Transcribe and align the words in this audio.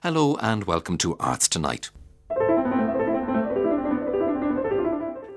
Hello 0.00 0.36
and 0.36 0.62
welcome 0.62 0.96
to 0.98 1.16
Arts 1.18 1.48
Tonight. 1.48 1.90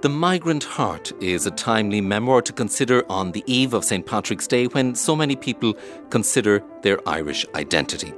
The 0.04 0.08
Migrant 0.08 0.64
Heart 0.64 1.14
is 1.20 1.48
a 1.48 1.52
timely 1.52 2.00
memoir 2.00 2.44
to 2.44 2.54
consider 2.54 3.04
on 3.12 3.32
the 3.32 3.44
eve 3.48 3.74
of 3.74 3.84
St. 3.84 4.06
Patrick's 4.06 4.46
Day 4.46 4.68
when 4.68 4.94
so 4.94 5.16
many 5.16 5.36
people 5.36 5.74
consider 6.12 6.64
their 6.84 7.00
Irish 7.10 7.44
identity. 7.56 8.14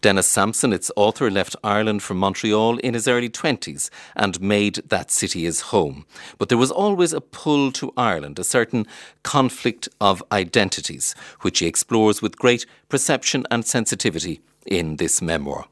Denis 0.00 0.26
Sampson, 0.26 0.72
its 0.72 0.90
author, 0.96 1.30
left 1.30 1.56
Ireland 1.62 2.02
from 2.02 2.18
Montreal 2.18 2.78
in 2.78 2.94
his 2.94 3.06
early 3.06 3.28
20s 3.28 3.90
and 4.16 4.40
made 4.40 4.76
that 4.88 5.10
city 5.10 5.44
his 5.44 5.60
home. 5.60 6.06
But 6.38 6.48
there 6.48 6.56
was 6.56 6.70
always 6.70 7.12
a 7.12 7.20
pull 7.20 7.70
to 7.72 7.92
Ireland, 7.96 8.38
a 8.38 8.44
certain 8.44 8.86
conflict 9.22 9.88
of 10.00 10.22
identities, 10.32 11.14
which 11.42 11.58
he 11.58 11.66
explores 11.66 12.22
with 12.22 12.38
great 12.38 12.64
perception 12.88 13.46
and 13.50 13.66
sensitivity 13.66 14.40
in 14.64 14.96
this 14.96 15.20
memoir. 15.20 15.66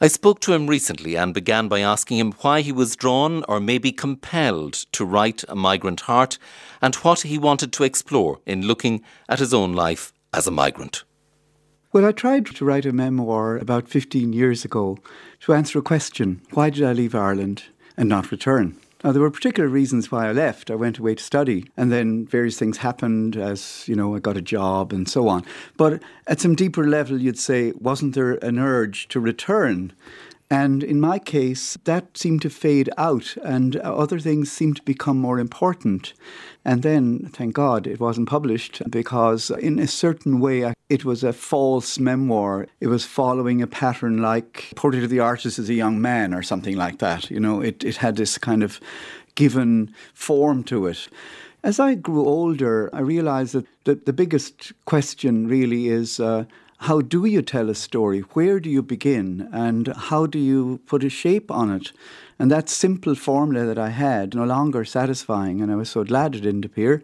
I 0.00 0.08
spoke 0.08 0.40
to 0.40 0.52
him 0.52 0.66
recently 0.66 1.14
and 1.14 1.32
began 1.32 1.68
by 1.68 1.78
asking 1.78 2.18
him 2.18 2.32
why 2.40 2.62
he 2.62 2.72
was 2.72 2.96
drawn 2.96 3.44
or 3.48 3.60
maybe 3.60 3.92
compelled 3.92 4.72
to 4.90 5.04
write 5.04 5.44
A 5.48 5.54
Migrant 5.54 6.00
Heart 6.02 6.38
and 6.80 6.96
what 6.96 7.20
he 7.20 7.38
wanted 7.38 7.72
to 7.74 7.84
explore 7.84 8.40
in 8.44 8.66
looking 8.66 9.04
at 9.28 9.38
his 9.38 9.54
own 9.54 9.72
life 9.74 10.12
as 10.32 10.48
a 10.48 10.50
migrant. 10.50 11.04
Well, 11.92 12.06
I 12.06 12.12
tried 12.12 12.46
to 12.46 12.64
write 12.64 12.86
a 12.86 12.92
memoir 12.92 13.58
about 13.58 13.86
15 13.86 14.32
years 14.32 14.64
ago 14.64 14.96
to 15.40 15.52
answer 15.52 15.78
a 15.78 15.82
question 15.82 16.40
why 16.52 16.70
did 16.70 16.84
I 16.84 16.94
leave 16.94 17.14
Ireland 17.14 17.64
and 17.98 18.08
not 18.08 18.30
return? 18.30 18.78
Now, 19.04 19.12
there 19.12 19.20
were 19.20 19.30
particular 19.30 19.68
reasons 19.68 20.10
why 20.10 20.26
I 20.26 20.32
left. 20.32 20.70
I 20.70 20.74
went 20.74 20.96
away 20.96 21.16
to 21.16 21.22
study, 21.22 21.68
and 21.76 21.92
then 21.92 22.24
various 22.24 22.58
things 22.58 22.78
happened 22.78 23.36
as, 23.36 23.86
you 23.86 23.94
know, 23.94 24.16
I 24.16 24.20
got 24.20 24.38
a 24.38 24.40
job 24.40 24.90
and 24.90 25.06
so 25.06 25.28
on. 25.28 25.44
But 25.76 26.02
at 26.26 26.40
some 26.40 26.54
deeper 26.54 26.88
level, 26.88 27.20
you'd 27.20 27.38
say, 27.38 27.72
wasn't 27.72 28.14
there 28.14 28.34
an 28.42 28.58
urge 28.58 29.08
to 29.08 29.20
return? 29.20 29.92
And 30.52 30.84
in 30.84 31.00
my 31.00 31.18
case, 31.18 31.78
that 31.84 32.18
seemed 32.18 32.42
to 32.42 32.50
fade 32.50 32.90
out, 32.98 33.38
and 33.42 33.74
other 33.76 34.20
things 34.20 34.52
seemed 34.52 34.76
to 34.76 34.82
become 34.82 35.16
more 35.16 35.38
important. 35.38 36.12
And 36.62 36.82
then, 36.82 37.30
thank 37.32 37.54
God, 37.54 37.86
it 37.86 37.98
wasn't 37.98 38.28
published 38.28 38.82
because, 38.90 39.50
in 39.50 39.78
a 39.78 39.86
certain 39.86 40.40
way, 40.40 40.74
it 40.90 41.06
was 41.06 41.24
a 41.24 41.32
false 41.32 41.98
memoir. 41.98 42.66
It 42.80 42.88
was 42.88 43.06
following 43.06 43.62
a 43.62 43.66
pattern 43.66 44.20
like 44.20 44.74
Portrait 44.76 45.04
of 45.04 45.08
the 45.08 45.20
Artist 45.20 45.58
as 45.58 45.70
a 45.70 45.74
Young 45.74 46.02
Man 46.02 46.34
or 46.34 46.42
something 46.42 46.76
like 46.76 46.98
that. 46.98 47.30
You 47.30 47.40
know, 47.40 47.62
it, 47.62 47.82
it 47.82 47.96
had 47.96 48.16
this 48.16 48.36
kind 48.36 48.62
of 48.62 48.78
given 49.34 49.94
form 50.12 50.64
to 50.64 50.86
it. 50.86 51.08
As 51.64 51.80
I 51.80 51.94
grew 51.94 52.26
older, 52.26 52.90
I 52.92 53.00
realized 53.00 53.54
that 53.54 53.66
the, 53.84 53.94
the 53.94 54.12
biggest 54.12 54.72
question 54.84 55.48
really 55.48 55.88
is 55.88 56.20
uh, 56.20 56.44
how 56.82 57.00
do 57.00 57.24
you 57.24 57.42
tell 57.42 57.70
a 57.70 57.76
story? 57.76 58.20
Where 58.32 58.58
do 58.58 58.68
you 58.68 58.82
begin? 58.82 59.48
And 59.52 59.88
how 59.88 60.26
do 60.26 60.38
you 60.38 60.80
put 60.86 61.04
a 61.04 61.08
shape 61.08 61.48
on 61.48 61.70
it? 61.70 61.92
And 62.40 62.50
that 62.50 62.68
simple 62.68 63.14
formula 63.14 63.64
that 63.66 63.78
I 63.78 63.90
had 63.90 64.34
no 64.34 64.44
longer 64.44 64.84
satisfying, 64.84 65.60
and 65.60 65.70
I 65.70 65.76
was 65.76 65.90
so 65.90 66.02
glad 66.02 66.34
it 66.34 66.40
didn't 66.40 66.64
appear. 66.64 67.00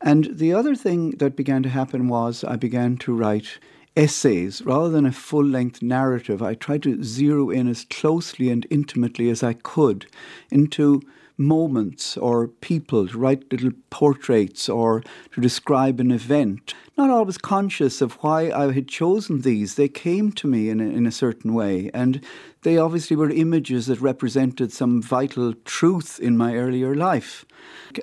And 0.00 0.36
the 0.38 0.52
other 0.52 0.74
thing 0.74 1.12
that 1.18 1.36
began 1.36 1.62
to 1.62 1.68
happen 1.68 2.08
was 2.08 2.42
I 2.42 2.56
began 2.56 2.96
to 2.98 3.14
write 3.14 3.58
essays 3.96 4.60
rather 4.62 4.88
than 4.88 5.06
a 5.06 5.12
full 5.12 5.44
length 5.44 5.82
narrative. 5.82 6.42
I 6.42 6.54
tried 6.54 6.82
to 6.82 7.04
zero 7.04 7.50
in 7.50 7.68
as 7.68 7.84
closely 7.84 8.50
and 8.50 8.66
intimately 8.70 9.30
as 9.30 9.44
I 9.44 9.52
could 9.52 10.06
into 10.50 11.00
moments 11.36 12.16
or 12.16 12.48
people, 12.48 13.08
to 13.08 13.18
write 13.18 13.50
little 13.50 13.72
portraits 13.90 14.68
or 14.68 15.02
to 15.32 15.40
describe 15.40 16.00
an 16.00 16.10
event. 16.10 16.74
Not 16.96 17.10
always 17.10 17.38
conscious 17.38 18.00
of 18.00 18.14
why 18.22 18.50
I 18.50 18.72
had 18.72 18.88
chosen 18.88 19.40
these. 19.40 19.74
They 19.74 19.88
came 19.88 20.32
to 20.32 20.46
me 20.46 20.68
in 20.68 20.80
a, 20.80 20.84
in 20.84 21.06
a 21.06 21.12
certain 21.12 21.54
way, 21.54 21.90
and 21.94 22.20
they 22.62 22.78
obviously 22.78 23.16
were 23.16 23.30
images 23.30 23.86
that 23.86 24.00
represented 24.00 24.72
some 24.72 25.02
vital 25.02 25.54
truth 25.64 26.20
in 26.20 26.36
my 26.36 26.54
earlier 26.54 26.94
life. 26.94 27.44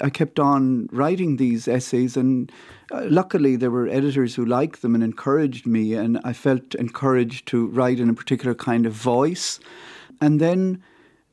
I 0.01 0.09
kept 0.09 0.39
on 0.39 0.89
writing 0.91 1.37
these 1.37 1.67
essays, 1.67 2.17
and 2.17 2.51
uh, 2.91 3.05
luckily 3.09 3.55
there 3.55 3.71
were 3.71 3.87
editors 3.87 4.35
who 4.35 4.45
liked 4.45 4.81
them 4.81 4.95
and 4.95 5.03
encouraged 5.03 5.65
me, 5.65 5.93
and 5.93 6.19
I 6.23 6.33
felt 6.33 6.75
encouraged 6.75 7.47
to 7.47 7.67
write 7.67 7.99
in 7.99 8.09
a 8.09 8.13
particular 8.13 8.55
kind 8.55 8.85
of 8.85 8.93
voice. 8.93 9.59
And 10.19 10.41
then 10.41 10.81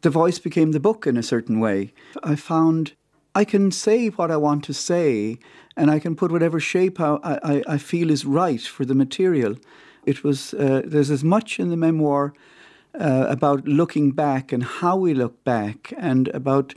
the 0.03 0.11
voice 0.11 0.39
became 0.39 0.73
the 0.73 0.81
book 0.81 1.07
in 1.07 1.17
a 1.17 1.23
certain 1.23 1.61
way. 1.61 1.93
I 2.23 2.37
found 2.37 2.93
I 3.35 3.45
can 3.45 3.71
say 3.71 4.09
what 4.09 4.31
I 4.31 4.39
want 4.39 4.65
to 4.65 4.73
say, 4.73 5.39
and 5.77 5.91
I 5.91 5.99
can 5.99 6.17
put 6.17 6.33
whatever 6.33 6.59
shape 6.59 6.99
I, 6.99 7.19
I, 7.23 7.63
I 7.75 7.79
feel 7.79 8.11
is 8.11 8.25
right 8.25 8.63
for 8.63 8.87
the 8.87 8.95
material. 8.95 9.57
It 10.07 10.25
was 10.25 10.55
uh, 10.55 10.83
there's 10.87 11.11
as 11.11 11.23
much 11.23 11.61
in 11.61 11.69
the 11.69 11.77
memoir 11.77 12.33
uh, 12.99 13.27
about 13.29 13.69
looking 13.69 14.13
back 14.13 14.53
and 14.53 14.63
how 14.65 14.97
we 14.97 15.13
look 15.13 15.45
back, 15.45 15.93
and 15.99 16.29
about 16.29 16.75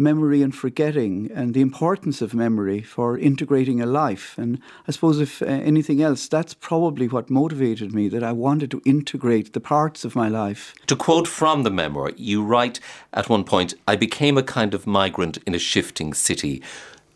memory 0.00 0.42
and 0.42 0.54
forgetting 0.54 1.30
and 1.34 1.54
the 1.54 1.60
importance 1.60 2.22
of 2.22 2.34
memory 2.34 2.82
for 2.82 3.18
integrating 3.18 3.80
a 3.80 3.86
life. 3.86 4.36
And 4.38 4.58
I 4.88 4.92
suppose, 4.92 5.20
if 5.20 5.42
uh, 5.42 5.46
anything 5.46 6.02
else, 6.02 6.26
that's 6.26 6.54
probably 6.54 7.06
what 7.06 7.30
motivated 7.30 7.94
me 7.94 8.08
that 8.08 8.24
I 8.24 8.32
wanted 8.32 8.70
to 8.72 8.82
integrate 8.84 9.52
the 9.52 9.60
parts 9.60 10.04
of 10.04 10.16
my 10.16 10.28
life. 10.28 10.74
To 10.86 10.96
quote 10.96 11.28
from 11.28 11.62
the 11.62 11.70
memoir, 11.70 12.12
you 12.16 12.42
write 12.42 12.80
at 13.12 13.28
one 13.28 13.44
point, 13.44 13.74
I 13.86 13.96
became 13.96 14.36
a 14.38 14.42
kind 14.42 14.74
of 14.74 14.86
migrant 14.86 15.38
in 15.46 15.54
a 15.54 15.58
shifting 15.58 16.14
city. 16.14 16.62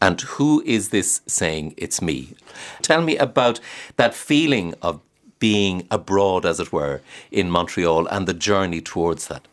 And 0.00 0.20
who 0.20 0.62
is 0.66 0.90
this 0.90 1.22
saying 1.26 1.74
it's 1.76 2.02
me? 2.02 2.34
Tell 2.82 3.00
me 3.00 3.16
about 3.16 3.58
that 3.96 4.14
feeling 4.14 4.74
of 4.82 5.00
being 5.38 5.86
abroad, 5.90 6.46
as 6.46 6.60
it 6.60 6.72
were, 6.72 7.00
in 7.30 7.50
Montreal 7.50 8.06
and 8.06 8.26
the 8.26 8.34
journey 8.34 8.80
towards 8.80 9.28
that. 9.28 9.46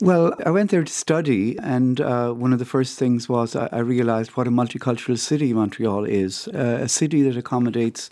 Well, 0.00 0.32
I 0.46 0.50
went 0.50 0.70
there 0.70 0.84
to 0.84 0.92
study, 0.92 1.58
and 1.58 2.00
uh, 2.00 2.30
one 2.30 2.52
of 2.52 2.60
the 2.60 2.64
first 2.64 3.00
things 3.00 3.28
was 3.28 3.56
I, 3.56 3.68
I, 3.72 3.78
realized 3.80 4.30
what 4.36 4.46
a 4.46 4.50
multicultural 4.50 5.18
city 5.18 5.52
Montreal 5.52 6.04
is 6.04 6.46
uh, 6.54 6.78
a 6.82 6.88
city 6.88 7.20
that 7.22 7.36
accommodates 7.36 8.08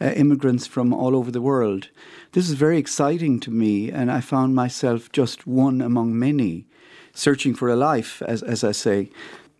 uh, 0.00 0.06
immigrants 0.06 0.66
from 0.66 0.92
all 0.92 1.14
over 1.14 1.30
the 1.30 1.40
world. 1.40 1.88
This 2.32 2.48
is 2.48 2.54
very 2.54 2.78
exciting 2.78 3.38
to 3.40 3.52
me, 3.52 3.92
and 3.92 4.10
I 4.10 4.20
found 4.20 4.56
myself 4.56 5.12
just 5.12 5.46
one 5.46 5.80
among 5.80 6.18
many, 6.18 6.66
searching 7.14 7.54
for 7.54 7.68
a 7.68 7.76
life, 7.76 8.22
as, 8.22 8.42
as 8.42 8.64
I 8.64 8.72
say. 8.72 9.08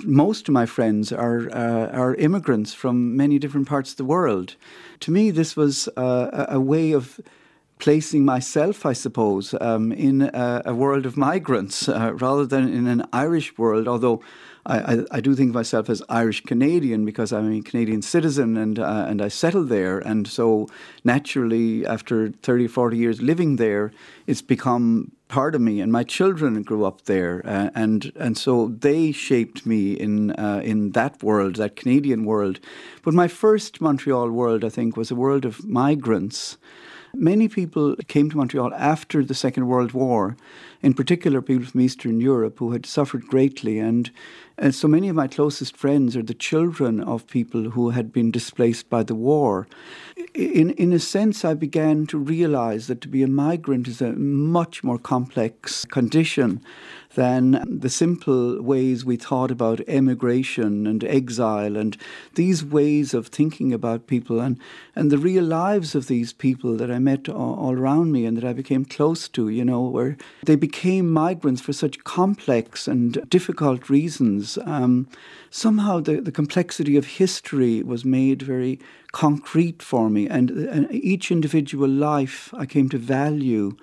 Most 0.02 0.48
of 0.48 0.52
my 0.52 0.66
friends 0.66 1.12
are, 1.12 1.48
uh, 1.52 1.86
are 1.92 2.16
immigrants 2.16 2.74
from 2.74 3.16
many 3.16 3.38
different 3.38 3.68
parts 3.68 3.92
of 3.92 3.96
the 3.96 4.04
world. 4.04 4.56
To 5.00 5.12
me, 5.12 5.30
this 5.30 5.54
was 5.54 5.86
uh, 5.96 6.46
a 6.48 6.58
way 6.58 6.90
of 6.90 7.20
placing 7.80 8.24
myself, 8.24 8.86
I 8.86 8.92
suppose, 8.92 9.54
um, 9.60 9.90
in 9.90 10.22
a, 10.22 10.62
a, 10.66 10.74
world 10.74 11.06
of 11.06 11.16
migrants 11.16 11.88
uh, 11.88 12.12
rather 12.14 12.46
than 12.46 12.72
in 12.72 12.86
an 12.86 13.06
Irish 13.12 13.56
world, 13.58 13.88
although 13.88 14.22
I, 14.66 15.04
I, 15.10 15.20
do 15.20 15.34
think 15.34 15.50
of 15.50 15.54
myself 15.54 15.88
as 15.88 16.02
Irish 16.08 16.44
Canadian 16.44 17.04
because 17.06 17.32
I'm 17.32 17.50
a 17.50 17.62
Canadian 17.62 18.02
citizen 18.02 18.58
and, 18.58 18.78
uh, 18.78 19.06
and 19.08 19.22
I 19.22 19.28
settled 19.28 19.70
there. 19.70 19.98
And 19.98 20.28
so 20.28 20.68
naturally, 21.02 21.86
after 21.86 22.28
30 22.28 22.68
40 22.68 22.96
years 22.96 23.22
living 23.22 23.56
there, 23.56 23.90
it's 24.26 24.42
become 24.42 25.12
part 25.28 25.54
of 25.54 25.62
me. 25.62 25.80
And 25.80 25.90
my 25.90 26.04
children 26.04 26.62
grew 26.62 26.84
up 26.84 27.06
there. 27.06 27.40
Uh, 27.46 27.70
and, 27.74 28.12
and 28.16 28.36
so 28.36 28.68
they 28.68 29.12
shaped 29.12 29.64
me 29.64 29.94
in, 29.94 30.32
uh, 30.32 30.60
in 30.62 30.90
that 30.92 31.22
world, 31.22 31.56
that 31.56 31.76
Canadian 31.76 32.24
world. 32.26 32.60
But 33.02 33.14
my 33.14 33.28
first 33.28 33.80
Montreal 33.80 34.30
world, 34.30 34.62
I 34.62 34.68
think, 34.68 34.96
was 34.96 35.10
a 35.10 35.14
world 35.14 35.46
of 35.46 35.66
migrants. 35.66 36.58
Many 37.14 37.48
people 37.48 37.96
came 38.06 38.30
to 38.30 38.36
Montreal 38.36 38.72
after 38.74 39.24
the 39.24 39.34
Second 39.34 39.66
World 39.66 39.92
War, 39.92 40.36
in 40.82 40.94
particular 40.94 41.42
people 41.42 41.66
from 41.66 41.80
Eastern 41.80 42.20
Europe 42.20 42.58
who 42.58 42.72
had 42.72 42.86
suffered 42.86 43.26
greatly. 43.26 43.78
And, 43.78 44.10
so 44.72 44.86
many 44.86 45.08
of 45.08 45.16
my 45.16 45.26
closest 45.26 45.74
friends 45.74 46.14
are 46.18 46.22
the 46.22 46.34
children 46.34 47.00
of 47.00 47.26
people 47.26 47.70
who 47.70 47.90
had 47.90 48.12
been 48.12 48.30
displaced 48.30 48.90
by 48.90 49.02
the 49.02 49.14
war. 49.14 49.66
In, 50.34 50.72
in 50.72 50.92
a 50.92 50.98
sense, 50.98 51.46
I 51.46 51.54
began 51.54 52.06
to 52.08 52.18
realize 52.18 52.86
that 52.86 53.00
to 53.00 53.08
be 53.08 53.22
a 53.22 53.26
migrant 53.26 53.88
is 53.88 54.02
a 54.02 54.12
much 54.12 54.84
more 54.84 54.98
complex 54.98 55.86
condition 55.86 56.60
than 57.14 57.64
the 57.66 57.88
simple 57.88 58.60
ways 58.62 59.02
we 59.02 59.16
thought 59.16 59.50
about 59.50 59.80
emigration 59.88 60.86
and 60.86 61.02
exile 61.04 61.78
and 61.78 61.96
these 62.34 62.62
ways 62.62 63.14
of 63.14 63.28
thinking 63.28 63.72
about 63.72 64.06
people 64.06 64.40
and, 64.40 64.58
and 64.94 65.10
the 65.10 65.18
real 65.18 65.42
lives 65.42 65.94
of 65.94 66.06
these 66.06 66.34
people 66.34 66.76
that 66.76 66.90
I 66.90 66.98
met 66.98 67.30
all, 67.30 67.54
all 67.54 67.72
around 67.72 68.12
me 68.12 68.26
and 68.26 68.36
that 68.36 68.44
I 68.44 68.52
became 68.52 68.84
close 68.84 69.26
to, 69.30 69.48
you 69.48 69.64
know, 69.64 69.80
where 69.80 70.18
they 70.44 70.54
became 70.54 70.69
migrants 71.02 71.60
for 71.60 71.72
such 71.72 72.04
complex 72.04 72.88
and 72.88 73.28
difficult 73.28 73.90
reasons. 73.90 74.58
Um, 74.64 75.08
somehow 75.50 76.00
the, 76.00 76.20
the 76.20 76.32
complexity 76.32 76.96
of 76.96 77.06
history 77.06 77.82
was 77.82 78.04
made 78.04 78.42
very 78.42 78.78
concrete 79.12 79.82
for 79.82 80.08
me, 80.10 80.28
and, 80.28 80.50
and 80.50 80.90
each 80.92 81.30
individual 81.30 81.88
life 81.88 82.52
I 82.54 82.66
came 82.66 82.88
to 82.90 82.98
value 82.98 83.76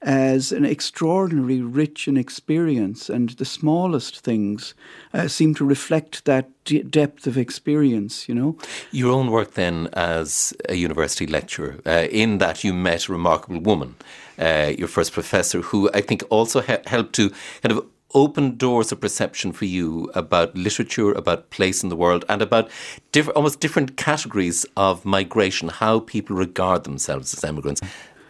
as 0.00 0.52
an 0.52 0.64
extraordinarily 0.64 1.60
rich 1.60 2.06
in 2.06 2.16
experience, 2.16 3.10
and 3.10 3.30
the 3.30 3.44
smallest 3.44 4.20
things 4.20 4.74
uh, 5.12 5.26
seem 5.26 5.54
to 5.54 5.64
reflect 5.64 6.24
that 6.24 6.48
d- 6.64 6.82
depth 6.82 7.26
of 7.26 7.36
experience, 7.36 8.28
you 8.28 8.34
know. 8.34 8.56
Your 8.92 9.12
own 9.12 9.30
work 9.30 9.54
then 9.54 9.88
as 9.94 10.54
a 10.68 10.76
university 10.76 11.26
lecturer, 11.26 11.80
uh, 11.84 12.06
in 12.10 12.38
that 12.38 12.62
you 12.62 12.72
met 12.72 13.08
a 13.08 13.12
remarkable 13.12 13.60
woman, 13.60 13.96
uh, 14.38 14.72
your 14.78 14.88
first 14.88 15.12
professor, 15.12 15.62
who 15.62 15.90
I 15.92 16.00
think 16.00 16.22
also 16.30 16.60
helped 16.60 17.14
to 17.14 17.30
kind 17.62 17.72
of 17.72 17.84
open 18.14 18.56
doors 18.56 18.90
of 18.92 19.00
perception 19.00 19.52
for 19.52 19.66
you 19.66 20.10
about 20.14 20.56
literature, 20.56 21.12
about 21.12 21.50
place 21.50 21.82
in 21.82 21.88
the 21.88 21.96
world, 21.96 22.24
and 22.28 22.40
about 22.40 22.70
diff- 23.12 23.28
almost 23.34 23.60
different 23.60 23.96
categories 23.96 24.64
of 24.76 25.04
migration, 25.04 25.68
how 25.68 26.00
people 26.00 26.36
regard 26.36 26.84
themselves 26.84 27.34
as 27.34 27.44
immigrants. 27.44 27.80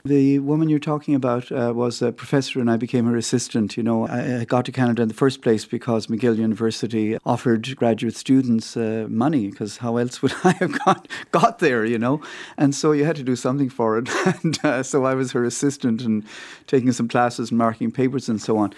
The 0.08 0.38
woman 0.38 0.70
you're 0.70 0.78
talking 0.78 1.14
about 1.14 1.52
uh, 1.52 1.74
was 1.76 2.00
a 2.00 2.12
professor, 2.12 2.60
and 2.60 2.70
I 2.70 2.78
became 2.78 3.04
her 3.04 3.16
assistant. 3.18 3.76
You 3.76 3.82
know, 3.82 4.06
I, 4.06 4.40
I, 4.40 4.44
got 4.46 4.64
to 4.64 4.72
Canada 4.72 5.02
in 5.02 5.08
the 5.08 5.14
first 5.14 5.42
place 5.42 5.66
because 5.66 6.06
McGill 6.06 6.38
University 6.38 7.18
offered 7.26 7.76
graduate 7.76 8.16
students 8.16 8.74
uh, 8.74 9.04
money. 9.10 9.50
Because 9.50 9.76
how 9.76 9.98
else 9.98 10.22
would 10.22 10.32
I 10.44 10.52
have 10.52 10.82
got 10.82 11.08
got 11.30 11.58
there? 11.58 11.84
You 11.84 11.98
know, 11.98 12.22
and 12.56 12.74
so 12.74 12.92
you 12.92 13.04
had 13.04 13.16
to 13.16 13.22
do 13.22 13.36
something 13.36 13.68
for 13.68 13.98
it. 13.98 14.08
and 14.42 14.58
uh, 14.64 14.82
so 14.82 15.04
I 15.04 15.12
was 15.12 15.32
her 15.32 15.44
assistant 15.44 16.00
and 16.00 16.24
taking 16.66 16.90
some 16.92 17.08
classes 17.08 17.50
and 17.50 17.58
marking 17.58 17.92
papers 17.92 18.30
and 18.30 18.40
so 18.40 18.56
on. 18.56 18.72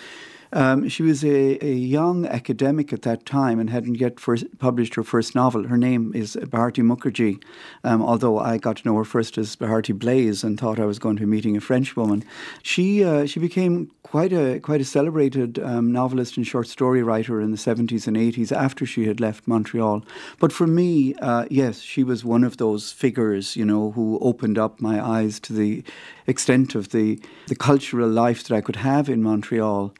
Um, 0.52 0.88
she 0.88 1.02
was 1.02 1.25
a, 1.25 1.64
a, 1.64 1.73
young 1.73 2.26
academic 2.26 2.93
at 2.93 3.02
that 3.02 3.25
time 3.25 3.61
and 3.61 3.70
hadn't 3.70 3.97
yet 3.97 4.19
first 4.19 4.58
published 4.58 4.97
her 4.97 5.05
first 5.05 5.35
novel. 5.35 5.69
Her 5.69 5.76
name 5.76 6.12
is 6.14 6.37
Bharati 6.49 6.82
Mukherjee, 6.82 7.43
um, 7.85 8.02
although 8.02 8.38
I 8.38 8.58
got 8.58 8.79
to 8.79 8.88
know 8.88 8.97
her 8.97 9.05
first 9.05 9.38
as 9.38 9.55
Bharati 9.55 9.93
Blaise 9.93 10.43
and 10.43 10.58
thought 10.58 10.81
I 10.81 10.87
was 10.87 10.99
going 10.99 11.17
to 11.17 11.20
be 11.20 11.26
meeting 11.26 11.56
a 11.56 11.61
French 11.61 11.97
woman. 11.97 12.25
She 12.62 13.05
uh, 13.05 13.26
she 13.26 13.38
became 13.38 13.93
quite 14.02 14.32
a 14.32 14.58
quite 14.58 14.81
a 14.81 14.85
celebrated 14.85 15.61
um, 15.61 15.93
novelist 15.93 16.37
and 16.37 16.44
short 16.44 16.67
story 16.67 17.02
writer 17.02 17.41
in 17.41 17.52
the 17.52 17.56
70s 17.56 18.08
and 18.08 18.17
80s 18.17 18.50
after 18.50 18.85
she 18.85 19.06
had 19.06 19.20
left 19.20 19.47
Montreal. 19.47 20.05
But 20.41 20.52
for 20.52 20.67
me, 20.67 21.14
uh, 21.17 21.47
yes, 21.49 21.81
she 21.81 22.02
was 22.02 22.25
one 22.25 22.43
of 22.43 22.56
those 22.56 22.91
figures, 22.91 23.55
you 23.55 23.64
know, 23.64 23.93
who 23.93 24.19
opened 24.20 24.58
up 24.58 24.81
my 24.81 25.00
eyes 25.00 25.38
to 25.41 25.52
the 25.52 25.85
extent 26.26 26.75
of 26.75 26.88
the 26.88 27.20
the 27.47 27.55
cultural 27.55 28.08
life 28.08 28.43
that 28.44 28.56
I 28.56 28.61
could 28.61 28.76
have 28.76 29.08
in 29.08 29.23
Montreal. 29.23 29.94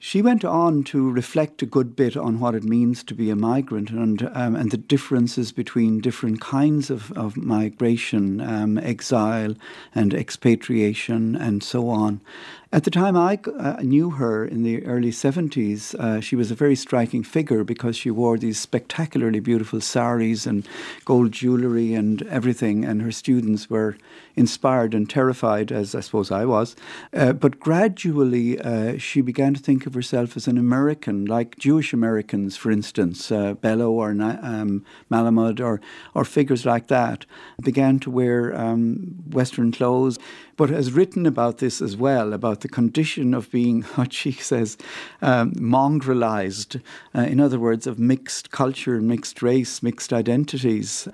She 0.00 0.22
went 0.22 0.44
on 0.44 0.84
to 0.84 1.10
reflect 1.10 1.60
a 1.60 1.66
good 1.66 1.96
bit 1.96 2.16
on 2.16 2.38
what 2.38 2.54
it 2.54 2.62
means 2.62 3.02
to 3.02 3.14
be 3.14 3.30
a 3.30 3.36
migrant 3.36 3.90
and, 3.90 4.30
um, 4.32 4.54
and 4.54 4.70
the 4.70 4.76
differences 4.76 5.50
between 5.50 6.00
different 6.00 6.40
kinds 6.40 6.88
of, 6.88 7.10
of 7.12 7.36
migration, 7.36 8.40
um, 8.40 8.78
exile 8.78 9.56
and 9.96 10.14
expatriation, 10.14 11.34
and 11.34 11.64
so 11.64 11.88
on. 11.88 12.20
At 12.70 12.84
the 12.84 12.90
time 12.90 13.16
I 13.16 13.38
uh, 13.58 13.76
knew 13.80 14.10
her 14.10 14.44
in 14.44 14.62
the 14.62 14.84
early 14.84 15.10
70s, 15.10 15.94
uh, 15.94 16.20
she 16.20 16.36
was 16.36 16.50
a 16.50 16.54
very 16.54 16.76
striking 16.76 17.22
figure 17.22 17.64
because 17.64 17.96
she 17.96 18.10
wore 18.10 18.36
these 18.36 18.60
spectacularly 18.60 19.40
beautiful 19.40 19.80
saris 19.80 20.44
and 20.44 20.68
gold 21.06 21.32
jewellery 21.32 21.94
and 21.94 22.20
everything, 22.24 22.84
and 22.84 23.00
her 23.00 23.10
students 23.10 23.70
were 23.70 23.96
inspired 24.36 24.92
and 24.92 25.08
terrified, 25.08 25.72
as 25.72 25.94
I 25.94 26.00
suppose 26.00 26.30
I 26.30 26.44
was. 26.44 26.76
Uh, 27.14 27.32
but 27.32 27.58
gradually, 27.58 28.60
uh, 28.60 28.98
she 28.98 29.22
began 29.22 29.54
to 29.54 29.60
think 29.60 29.86
of 29.86 29.94
herself 29.94 30.36
as 30.36 30.46
an 30.46 30.58
American, 30.58 31.24
like 31.24 31.56
Jewish 31.56 31.94
Americans, 31.94 32.58
for 32.58 32.70
instance, 32.70 33.32
uh, 33.32 33.54
Bellow 33.54 33.92
or 33.92 34.10
um, 34.10 34.84
Malamud 35.10 35.58
or, 35.58 35.80
or 36.12 36.26
figures 36.26 36.66
like 36.66 36.88
that, 36.88 37.24
began 37.62 37.98
to 38.00 38.10
wear 38.10 38.54
um, 38.54 39.16
Western 39.30 39.72
clothes 39.72 40.18
but 40.58 40.68
has 40.68 40.92
written 40.92 41.24
about 41.24 41.58
this 41.58 41.80
as 41.80 41.96
well 41.96 42.34
about 42.34 42.60
the 42.60 42.68
condition 42.68 43.32
of 43.32 43.50
being, 43.50 43.82
what 43.94 44.12
she 44.12 44.32
says, 44.32 44.76
um, 45.22 45.52
mongrelized, 45.52 46.82
uh, 47.14 47.20
in 47.20 47.40
other 47.40 47.58
words, 47.58 47.86
of 47.86 47.98
mixed 47.98 48.50
culture, 48.50 49.00
mixed 49.00 49.40
race, 49.40 49.82
mixed 49.82 50.12
identities. 50.12 51.08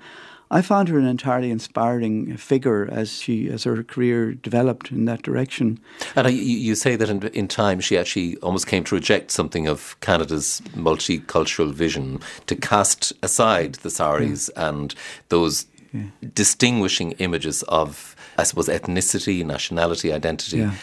I 0.51 0.61
found 0.61 0.89
her 0.89 0.99
an 0.99 1.05
entirely 1.05 1.49
inspiring 1.49 2.37
figure 2.37 2.87
as 2.91 3.13
she 3.13 3.49
as 3.49 3.63
her 3.63 3.83
career 3.83 4.33
developed 4.33 4.91
in 4.91 5.05
that 5.05 5.23
direction. 5.23 5.79
And 6.15 6.31
you, 6.31 6.39
you 6.39 6.75
say 6.75 6.95
that 6.95 7.09
in, 7.09 7.23
in, 7.29 7.47
time 7.47 7.79
she 7.79 7.97
actually 7.97 8.37
almost 8.37 8.67
came 8.67 8.83
to 8.85 8.95
reject 8.95 9.31
something 9.31 9.67
of 9.67 9.99
Canada's 10.01 10.61
multicultural 10.75 11.73
vision, 11.73 12.19
to 12.45 12.55
cast 12.55 13.11
aside 13.23 13.75
the 13.75 13.89
saris 13.89 14.49
yeah. 14.55 14.69
and 14.69 14.93
those 15.29 15.65
yeah. 15.95 16.29
distinguishing 16.33 17.13
images 17.13 17.63
of 17.63 18.15
I 18.37 18.43
suppose, 18.43 18.67
ethnicity, 18.67 19.45
nationality, 19.45 20.11
identity, 20.11 20.57
yeah. 20.57 20.73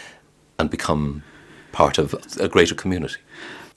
and 0.59 0.71
become 0.71 1.23
part 1.73 1.99
of 1.99 2.15
a 2.41 2.49
greater 2.49 2.75
community. 2.75 3.17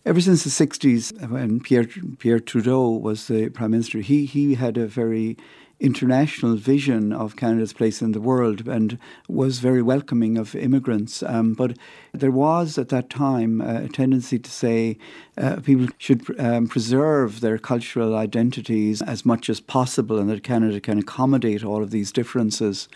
Ever 0.05 0.21
since 0.21 0.43
the 0.43 0.49
60s, 0.49 1.29
when 1.29 1.59
Pierre, 1.59 1.87
Pierre 2.19 2.39
Trudeau 2.39 2.89
was 2.89 3.27
the 3.27 3.49
Prime 3.49 3.71
Minister, 3.71 3.99
he, 3.99 4.25
he 4.25 4.55
had 4.55 4.77
a 4.77 4.85
very 4.85 5.35
international 5.80 6.56
vision 6.56 7.12
of 7.12 7.36
Canada's 7.36 7.74
place 7.74 8.01
in 8.01 8.13
the 8.13 8.22
world 8.22 8.68
and 8.68 8.98
was 9.27 9.60
very 9.60 9.81
welcoming 9.81 10.38
of 10.38 10.56
immigrants. 10.56 11.22
Um, 11.24 11.54
but 11.54 11.77
there 12.13 12.31
was 12.31 12.77
at 12.77 12.89
that 12.89 13.10
time 13.10 13.62
uh, 13.62 13.81
a 13.81 13.89
tendency 13.89 14.39
to 14.39 14.50
say 14.50 14.98
uh, 15.38 15.57
people 15.57 15.88
should 15.98 16.39
um, 16.39 16.68
preserve 16.68 17.42
their 17.42 17.57
cultural 17.57 18.16
identities 18.16 19.01
as 19.01 19.25
much 19.25 19.50
as 19.50 19.60
possible 19.60 20.18
and 20.18 20.30
that 20.30 20.44
Canada 20.44 20.80
can 20.80 21.00
accommodate 21.00 21.63
all 21.63 21.83
of 21.83 21.92
these 21.92 22.12
differences. 22.12 22.88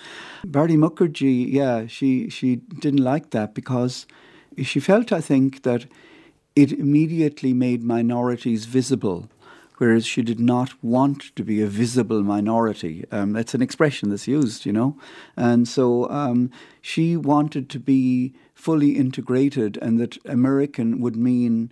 Bharati 0.46 0.78
Mukherjee, 0.78 1.52
yeah, 1.52 1.86
she, 1.86 2.30
she 2.30 2.58
didn't 2.58 3.04
like 3.04 3.32
that 3.32 3.54
because 3.54 4.08
she 4.64 4.80
felt, 4.80 5.12
I 5.12 5.22
think, 5.22 5.64
that 5.64 5.86
it 6.56 6.72
immediately 6.72 7.54
made 7.54 7.84
minorities 7.84 8.66
visible 8.66 9.30
whereas 9.80 10.06
she 10.06 10.22
did 10.22 10.40
not 10.40 10.72
want 10.84 11.36
to 11.36 11.44
be 11.44 11.62
a 11.62 11.68
visible 11.68 12.22
minority. 12.22 13.06
Um, 13.12 13.34
that's 13.34 13.54
an 13.54 13.62
expression 13.62 14.10
that's 14.10 14.28
used, 14.28 14.66
you 14.66 14.72
know. 14.72 14.98
And 15.36 15.68
so 15.68 16.10
um, 16.10 16.52
she 16.82 17.18
wanted 17.18 17.70
to 17.72 17.80
be 17.80 18.34
fully 18.54 18.92
integrated, 18.92 19.78
and 19.82 20.00
that 20.00 20.18
American 20.26 21.02
would 21.02 21.16
mean 21.16 21.72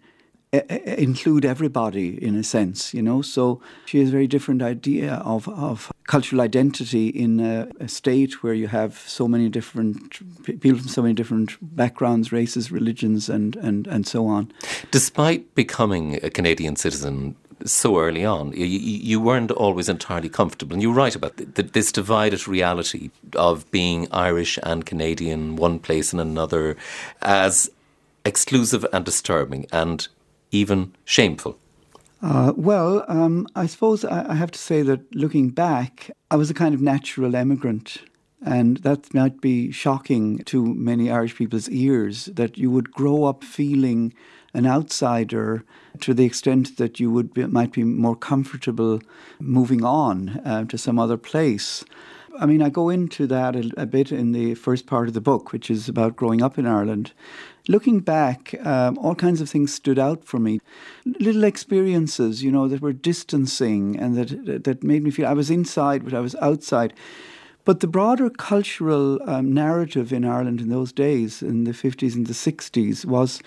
include 0.54 1.44
everybody 1.44 2.24
in 2.24 2.36
a 2.36 2.44
sense, 2.44 2.94
you 2.94 3.02
know. 3.02 3.22
So 3.22 3.62
she 3.86 4.00
has 4.00 4.10
a 4.10 4.12
very 4.12 4.28
different 4.28 4.62
idea 4.62 5.16
of, 5.16 5.48
of 5.50 5.92
cultural 6.08 6.42
identity 6.42 7.10
in 7.10 7.42
a, 7.42 7.68
a, 7.82 7.90
state 7.90 8.42
where 8.42 8.54
you 8.54 8.68
have 8.68 8.98
so 9.08 9.28
many 9.28 9.50
different 9.50 10.22
people 10.46 10.80
from 10.80 10.88
so 10.88 11.02
many 11.02 11.14
different 11.14 11.58
backgrounds, 11.76 12.32
races, 12.32 12.72
religions, 12.72 13.28
and, 13.28 13.58
and, 13.58 13.88
and 13.88 14.08
so 14.08 14.26
on. 14.26 14.52
Despite 14.90 15.54
becoming 15.54 16.24
a 16.24 16.30
Canadian 16.30 16.78
citizen 16.78 17.36
so 17.66 18.00
early 18.00 18.26
on. 18.26 18.52
You, 18.54 18.66
you 18.66 19.20
weren't 19.20 19.52
always 19.52 19.90
entirely 19.90 20.30
comfortable. 20.30 20.74
And 20.74 20.82
you 20.82 20.92
write 20.92 21.16
about 21.16 21.38
the, 21.38 21.64
this 21.64 21.92
divided 21.92 22.48
reality 22.48 23.10
of 23.36 23.70
being 23.72 24.08
Irish 24.12 24.60
and 24.64 24.86
Canadian, 24.86 25.56
one 25.56 25.80
place 25.80 26.12
and 26.12 26.22
another, 26.22 26.78
as 27.22 27.70
exclusive 28.26 28.86
and 28.94 29.06
disturbing 29.06 29.66
and 29.72 30.08
even 30.52 30.94
shameful. 31.06 31.58
Uh, 32.22 32.52
well, 32.56 33.06
um, 33.08 33.48
I 33.56 33.68
suppose 33.68 34.04
I, 34.04 34.32
I 34.32 34.36
have 34.36 34.52
to 34.52 34.60
say 34.60 34.82
that 34.82 35.16
looking 35.16 35.50
back, 35.50 36.12
I 36.32 36.36
was 36.36 36.50
a 36.50 36.54
kind 36.54 36.74
of 36.74 36.82
natural 36.82 37.36
emigrant. 37.36 38.00
And 38.46 38.78
that 38.78 39.14
might 39.14 39.42
be 39.42 39.72
shocking 39.72 40.40
to 40.46 40.64
many 40.64 41.10
Irish 41.10 41.36
people's 41.36 41.70
ears 41.70 42.26
that 42.26 42.58
you 42.58 42.70
would 42.70 42.92
grow 42.92 43.24
up 43.24 43.44
feeling 43.44 44.14
an 44.58 44.66
outsider 44.66 45.64
to 46.02 46.14
the 46.14 46.26
extent 46.26 46.78
that 46.78 47.00
you 47.00 47.12
would 47.12 47.34
be, 47.34 47.46
might 47.46 47.72
be 47.72 47.84
more 47.84 48.16
comfortable 48.16 49.00
moving 49.40 49.84
on 49.84 50.42
uh, 50.44 50.66
to 50.66 50.78
some 50.78 50.98
other 50.98 51.16
place. 51.16 51.86
I 52.40 52.46
mean, 52.46 52.62
I 52.62 52.70
go 52.70 52.90
into 52.90 53.28
that 53.28 53.56
a, 53.56 53.72
a, 53.78 53.86
bit 53.86 54.12
in 54.12 54.32
the 54.32 54.56
first 54.56 54.86
part 54.88 55.08
of 55.08 55.14
the 55.14 55.22
book, 55.22 55.52
which 55.52 55.70
is 55.70 55.88
about 55.88 56.16
growing 56.16 56.42
up 56.42 56.58
in 56.58 56.66
Ireland. 56.68 57.14
Looking 57.68 58.00
back, 58.00 58.54
um, 58.66 58.98
all 58.98 59.16
kinds 59.16 59.42
of 59.42 59.50
things 59.50 59.74
stood 59.74 60.00
out 60.00 60.24
for 60.24 60.40
me. 60.40 60.60
Little 61.06 61.44
experiences, 61.44 62.44
you 62.44 62.52
know, 62.52 62.68
that 62.68 62.82
were 62.82 62.94
distancing 62.94 63.98
and 63.98 64.16
that 64.18 64.64
that 64.64 64.84
made 64.84 65.04
me 65.04 65.12
feel 65.12 65.28
I 65.28 65.34
was 65.34 65.52
inside, 65.52 66.04
but 66.04 66.14
I 66.14 66.20
was 66.20 66.36
outside. 66.36 66.94
But 67.68 67.82
the 67.82 67.88
broader 67.88 68.30
cultural 68.30 69.20
um, 69.30 69.52
narrative 69.52 70.14
in 70.14 70.24
Ireland 70.24 70.62
in 70.62 70.70
those 70.70 70.94
days, 70.94 71.42
in 71.42 71.66
the 71.66 71.74
50s 71.74 72.16
and 72.16 72.26
the 72.26 72.34
60s, 72.34 73.04
was 73.04 73.42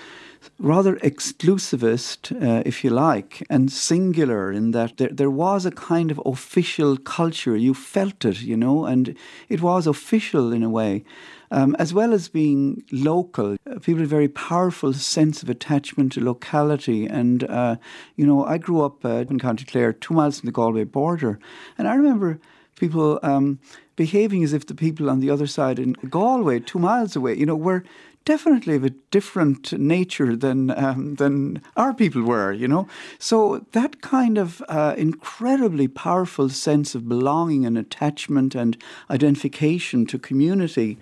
rather 0.59 0.97
exclusivist, 0.97 2.32
uh, 2.42 2.62
if 2.66 2.85
you 2.85 2.90
like, 2.90 3.47
and 3.49 3.70
singular 3.73 4.52
in 4.52 4.73
that 4.73 4.97
there, 4.99 5.09
there 5.09 5.30
was 5.30 5.66
a 5.66 5.70
kind 5.70 6.11
of 6.11 6.20
official 6.25 6.97
culture. 6.97 7.56
You 7.56 7.75
felt 7.75 8.25
it, 8.25 8.42
you 8.42 8.56
know, 8.56 8.85
and 8.85 9.16
it 9.49 9.61
was 9.61 9.87
official 9.87 10.52
in 10.52 10.62
a 10.62 10.70
way. 10.70 11.04
Um, 11.52 11.75
as 11.80 11.92
well 11.92 12.12
as 12.12 12.28
being 12.28 12.85
local, 12.92 13.56
uh, 13.66 13.80
people 13.80 13.97
had 13.97 14.04
a 14.04 14.06
very 14.06 14.28
powerful 14.28 14.92
sense 14.92 15.42
of 15.42 15.50
attachment 15.50 16.12
to 16.12 16.20
locality. 16.20 17.06
And, 17.06 17.42
uh, 17.44 17.76
you 18.14 18.25
know, 18.25 18.44
I 18.44 18.59
grew 18.59 18.82
up 18.82 19.04
uh, 19.04 19.25
in 19.28 19.40
County 19.40 19.64
Clare, 19.64 19.92
two 19.92 20.14
miles 20.14 20.38
from 20.38 20.47
the 20.47 20.52
Galway 20.52 20.85
border. 20.85 21.40
And 21.76 21.88
I 21.88 21.94
remember 21.94 22.38
people 22.76 23.18
um, 23.25 23.59
behaving 23.97 24.44
as 24.44 24.52
if 24.52 24.66
the 24.66 24.75
people 24.75 25.11
on 25.11 25.18
the 25.18 25.28
other 25.28 25.49
side 25.49 25.80
in 25.80 25.94
Galway, 26.09 26.61
two 26.61 26.78
miles 26.78 27.16
away, 27.16 27.37
you 27.37 27.47
know, 27.47 27.56
were 27.56 27.82
definitely 28.25 28.77
of 28.77 28.85
a 28.85 28.91
different 29.11 29.73
nature 29.73 30.37
than 30.37 30.71
um, 30.71 31.15
than 31.17 31.62
our 31.77 31.95
people 31.95 32.23
were, 32.23 32.53
you 32.53 32.69
know. 32.69 32.87
So 33.19 33.67
that 33.73 34.00
kind 34.00 34.39
of 34.39 34.62
uh, 34.69 34.95
incredibly 34.97 35.89
powerful 35.89 36.49
sense 36.49 36.95
of 36.95 37.09
belonging 37.09 37.67
and 37.67 37.79
attachment 37.79 38.55
and 38.55 38.77
identification 39.11 40.07
to 40.07 40.19
community 40.19 40.99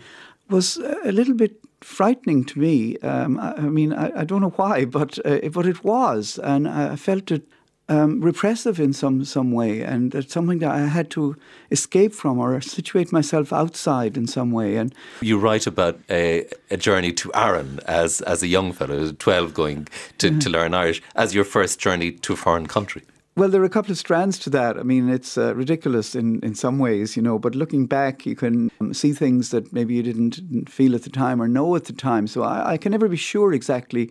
was 0.48 0.76
a 1.04 1.12
little 1.12 1.34
bit 1.34 1.60
frightening 1.80 2.44
to 2.44 2.58
me. 2.58 2.96
Um, 2.98 3.38
I, 3.38 3.52
I, 3.52 3.60
mean, 3.60 3.92
I, 3.92 4.20
I, 4.20 4.24
don't 4.24 4.40
know 4.40 4.54
why, 4.56 4.84
but 4.84 5.18
uh, 5.24 5.48
but 5.52 5.66
it 5.66 5.84
was, 5.84 6.38
and 6.42 6.68
I 6.68 6.96
felt 6.96 7.30
it 7.30 7.42
um, 7.88 8.20
repressive 8.20 8.78
in 8.78 8.92
some 8.92 9.24
some 9.24 9.50
way, 9.52 9.80
and 9.82 10.14
it's 10.14 10.32
something 10.32 10.58
that 10.58 10.70
I 10.70 10.86
had 10.86 11.10
to 11.10 11.36
escape 11.70 12.12
from 12.12 12.38
or 12.38 12.60
situate 12.60 13.12
myself 13.12 13.52
outside 13.52 14.16
in 14.16 14.26
some 14.26 14.50
way. 14.50 14.76
And 14.76 14.94
you 15.20 15.38
write 15.38 15.66
about 15.66 15.98
a, 16.10 16.46
a 16.70 16.76
journey 16.76 17.12
to 17.12 17.30
Aran 17.34 17.80
as 17.86 18.20
as 18.22 18.42
a 18.42 18.46
young 18.46 18.72
fellow, 18.72 19.12
twelve, 19.12 19.54
going 19.54 19.88
to, 20.18 20.30
mm. 20.30 20.40
to 20.40 20.50
learn 20.50 20.74
Irish 20.74 21.02
as 21.14 21.34
your 21.34 21.44
first 21.44 21.78
journey 21.78 22.12
to 22.12 22.32
a 22.34 22.36
foreign 22.36 22.66
country. 22.66 23.02
Well, 23.38 23.48
there 23.48 23.62
are 23.62 23.66
a 23.66 23.70
couple 23.70 23.92
of 23.92 23.98
strands 23.98 24.36
to 24.40 24.50
that. 24.50 24.76
I 24.76 24.82
mean, 24.82 25.08
it's 25.08 25.38
uh, 25.38 25.54
ridiculous 25.54 26.16
in, 26.16 26.40
in 26.40 26.56
some 26.56 26.80
ways, 26.80 27.16
you 27.16 27.22
know, 27.22 27.38
but 27.38 27.54
looking 27.54 27.86
back, 27.86 28.26
you 28.26 28.34
can 28.34 28.68
um, 28.80 28.92
see 28.92 29.12
things 29.12 29.50
that 29.50 29.72
maybe 29.72 29.94
you 29.94 30.02
didn't, 30.02 30.30
didn't, 30.30 30.68
feel 30.68 30.92
at 30.96 31.04
the 31.04 31.10
time 31.10 31.40
or 31.40 31.46
know 31.46 31.76
at 31.76 31.84
the 31.84 31.92
time. 31.92 32.26
So 32.26 32.42
I, 32.42 32.72
I 32.72 32.76
can 32.78 32.90
never 32.90 33.06
be 33.06 33.16
sure 33.16 33.52
exactly 33.52 34.10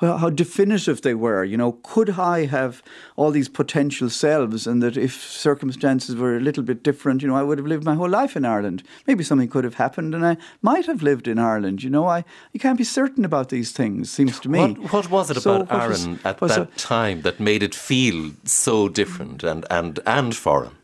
how 0.00 0.30
definitive 0.30 1.02
they 1.02 1.14
were. 1.14 1.44
You 1.44 1.56
know, 1.56 1.72
could 1.82 2.10
I 2.10 2.46
have 2.46 2.82
all 3.16 3.30
these 3.30 3.48
potential 3.48 4.10
selves, 4.10 4.66
and 4.66 4.82
that 4.82 4.96
if 4.96 5.22
circumstances 5.22 6.14
were 6.14 6.36
a 6.36 6.40
little 6.40 6.62
bit 6.62 6.82
different, 6.82 7.22
you 7.22 7.28
know, 7.28 7.36
I 7.36 7.42
would 7.42 7.58
have 7.58 7.66
lived 7.66 7.84
my 7.84 7.94
whole 7.94 8.08
life 8.08 8.36
in 8.36 8.44
Ireland. 8.44 8.82
Maybe 9.06 9.24
something 9.24 9.48
could 9.48 9.64
have 9.64 9.74
happened, 9.74 10.14
and 10.14 10.24
I 10.24 10.36
might 10.62 10.86
have 10.86 11.02
lived 11.02 11.26
in 11.26 11.38
Ireland. 11.38 11.82
You 11.82 11.90
know, 11.90 12.06
I 12.06 12.24
you 12.52 12.60
can't 12.60 12.78
be 12.78 12.84
certain 12.84 13.24
about 13.24 13.48
these 13.48 13.72
things. 13.72 14.10
Seems 14.10 14.38
to 14.40 14.48
me. 14.48 14.60
What, 14.60 14.92
what 14.92 15.10
was 15.10 15.30
it 15.30 15.40
so 15.40 15.62
about 15.62 15.82
Aran 15.82 16.20
at 16.24 16.38
that 16.38 16.58
a, 16.58 16.66
time 16.76 17.22
that 17.22 17.40
made 17.40 17.62
it 17.62 17.74
feel 17.74 18.32
so 18.44 18.88
different 18.88 19.42
and 19.42 19.66
and 19.70 20.00
and 20.06 20.34
foreign? 20.34 20.76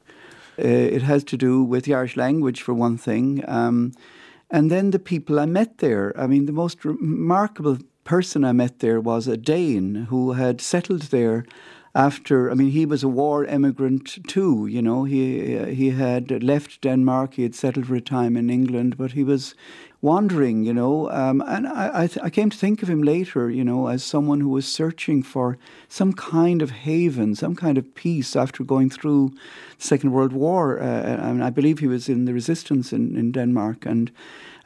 Uh, 0.59 0.67
it 0.67 1.03
has 1.03 1.25
to 1.25 1.37
do 1.37 1.63
with 1.65 1.85
the 1.85 1.95
Irish 1.95 2.17
language, 2.17 2.63
for 2.63 2.75
one 2.75 2.97
thing. 2.97 3.45
Um, 3.49 3.93
and 4.51 4.71
then 4.71 4.91
the 4.91 5.01
people 5.01 5.41
I 5.41 5.47
met 5.47 5.79
there. 5.79 6.13
I 6.17 6.29
mean, 6.29 6.47
the 6.47 6.53
most 6.53 6.85
remarkable 6.85 7.79
person 8.05 8.45
I 8.45 8.53
met 8.53 8.79
there 8.79 9.01
was 9.01 9.27
a 9.27 9.37
Dane 9.37 10.07
who 10.11 10.33
had 10.33 10.61
settled 10.61 11.03
there 11.03 11.45
after 11.95 12.51
I 12.51 12.55
mean 12.55 12.71
he 12.71 12.87
was 12.87 13.03
a 13.03 13.09
war 13.09 13.45
emigrant 13.45 14.27
too 14.27 14.67
you 14.67 14.83
know. 14.83 15.05
He 15.05 15.75
he 15.75 15.91
had 15.91 16.43
left 16.43 16.83
Denmark 16.83 17.35
he 17.35 17.43
had 17.43 17.55
settled 17.55 17.87
for 17.87 17.95
a 17.95 18.01
time 18.01 18.37
in 18.37 18.51
England 18.51 18.97
but 18.99 19.13
he 19.13 19.25
was 19.25 19.55
wandering 20.03 20.65
you 20.65 20.75
know. 20.75 21.11
Um, 21.11 21.43
and 21.47 21.67
I 21.67 22.03
I, 22.03 22.07
th- 22.07 22.25
I, 22.25 22.31
came 22.31 22.51
to 22.51 22.59
think 22.59 22.83
of 22.83 22.91
him 22.91 23.03
later 23.03 23.49
you 23.49 23.65
know 23.65 23.87
as 23.87 24.03
someone 24.03 24.41
who 24.41 24.49
was 24.49 24.67
searching 24.67 25.23
for 25.23 25.57
some 25.89 26.13
kind 26.13 26.63
of 26.63 26.71
haven 26.71 27.35
some 27.35 27.55
kind 27.55 27.79
of 27.79 27.95
peace 27.95 28.37
after 28.37 28.65
going 28.65 28.91
through 28.91 29.33
the 29.79 29.85
Second 29.85 30.11
World 30.13 30.33
War. 30.33 30.81
Uh, 30.81 30.85
and 30.85 31.45
I 31.45 31.51
believe 31.51 31.79
he 31.79 31.87
was 31.87 32.09
in 32.09 32.25
the 32.25 32.35
resistance 32.35 32.93
in, 32.93 33.17
in 33.17 33.33
Denmark. 33.33 33.87
And 33.87 34.11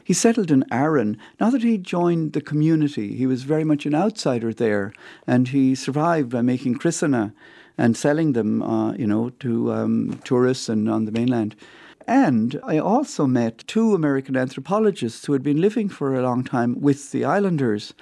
he 0.08 0.14
settled 0.14 0.50
in 0.50 0.64
Aran. 0.72 1.18
Now 1.38 1.50
that 1.50 1.62
he 1.62 1.76
joined 1.76 2.32
the 2.32 2.40
community, 2.40 3.14
he 3.14 3.26
was 3.26 3.42
very 3.42 3.62
much 3.62 3.84
an 3.84 3.94
outsider 3.94 4.54
there, 4.54 4.94
and 5.26 5.48
he 5.48 5.74
survived 5.74 6.30
by 6.30 6.40
making 6.40 6.76
Criosanna 6.76 7.34
and 7.76 7.94
selling 7.94 8.32
them, 8.32 8.62
uh, 8.62 8.94
you 8.94 9.06
know, 9.06 9.28
to 9.40 9.70
um, 9.70 10.18
tourists 10.24 10.70
and 10.70 10.88
on 10.88 11.04
the 11.04 11.12
mainland. 11.12 11.56
And 12.06 12.58
I 12.64 12.78
also 12.78 13.26
met 13.26 13.64
two 13.66 13.94
American 13.94 14.34
anthropologists 14.34 15.26
who 15.26 15.34
had 15.34 15.42
been 15.42 15.60
living 15.60 15.90
for 15.90 16.14
a 16.14 16.22
long 16.22 16.42
time 16.42 16.80
with 16.80 17.12
the 17.12 17.26
islanders. 17.26 17.92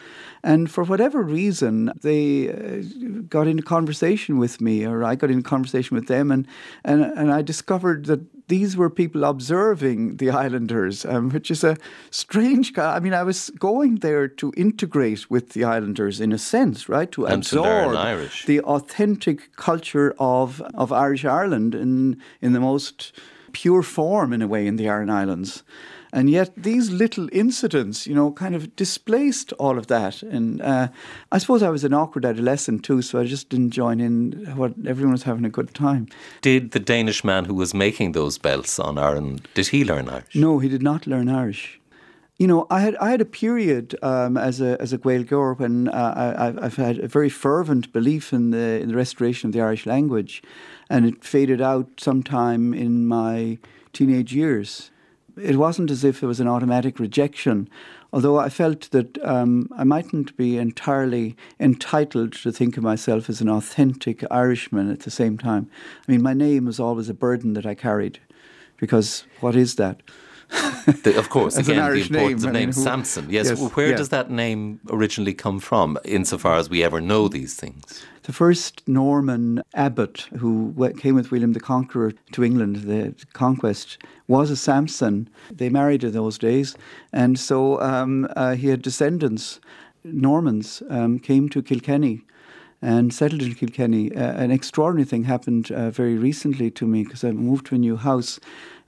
And 0.45 0.71
for 0.71 0.85
whatever 0.85 1.23
reason, 1.25 1.91
they 2.03 2.51
uh, 2.51 2.85
got 3.29 3.49
into 3.49 3.65
conversation 3.65 4.39
with 4.39 4.61
me, 4.61 4.87
or 4.87 5.03
I 5.03 5.17
got 5.17 5.33
into 5.33 5.43
conversation 5.43 5.97
with 5.97 6.07
them, 6.07 6.31
and, 6.31 6.47
and, 6.85 7.03
and 7.03 7.33
I 7.33 7.43
discovered 7.43 8.07
that 8.07 8.21
these 8.49 8.77
were 8.77 8.91
people 8.91 9.25
observing 9.25 10.17
the 10.17 10.31
islanders, 10.31 11.05
um, 11.05 11.31
which 11.31 11.51
is 11.51 11.65
a 11.65 11.77
strange. 12.11 12.77
I 12.79 13.01
mean, 13.01 13.15
I 13.15 13.23
was 13.23 13.51
going 13.59 13.97
there 13.97 14.29
to 14.29 14.53
integrate 14.57 15.31
with 15.31 15.51
the 15.51 15.65
islanders 15.65 16.21
in 16.21 16.33
a 16.33 16.39
sense, 16.39 16.89
right? 16.89 17.11
To 17.13 17.27
and 17.27 17.43
absorb 17.43 17.93
to 17.93 18.47
the 18.47 18.61
authentic 18.61 19.57
culture 19.57 20.15
of 20.19 20.61
of 20.75 20.93
Irish 20.93 21.25
Ireland 21.25 21.75
in 21.75 22.21
in 22.41 22.53
the 22.53 22.61
most 22.61 23.13
pure 23.53 23.83
form, 23.83 24.33
in 24.33 24.43
a 24.43 24.47
way, 24.47 24.67
in 24.67 24.77
the 24.77 24.87
Aran 24.87 25.11
Islands. 25.11 25.63
And 26.13 26.31
yet, 26.31 26.53
these 26.57 26.91
little 26.91 27.29
incidents, 27.33 28.07
you 28.07 28.15
know, 28.15 28.33
kind 28.33 28.55
of 28.55 28.75
displaced 28.77 29.53
all 29.55 29.79
of 29.79 29.87
that. 29.89 30.23
And 30.23 30.63
uh, 30.63 30.89
I 31.33 31.39
suppose 31.39 31.63
I 31.63 31.71
was 31.71 31.85
an 31.85 31.93
awkward 31.93 32.25
adolescent 32.25 32.85
too, 32.85 33.03
so 33.03 33.21
I 33.21 33.25
just 33.25 33.49
didn't 33.49 33.71
join 33.71 34.01
in. 34.01 34.47
What 34.57 34.75
everyone 34.87 35.13
was 35.13 35.25
having 35.25 35.45
a 35.45 35.51
good 35.51 35.75
time. 35.75 36.09
Did 36.41 36.71
the 36.71 36.81
Danish 36.81 37.25
man 37.25 37.45
who 37.45 37.55
was 37.55 37.75
making 37.75 38.13
those 38.13 38.39
belts 38.39 38.79
on 38.79 38.99
Aran 38.99 39.41
did 39.55 39.69
he 39.69 39.85
learn 39.85 40.09
Irish? 40.09 40.35
No, 40.35 40.59
he 40.59 40.69
did 40.69 40.83
not 40.83 41.07
learn 41.07 41.29
Irish. 41.29 41.81
You 42.39 42.47
know, 42.47 42.67
I 42.69 42.81
had 42.81 42.97
I 42.97 43.11
had 43.11 43.21
a 43.21 43.27
period 43.27 43.97
um, 44.03 44.37
as 44.37 44.61
a 44.61 44.81
as 44.81 44.93
a 44.93 44.99
Gaeilgeoir 44.99 45.59
when 45.59 45.89
uh, 45.89 46.55
I, 46.59 46.65
have 46.65 46.77
had 46.77 46.99
a 46.99 47.09
very 47.09 47.31
fervent 47.31 47.93
belief 47.93 48.33
in 48.33 48.51
the 48.51 48.81
in 48.81 48.89
the 48.89 48.97
restoration 48.97 49.49
of 49.49 49.53
the 49.55 49.63
Irish 49.63 49.87
language, 49.87 50.43
and 50.91 51.07
it 51.07 51.25
faded 51.25 51.63
out 51.63 51.89
sometime 51.99 52.75
in 52.75 53.07
my 53.07 53.59
teenage 53.95 54.35
years 54.35 54.91
it 55.37 55.57
wasn't 55.57 55.91
as 55.91 56.05
if 56.05 56.23
it 56.23 56.27
was 56.27 56.41
an 56.41 56.49
automatic 56.49 56.99
rejection, 56.99 57.69
although 58.13 58.39
I 58.39 58.49
felt 58.49 58.91
that 58.91 59.23
um, 59.25 59.69
I 59.77 59.85
mightn't 59.85 60.37
be 60.37 60.59
entirely 60.59 61.37
entitled 61.61 62.33
to 62.35 62.53
think 62.53 62.77
of 62.77 62.83
myself 62.83 63.29
as 63.29 63.41
an 63.41 63.49
authentic 63.49 64.25
Irishman 64.31 64.91
at 64.91 65.01
the 65.01 65.11
same 65.11 65.39
time. 65.39 65.69
I 66.09 66.13
mean, 66.13 66.23
my 66.23 66.35
name 66.35 66.65
was 66.65 66.81
always 66.81 67.09
a 67.09 67.15
burden 67.15 67.53
that 67.55 67.67
I 67.67 67.75
carried, 67.75 68.19
because 68.77 69.25
what 69.41 69.57
is 69.57 69.77
that? 69.77 70.03
The, 71.03 71.19
of 71.19 71.31
course, 71.31 71.57
again, 71.57 71.77
the 71.77 72.01
importance 72.01 72.43
name, 72.43 72.49
of 72.49 72.53
name, 72.53 72.67
mean, 72.67 72.73
Sampson. 72.73 73.27
Yes, 73.29 73.49
yes 73.49 73.61
where 73.75 73.97
does 73.97 74.11
that 74.11 74.31
name 74.31 74.81
originally 74.91 75.35
come 75.35 75.59
from, 75.59 75.99
insofar 76.05 76.57
as 76.57 76.71
we 76.71 76.85
ever 76.85 77.01
know 77.01 77.27
these 77.27 77.55
things? 77.55 78.05
The 78.23 78.33
first 78.33 78.87
Norman 78.87 79.63
abbot 79.75 80.29
who 80.39 80.75
came 80.99 81.17
with 81.17 81.31
William 81.33 81.53
the 81.55 81.61
Conqueror 81.61 82.13
to 82.33 82.45
England, 82.45 82.77
the 82.77 83.15
conquest, 83.33 83.99
was 84.29 84.51
a 84.51 84.57
Samson. 84.57 85.29
They 85.51 85.69
married 85.69 86.05
in 86.05 86.13
those 86.13 86.39
days, 86.39 86.77
and 87.13 87.39
so 87.39 87.81
um, 87.81 88.29
uh, 88.37 88.55
he 88.55 88.69
had 88.69 88.83
descendants. 88.83 89.61
Normans 90.05 90.83
um, 90.89 91.19
came 91.19 91.49
to 91.49 91.63
Kilkenny 91.63 92.25
and 92.83 93.13
settled 93.13 93.43
in 93.43 93.55
Kilkenny. 93.55 94.15
Uh, 94.15 94.33
an 94.33 94.51
extraordinary 94.51 95.05
thing 95.05 95.25
happened 95.25 95.71
uh, 95.73 95.91
very 95.91 96.17
recently 96.17 96.71
to 96.73 96.87
me 96.87 97.05
because 97.05 97.25
I 97.25 97.33
moved 97.33 97.67
to 97.67 97.75
a 97.75 97.79
new 97.79 97.97
house 97.97 98.39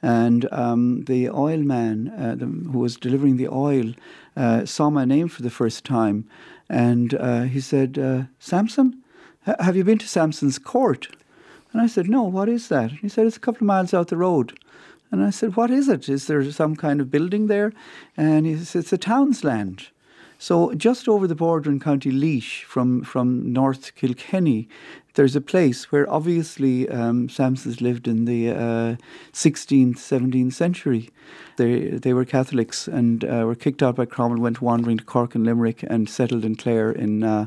and 0.03 0.51
um, 0.53 1.05
the 1.05 1.29
oil 1.29 1.59
man 1.59 2.13
uh, 2.17 2.35
the, 2.37 2.47
who 2.47 2.79
was 2.79 2.97
delivering 2.97 3.37
the 3.37 3.49
oil 3.49 3.93
uh, 4.37 4.65
saw 4.65 4.91
my 4.91 5.05
name 5.05 5.29
for 5.29 5.43
the 5.43 5.51
first 5.51 5.85
time. 5.85 6.29
And 6.69 7.15
uh, 7.15 7.43
he 7.43 7.61
said, 7.61 7.99
uh, 7.99 8.25
Sampson, 8.39 9.03
have 9.59 9.77
you 9.77 9.85
been 9.85 9.99
to 9.99 10.09
Samson's 10.09 10.59
court? 10.59 11.09
And 11.73 11.81
I 11.81 11.87
said, 11.87 12.09
No, 12.09 12.23
what 12.23 12.49
is 12.49 12.69
that? 12.69 12.93
He 12.93 13.09
said, 13.09 13.27
It's 13.27 13.37
a 13.37 13.41
couple 13.41 13.65
of 13.65 13.67
miles 13.67 13.95
out 13.95 14.09
the 14.09 14.17
road. 14.17 14.59
And 15.11 15.25
I 15.25 15.31
said, 15.31 15.57
What 15.57 15.71
is 15.71 15.89
it? 15.89 16.09
Is 16.09 16.27
there 16.27 16.45
some 16.51 16.77
kind 16.77 17.01
of 17.01 17.11
building 17.11 17.47
there? 17.47 17.73
And 18.17 18.47
he 18.47 18.57
said, 18.65 18.81
It's 18.81 18.93
a 18.93 18.99
town's 18.99 19.45
land. 19.45 19.89
So 20.39 20.73
just 20.75 21.09
over 21.09 21.27
the 21.27 21.35
border 21.35 21.71
in 21.71 21.81
County 21.81 22.13
Laois 22.13 22.65
from, 22.65 23.03
from 23.03 23.53
North 23.53 23.95
Kilkenny, 23.97 24.69
there's 25.19 25.35
a 25.35 25.41
place 25.41 25.91
where 25.91 26.09
obviously 26.09 26.89
um, 26.89 27.29
Sampsons 27.29 27.81
lived 27.81 28.07
in 28.07 28.25
the 28.25 28.51
uh, 28.51 28.97
16th, 29.33 29.97
17th 29.97 30.53
century. 30.53 31.11
They, 31.57 31.89
they 31.89 32.13
were 32.13 32.25
Catholics 32.25 32.87
and 32.87 33.25
uh, 33.25 33.43
were 33.45 33.57
kicked 33.57 33.83
out 33.83 33.97
by 33.97 34.05
Cromwell, 34.05 34.41
went 34.41 34.63
wandering 34.63 34.99
to 34.99 35.05
Cork 35.05 35.35
and 35.35 35.45
Limerick 35.45 35.83
and 35.83 36.09
settled 36.09 36.45
in 36.45 36.55
Clare 36.55 36.93
in, 36.93 37.25
uh, 37.25 37.47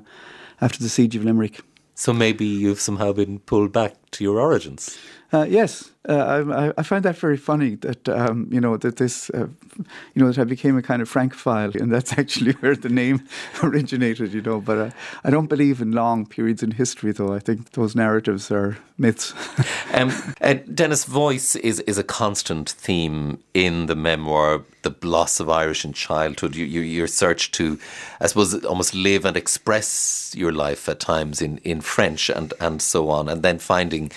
after 0.60 0.84
the 0.84 0.90
siege 0.90 1.16
of 1.16 1.24
Limerick. 1.24 1.62
So 1.96 2.12
maybe 2.12 2.46
you've 2.46 2.82
somehow 2.82 3.13
been 3.13 3.40
pulled 3.40 3.72
back 3.72 3.96
to 4.12 4.24
your 4.25 4.38
origins. 4.42 4.98
Uh, 5.33 5.45
yes, 5.50 5.91
uh, 6.09 6.73
I, 6.75 6.79
I, 6.79 6.83
find 6.83 7.05
that 7.05 7.15
very 7.15 7.38
funny 7.38 7.75
that 7.75 8.09
um, 8.09 8.50
you 8.51 8.59
know 8.59 8.75
that 8.75 8.97
this 8.97 9.29
uh, 9.29 9.47
you 9.77 10.21
know 10.21 10.31
that 10.31 10.39
I 10.39 10.43
became 10.45 10.75
a 10.75 10.81
kind 10.81 11.01
of 11.01 11.07
Francophile, 11.07 11.71
and 11.75 11.91
that's 11.91 12.11
actually 12.17 12.53
where 12.53 12.75
the 12.75 12.89
name 12.89 13.27
originated. 13.63 14.33
You 14.33 14.41
know, 14.41 14.59
but 14.59 14.77
uh, 14.77 14.89
I 15.23 15.29
don't 15.29 15.47
believe 15.47 15.79
in 15.79 15.91
long 15.91 16.25
periods 16.25 16.63
in 16.63 16.71
history, 16.71 17.11
though. 17.11 17.33
I 17.33 17.39
think 17.39 17.71
those 17.71 17.95
narratives 17.95 18.51
are 18.51 18.77
myths. 18.97 19.33
um, 19.93 20.11
uh, 20.41 20.55
Denis, 20.73 21.05
voice 21.05 21.55
is 21.57 21.79
is 21.81 22.00
a 22.00 22.03
constant 22.03 22.69
theme 22.69 23.38
in 23.53 23.85
the 23.85 23.95
memoir, 23.95 24.63
the 24.81 24.95
loss 25.03 25.39
of 25.39 25.50
Irish 25.50 25.85
in 25.85 25.93
childhood. 25.93 26.55
You, 26.55 26.65
you, 26.65 26.81
your 26.81 27.07
search 27.07 27.51
to, 27.51 27.79
I 28.19 28.25
suppose, 28.25 28.65
almost 28.65 28.95
live 28.95 29.23
and 29.23 29.38
express 29.38 30.33
your 30.35 30.51
life 30.51 30.89
at 30.89 31.00
times 31.00 31.43
in 31.43 31.59
in 31.59 31.81
French 31.81 32.29
and 32.29 32.55
and 32.59 32.81
so 32.81 33.09
on, 33.09 33.29
and 33.29 33.43
then 33.43 33.59
finding 33.59 34.11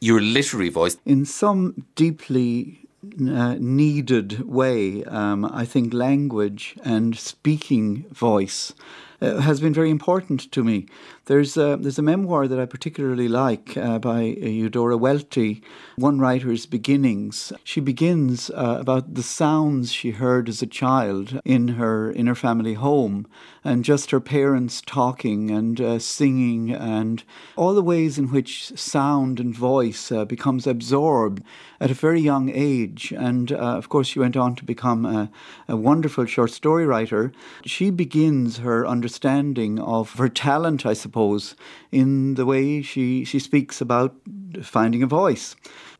your 0.00 0.20
literary 0.20 0.68
voice. 0.68 0.96
In 1.04 1.24
some 1.24 1.86
deeply 1.94 2.86
uh, 3.28 3.56
needed 3.58 4.46
way. 4.48 5.04
Um, 5.04 5.44
I 5.44 5.64
think 5.64 5.94
language 5.94 6.76
and 6.84 7.16
speaking 7.16 8.04
voice 8.10 8.72
uh, 9.20 9.38
has 9.38 9.60
been 9.60 9.72
very 9.72 9.90
important 9.90 10.50
to 10.52 10.64
me. 10.64 10.86
There's 11.26 11.56
a, 11.56 11.76
there's 11.80 11.98
a 11.98 12.02
memoir 12.02 12.46
that 12.46 12.60
I 12.60 12.66
particularly 12.66 13.28
like 13.28 13.76
uh, 13.76 13.98
by 13.98 14.22
Eudora 14.22 14.96
Welty, 14.96 15.62
One 15.96 16.18
Writer's 16.20 16.66
Beginnings. 16.66 17.52
She 17.64 17.80
begins 17.80 18.50
uh, 18.50 18.76
about 18.80 19.14
the 19.14 19.22
sounds 19.22 19.92
she 19.92 20.10
heard 20.12 20.48
as 20.48 20.62
a 20.62 20.66
child 20.66 21.40
in 21.44 21.68
her 21.68 22.10
in 22.10 22.26
her 22.26 22.34
family 22.34 22.74
home, 22.74 23.26
and 23.64 23.84
just 23.84 24.10
her 24.10 24.20
parents 24.20 24.82
talking 24.86 25.50
and 25.50 25.80
uh, 25.80 25.98
singing, 25.98 26.72
and 26.72 27.24
all 27.56 27.74
the 27.74 27.82
ways 27.82 28.18
in 28.18 28.30
which 28.30 28.76
sound 28.78 29.40
and 29.40 29.54
voice 29.54 30.12
uh, 30.12 30.24
becomes 30.24 30.66
absorbed 30.66 31.42
at 31.80 31.90
a 31.90 31.94
very 31.94 32.20
young 32.20 32.50
age. 32.50 33.12
And 33.16 33.52
uh, 33.52 33.56
of 33.56 33.88
course, 33.88 34.06
she 34.06 34.20
went 34.20 34.36
on 34.36 34.54
to 34.56 34.64
become 34.64 35.04
a, 35.04 35.30
a 35.68 35.76
wonderful 35.76 36.26
short 36.26 36.50
story 36.50 36.86
writer. 36.86 37.32
She 37.64 37.90
begins 37.90 38.58
her 38.58 38.86
understanding 39.06 39.78
of 39.78 40.14
her 40.14 40.28
talent, 40.28 40.84
I 40.84 40.92
suppose, 40.92 41.54
in 41.92 42.34
the 42.34 42.44
way 42.44 42.82
she, 42.82 43.24
she 43.24 43.38
speaks 43.38 43.80
about 43.80 44.16
finding 44.62 45.00
a 45.00 45.06
voice. 45.06 45.54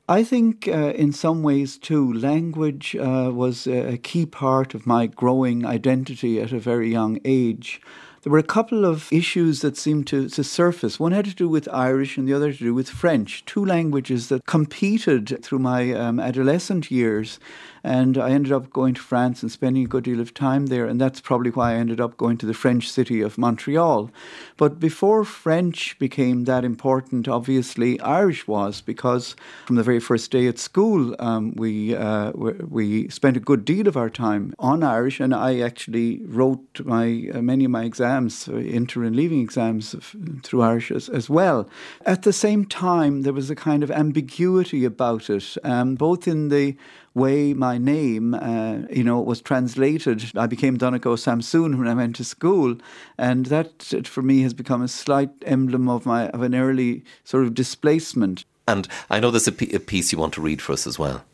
I 0.08 0.24
think, 0.24 0.66
uh, 0.66 0.92
in 0.96 1.12
some 1.12 1.44
ways, 1.44 1.78
too, 1.78 2.12
language 2.12 2.96
uh, 2.96 3.30
was 3.32 3.68
a 3.68 3.96
key 3.98 4.26
part 4.26 4.74
of 4.74 4.88
my 4.88 5.06
growing 5.06 5.64
identity 5.64 6.40
at 6.40 6.50
a 6.50 6.58
very 6.58 6.90
young 6.90 7.20
age 7.24 7.80
there 8.26 8.32
were 8.32 8.38
a 8.38 8.54
couple 8.58 8.84
of 8.84 9.08
issues 9.12 9.60
that 9.60 9.76
seemed 9.76 10.08
to, 10.08 10.28
to 10.28 10.42
surface. 10.42 10.98
One 10.98 11.12
had 11.12 11.26
to 11.26 11.34
do 11.34 11.48
with 11.48 11.68
Irish 11.72 12.18
and 12.18 12.26
the 12.26 12.34
other 12.34 12.52
to 12.52 12.58
do 12.58 12.74
with 12.74 12.90
French, 12.90 13.44
two 13.44 13.64
languages 13.64 14.30
that 14.30 14.44
competed 14.46 15.44
through 15.44 15.60
my 15.60 15.92
um, 15.92 16.18
adolescent 16.18 16.90
years 16.90 17.38
and 17.86 18.18
I 18.18 18.30
ended 18.30 18.50
up 18.50 18.70
going 18.70 18.94
to 18.94 19.00
France 19.00 19.42
and 19.42 19.52
spending 19.52 19.84
a 19.84 19.86
good 19.86 20.02
deal 20.02 20.18
of 20.18 20.34
time 20.34 20.66
there. 20.66 20.86
And 20.86 21.00
that's 21.00 21.20
probably 21.20 21.52
why 21.52 21.72
I 21.72 21.76
ended 21.76 22.00
up 22.00 22.16
going 22.16 22.36
to 22.38 22.46
the 22.46 22.52
French 22.52 22.90
city 22.90 23.20
of 23.20 23.38
Montreal. 23.38 24.10
But 24.56 24.80
before 24.80 25.24
French 25.24 25.96
became 26.00 26.46
that 26.46 26.64
important, 26.64 27.28
obviously 27.28 28.00
Irish 28.00 28.48
was, 28.48 28.80
because 28.80 29.36
from 29.66 29.76
the 29.76 29.84
very 29.84 30.00
first 30.00 30.32
day 30.32 30.48
at 30.48 30.58
school, 30.58 31.14
um, 31.20 31.54
we, 31.54 31.94
uh, 31.94 32.32
we 32.32 33.08
spent 33.08 33.36
a 33.36 33.40
good 33.40 33.64
deal 33.64 33.86
of 33.86 33.96
our 33.96 34.10
time 34.10 34.52
on 34.58 34.82
Irish. 34.82 35.20
And 35.20 35.32
I 35.32 35.60
actually 35.60 36.22
wrote 36.24 36.80
my, 36.84 37.28
uh, 37.32 37.40
many 37.40 37.66
of 37.66 37.70
my 37.70 37.84
exams, 37.84 38.48
uh, 38.48 38.56
inter 38.56 39.04
and 39.04 39.14
leaving 39.14 39.40
exams, 39.40 39.94
through 40.42 40.62
Irish 40.62 40.90
as, 40.90 41.08
as, 41.08 41.30
well. 41.30 41.68
At 42.04 42.22
the 42.22 42.32
same 42.32 42.64
time, 42.64 43.22
there 43.22 43.32
was 43.32 43.48
a 43.48 43.54
kind 43.54 43.84
of 43.84 43.92
ambiguity 43.92 44.84
about 44.84 45.30
it, 45.30 45.56
um, 45.62 45.94
both 45.94 46.26
in 46.26 46.48
the 46.48 46.76
way 47.16 47.54
my 47.54 47.78
name, 47.78 48.34
uh, 48.34 48.78
you 48.90 49.02
know, 49.02 49.20
was 49.20 49.40
translated. 49.40 50.22
I 50.36 50.46
became 50.46 50.76
Donegal 50.76 51.16
Samsoon 51.16 51.78
when 51.78 51.88
I 51.88 51.94
went 51.94 52.14
to 52.16 52.24
school, 52.24 52.76
and 53.16 53.46
that 53.46 54.06
for 54.06 54.22
me 54.22 54.42
has 54.42 54.52
become 54.52 54.82
a 54.82 54.88
slight 54.88 55.30
emblem 55.46 55.88
of 55.88 56.04
my 56.04 56.28
of 56.28 56.42
an 56.42 56.54
early 56.54 57.02
sort 57.24 57.44
of 57.44 57.54
displacement. 57.54 58.44
And 58.68 58.86
I 59.08 59.18
know 59.18 59.30
there's 59.30 59.48
a, 59.48 59.52
piece 59.52 60.12
you 60.12 60.18
want 60.18 60.34
to 60.34 60.42
read 60.42 60.60
for 60.60 60.72
us 60.72 60.86
as 60.86 60.98
well. 60.98 61.24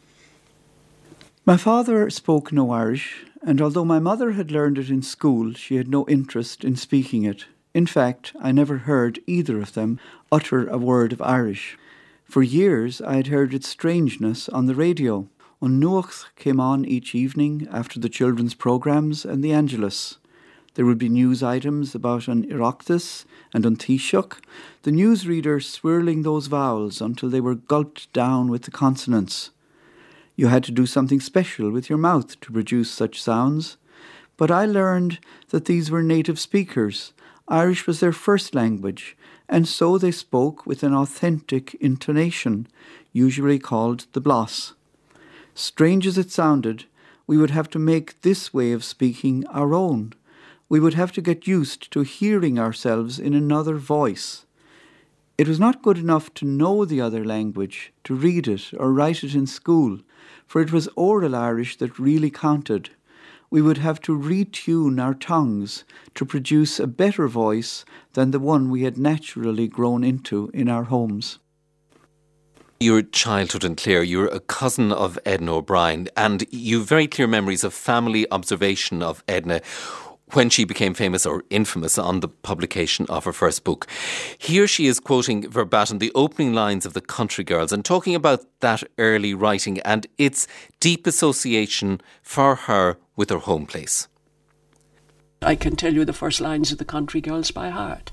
My 1.45 1.57
father 1.57 2.09
spoke 2.11 2.53
no 2.53 2.71
Irish, 2.71 3.25
and 3.43 3.61
although 3.61 3.85
my 3.85 3.99
mother 3.99 4.33
had 4.33 4.53
learned 4.53 4.79
it 4.79 4.89
in 4.89 5.03
school, 5.03 5.53
she 5.55 5.77
had 5.77 5.89
no 5.89 6.07
interest 6.07 6.63
in 6.63 6.77
speaking 6.77 7.25
it. 7.25 7.47
In 7.75 7.87
fact, 7.87 8.33
I 8.41 8.53
never 8.53 8.79
heard 8.79 9.19
either 9.27 9.61
of 9.61 9.73
them 9.73 9.99
utter 10.31 10.69
a 10.69 10.79
word 10.79 11.13
of 11.13 11.21
Irish. 11.23 11.77
For 12.25 12.43
years 12.43 13.01
I 13.01 13.17
had 13.17 13.27
heard 13.27 13.53
its 13.53 13.69
strangeness 13.69 14.49
on 14.49 14.67
the 14.67 14.75
radio. 14.75 15.27
An 15.63 15.81
Nuacht 15.81 16.25
came 16.35 16.59
on 16.59 16.85
each 16.85 17.15
evening 17.15 17.69
after 17.71 18.01
the 18.01 18.09
children's 18.09 18.53
programmes 18.53 19.25
and 19.25 19.45
the 19.45 19.53
Angelus. 19.53 20.19
There 20.75 20.85
would 20.85 20.99
be 20.99 21.09
news 21.09 21.41
items 21.41 21.95
about 21.95 22.27
an 22.27 22.51
Oireachtas 22.51 23.25
and 23.55 23.65
an 23.65 23.77
Taoiseach, 23.77 24.41
the 24.83 24.91
newsreader 24.91 25.63
swirling 25.63 26.23
those 26.23 26.49
vowels 26.49 27.01
until 27.01 27.31
they 27.31 27.41
were 27.41 27.55
gulped 27.55 28.13
down 28.13 28.51
with 28.51 28.63
the 28.63 28.73
consonants. 28.73 29.51
You 30.35 30.49
had 30.49 30.65
to 30.65 30.73
do 30.73 30.85
something 30.85 31.21
special 31.21 31.71
with 31.71 31.89
your 31.89 31.99
mouth 31.99 32.41
to 32.41 32.51
produce 32.51 32.91
such 32.91 33.23
sounds. 33.23 33.77
But 34.37 34.51
I 34.51 34.67
learned 34.67 35.21
that 35.51 35.67
these 35.67 35.93
were 35.93 36.03
native 36.03 36.41
speakers. 36.41 37.13
Irish 37.47 37.87
was 37.87 38.01
their 38.01 38.13
first 38.13 38.53
language, 38.53 39.17
and 39.49 39.69
so 39.69 39.97
they 39.97 40.11
spoke 40.11 40.67
with 40.67 40.83
an 40.83 40.93
authentic 40.93 41.75
intonation, 41.75 42.67
usually 43.13 43.61
called 43.61 44.07
the 44.13 44.21
blas. 44.21 44.73
Strange 45.55 46.07
as 46.07 46.17
it 46.17 46.31
sounded, 46.31 46.87
we 47.27 47.37
would 47.37 47.51
have 47.51 47.69
to 47.69 47.79
make 47.79 48.21
this 48.23 48.55
way 48.55 48.73
of 48.73 48.83
speaking 48.83 49.47
our 49.49 49.75
own. 49.75 50.15
We 50.69 50.81
would 50.81 50.95
have 50.95 51.13
to 51.13 51.21
get 51.21 51.47
used 51.47 51.91
to 51.93 52.01
hearing 52.01 52.59
ourselves 52.59 53.19
in 53.19 53.35
another 53.35 53.77
voice. 53.77 54.47
It 55.37 55.49
was 55.49 55.61
not 55.61 55.83
good 55.83 55.99
enough 55.99 56.33
to 56.35 56.47
know 56.47 56.85
the 56.85 57.01
other 57.01 57.25
language, 57.25 57.93
to 58.05 58.15
read 58.15 58.49
it 58.49 58.73
or 58.79 58.93
write 58.93 59.23
it 59.23 59.35
in 59.35 59.47
school, 59.47 59.99
for 60.47 60.63
it 60.63 60.73
was 60.73 60.89
oral 60.97 61.35
Irish 61.35 61.77
that 61.79 61.99
really 61.99 62.31
counted. 62.31 62.91
We 63.51 63.61
would 63.61 63.79
have 63.79 64.01
to 64.03 64.19
retune 64.19 65.03
our 65.03 65.15
tongues 65.15 65.85
to 66.15 66.25
produce 66.25 66.81
a 66.81 66.87
better 66.87 67.29
voice 67.29 67.85
than 68.15 68.31
the 68.31 68.41
one 68.41 68.71
we 68.71 68.85
had 68.85 68.97
naturally 68.97 69.69
grown 69.69 70.03
into 70.03 70.51
in 70.55 70.71
our 70.71 70.85
homes. 70.85 71.39
Your 72.83 73.03
childhood 73.03 73.63
in 73.63 73.77
Clare, 73.77 74.03
you're 74.03 74.27
a 74.27 74.41
cousin 74.41 74.91
of 74.91 75.17
Edna 75.25 75.55
O'Brien, 75.55 76.09
and 76.17 76.45
you've 76.51 76.89
very 76.89 77.07
clear 77.07 77.29
memories 77.29 77.63
of 77.63 77.73
family 77.73 78.27
observation 78.33 79.05
of 79.05 79.23
Edna 79.29 79.61
when 80.33 80.51
she 80.51 80.65
became 80.65 80.93
famous 80.93 81.25
or 81.25 81.45
infamous 81.49 81.97
on 81.97 82.19
the 82.19 82.27
publication 82.27 83.07
of 83.09 83.25
her 83.25 83.33
first 83.33 83.63
book. 83.63 83.87
Here 84.37 84.67
she 84.67 84.89
is 84.89 84.99
quoting 84.99 85.49
verbatim 85.49 86.01
the 86.01 86.11
opening 86.17 86.55
lines 86.55 86.85
of 86.85 86.93
The 86.93 87.01
Country 87.01 87.45
Girls 87.45 87.71
and 87.71 87.85
talking 87.85 88.17
about 88.17 88.45
that 88.59 88.83
early 88.99 89.33
writing 89.33 89.79
and 89.83 90.09
its 90.19 90.49
deep 90.81 91.07
association 91.07 92.01
for 92.21 92.57
her 92.57 92.99
with 93.15 93.31
her 93.31 93.39
home 93.39 93.65
place. 93.65 94.09
I 95.43 95.57
can 95.57 95.75
tell 95.75 95.93
you 95.93 96.05
the 96.05 96.13
first 96.13 96.41
lines 96.41 96.71
of 96.71 96.79
the 96.79 96.85
Country 96.85 97.21
Girls 97.21 97.51
by 97.51 97.71
heart. 97.71 98.13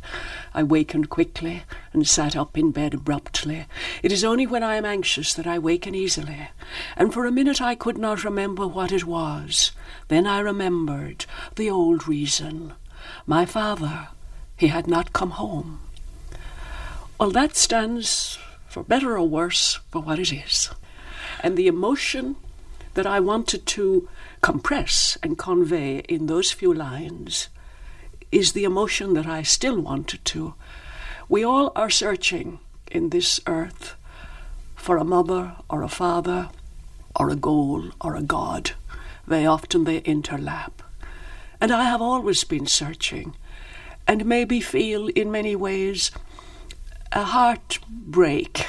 I 0.54 0.63
wakened 0.63 1.10
quickly 1.10 1.63
and 1.94 2.08
sat 2.08 2.36
up 2.36 2.58
in 2.58 2.72
bed 2.72 2.94
abruptly. 2.94 3.65
It 4.02 4.12
is 4.12 4.24
only 4.24 4.48
when 4.48 4.63
I 4.63 4.76
am 4.76 4.86
anxious 4.86 5.34
that 5.36 5.46
I 5.46 5.60
waken 5.60 5.94
easily. 5.94 6.50
And 6.96 7.13
for 7.13 7.26
a 7.26 7.32
minute 7.32 7.62
I 7.62 7.76
could 7.76 7.98
not 7.98 8.24
remember 8.24 8.68
what 8.68 8.92
it 8.92 9.06
was. 9.06 9.72
Then 10.08 10.26
I 10.26 10.39
remembered 10.39 11.26
the 11.56 11.70
old 11.70 12.08
reason. 12.08 12.74
My 13.28 13.46
father, 13.46 14.08
he 14.58 14.68
had 14.68 14.88
not 14.88 15.13
come 15.13 15.32
home. 15.32 15.82
Well, 17.20 17.32
that 17.32 17.56
stands 17.56 18.39
for 18.68 18.84
better 18.84 19.18
or 19.18 19.28
worse 19.28 19.80
for 19.92 20.02
what 20.02 20.20
it 20.20 20.34
is. 20.34 20.70
And 21.42 21.58
the 21.58 21.68
emotion 21.68 22.38
that 22.96 23.06
I 23.06 23.20
wanted 23.20 23.65
to 23.68 24.10
compress 24.41 25.17
and 25.21 25.38
convey 25.38 25.99
in 26.10 26.25
those 26.25 26.52
few 26.52 26.73
lines 26.73 27.49
is 28.32 28.54
the 28.54 28.63
emotion 28.63 29.13
that 29.13 29.25
I 29.25 29.41
still 29.41 29.80
wanted 29.80 30.23
to. 30.25 30.54
We 31.28 31.43
all 31.43 31.71
are 31.75 31.89
searching 31.89 32.60
in 32.91 33.10
this 33.10 33.39
earth 33.47 33.95
for 34.75 34.97
a 34.97 35.04
mother 35.04 35.56
or 35.69 35.84
a 35.84 35.89
father 35.89 36.49
or 37.15 37.30
a 37.30 37.36
goal 37.36 37.91
or 38.02 38.15
a 38.15 38.21
God. 38.21 38.71
Very 39.28 39.45
often 39.45 39.84
they 39.84 40.02
interlap. 40.02 40.71
And 41.62 41.71
I 41.71 41.84
have 41.84 42.02
always 42.02 42.43
been 42.43 42.67
searching 42.67 43.36
and 44.08 44.25
maybe 44.25 44.62
feel 44.62 45.08
in 45.10 45.32
many 45.32 45.56
ways 45.56 46.12
a 47.12 47.23
heartbreak 47.23 48.65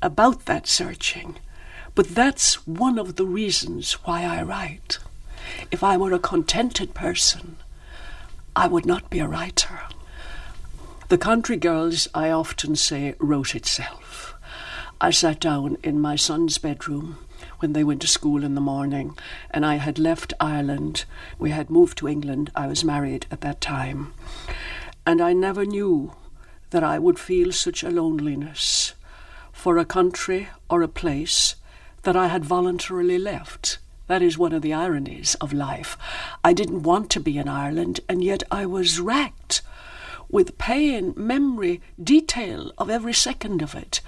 about 0.00 0.46
that 0.46 0.66
searching 0.66 1.36
but 1.94 2.08
that's 2.08 2.66
one 2.66 2.98
of 2.98 3.16
the 3.16 3.26
reasons 3.26 3.92
why 4.04 4.24
I 4.24 4.42
write. 4.42 4.98
If 5.70 5.84
I 5.84 5.96
were 5.96 6.12
a 6.12 6.18
contented 6.18 6.94
person, 6.94 7.56
I 8.56 8.66
would 8.66 8.86
not 8.86 9.10
be 9.10 9.20
a 9.20 9.28
writer. 9.28 9.80
The 11.08 11.18
Country 11.18 11.56
Girls, 11.56 12.08
I 12.14 12.30
often 12.30 12.76
say, 12.76 13.14
wrote 13.18 13.54
itself. 13.54 14.34
I 15.00 15.10
sat 15.10 15.38
down 15.38 15.76
in 15.82 16.00
my 16.00 16.16
son's 16.16 16.58
bedroom 16.58 17.18
when 17.58 17.74
they 17.74 17.84
went 17.84 18.00
to 18.02 18.08
school 18.08 18.44
in 18.44 18.54
the 18.54 18.60
morning, 18.60 19.16
and 19.50 19.64
I 19.64 19.76
had 19.76 19.98
left 19.98 20.32
Ireland. 20.40 21.04
We 21.38 21.50
had 21.50 21.70
moved 21.70 21.98
to 21.98 22.08
England. 22.08 22.50
I 22.54 22.66
was 22.66 22.84
married 22.84 23.26
at 23.30 23.42
that 23.42 23.60
time. 23.60 24.14
And 25.06 25.20
I 25.20 25.32
never 25.32 25.64
knew 25.64 26.14
that 26.70 26.82
I 26.82 26.98
would 26.98 27.18
feel 27.18 27.52
such 27.52 27.82
a 27.82 27.90
loneliness 27.90 28.94
for 29.52 29.78
a 29.78 29.84
country 29.84 30.48
or 30.68 30.82
a 30.82 30.88
place 30.88 31.54
that 32.04 32.16
I 32.16 32.28
had 32.28 32.44
voluntarily 32.44 33.18
left. 33.18 33.78
That 34.06 34.22
is 34.22 34.38
one 34.38 34.52
of 34.52 34.62
the 34.62 34.74
ironies 34.74 35.34
of 35.36 35.52
life. 35.52 35.96
I 36.44 36.52
didn't 36.52 36.82
want 36.82 37.10
to 37.10 37.20
be 37.20 37.38
in 37.38 37.48
Ireland, 37.48 38.00
and 38.08 38.22
yet 38.22 38.42
I 38.50 38.66
was 38.66 39.00
racked 39.00 39.62
with 40.28 40.58
pain, 40.58 41.14
memory, 41.16 41.80
detail 42.02 42.72
of 42.76 42.90
every 42.90 43.14
second 43.14 43.62
of 43.62 43.74
it. 43.74 44.00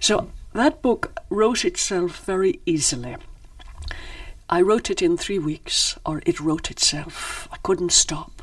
So 0.00 0.30
that 0.52 0.82
book 0.82 1.18
wrote 1.30 1.64
itself 1.64 2.24
very 2.24 2.60
easily. 2.66 3.16
I 4.50 4.60
wrote 4.60 4.90
it 4.90 5.02
in 5.02 5.16
three 5.16 5.38
weeks, 5.38 5.98
or 6.04 6.22
it 6.26 6.40
wrote 6.40 6.70
itself. 6.70 7.48
I 7.52 7.56
couldn't 7.62 7.92
stop. 7.92 8.42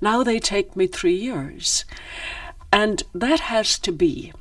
Now 0.00 0.22
they 0.22 0.38
take 0.38 0.76
me 0.76 0.86
three 0.86 1.16
years. 1.16 1.84
And 2.72 3.02
that 3.14 3.40
has 3.40 3.78
to 3.80 3.92
be 3.92 4.32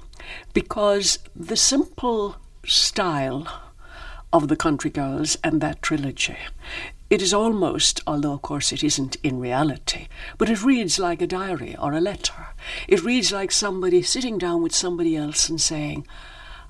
because 0.53 1.19
the 1.35 1.55
simple 1.55 2.35
style 2.65 3.47
of 4.35 4.49
the 4.49 4.55
Country 4.57 4.91
Girls 4.91 5.37
and 5.45 5.61
that 5.61 5.81
trilogy. 5.81 6.35
It 7.09 7.21
is 7.21 7.33
almost, 7.33 8.01
although 8.05 8.33
of 8.33 8.41
course 8.41 8.73
it 8.73 8.83
isn't 8.83 9.15
in 9.23 9.39
reality, 9.39 10.09
but 10.37 10.49
it 10.49 10.61
reads 10.61 10.99
like 10.99 11.21
a 11.21 11.27
diary 11.27 11.77
or 11.79 11.93
a 11.93 12.01
letter. 12.01 12.47
It 12.89 13.01
reads 13.01 13.31
like 13.31 13.53
somebody 13.53 14.01
sitting 14.01 14.37
down 14.37 14.61
with 14.61 14.75
somebody 14.75 15.15
else 15.15 15.47
and 15.47 15.61
saying, 15.61 16.05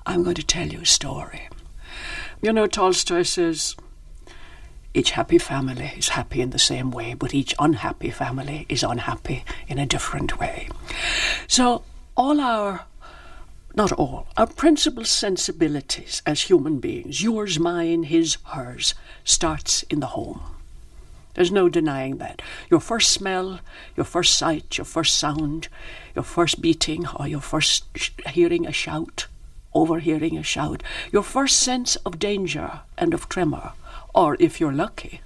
I'm 0.06 0.22
going 0.22 0.36
to 0.36 0.46
tell 0.46 0.68
you 0.68 0.82
a 0.82 0.86
story. 0.86 1.48
You 2.40 2.52
know, 2.52 2.68
Tolstoy 2.68 3.22
says, 3.22 3.74
each 4.94 5.10
happy 5.10 5.38
family 5.38 5.92
is 5.96 6.10
happy 6.10 6.40
in 6.40 6.50
the 6.50 6.60
same 6.60 6.92
way, 6.92 7.14
but 7.14 7.34
each 7.34 7.52
unhappy 7.58 8.10
family 8.10 8.64
is 8.68 8.84
unhappy 8.84 9.44
in 9.66 9.80
a 9.80 9.86
different 9.86 10.38
way. 10.38 10.68
So, 11.48 11.82
all 12.16 12.40
our 12.40 12.84
not 13.76 13.92
all, 13.92 14.26
our 14.36 14.46
principal 14.46 15.04
sensibilities 15.04 16.22
as 16.24 16.42
human 16.42 16.80
beings, 16.80 17.22
yours, 17.22 17.60
mine, 17.60 18.04
his, 18.04 18.38
hers, 18.54 18.94
starts 19.22 19.82
in 19.84 20.00
the 20.00 20.06
home. 20.08 20.40
There's 21.34 21.52
no 21.52 21.68
denying 21.68 22.16
that. 22.16 22.40
Your 22.70 22.80
first 22.80 23.12
smell, 23.12 23.60
your 23.94 24.04
first 24.04 24.34
sight, 24.36 24.78
your 24.78 24.86
first 24.86 25.18
sound, 25.18 25.68
your 26.14 26.24
first 26.24 26.62
beating, 26.62 27.06
or 27.08 27.28
your 27.28 27.42
first 27.42 27.84
sh- 27.94 28.10
hearing 28.30 28.66
a 28.66 28.72
shout, 28.72 29.26
overhearing 29.74 30.38
a 30.38 30.42
shout, 30.42 30.82
your 31.12 31.22
first 31.22 31.58
sense 31.58 31.96
of 31.96 32.18
danger 32.18 32.80
and 32.96 33.12
of 33.12 33.28
tremor, 33.28 33.72
or 34.14 34.38
if 34.40 34.58
you're 34.58 34.72
lucky, 34.72 35.20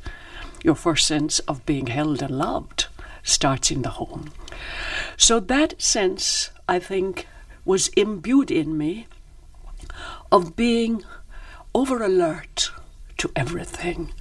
your 0.65 0.75
first 0.75 1.07
sense 1.07 1.39
of 1.41 1.65
being 1.65 1.87
held 1.87 2.21
and 2.21 2.37
loved 2.37 2.89
starts 3.23 3.71
in 3.71 3.83
the 3.83 3.91
home. 3.91 4.33
So 5.17 5.39
that 5.39 5.81
sense, 5.81 6.51
I 6.69 6.81
think, 6.81 7.29
was 7.65 7.89
imbued 7.89 8.51
in 8.51 8.77
me 8.77 9.07
of 10.33 10.57
being 10.57 11.05
over 11.75 12.03
alert 12.03 12.71
to 13.19 13.31
everything 13.37 14.13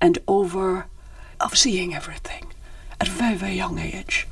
and 0.00 0.18
over 0.28 0.86
of 1.40 1.58
seeing 1.58 1.94
everything 1.94 2.52
at 3.00 3.08
a 3.08 3.10
very, 3.10 3.34
very 3.34 3.54
young 3.54 3.78
age. 3.78 4.26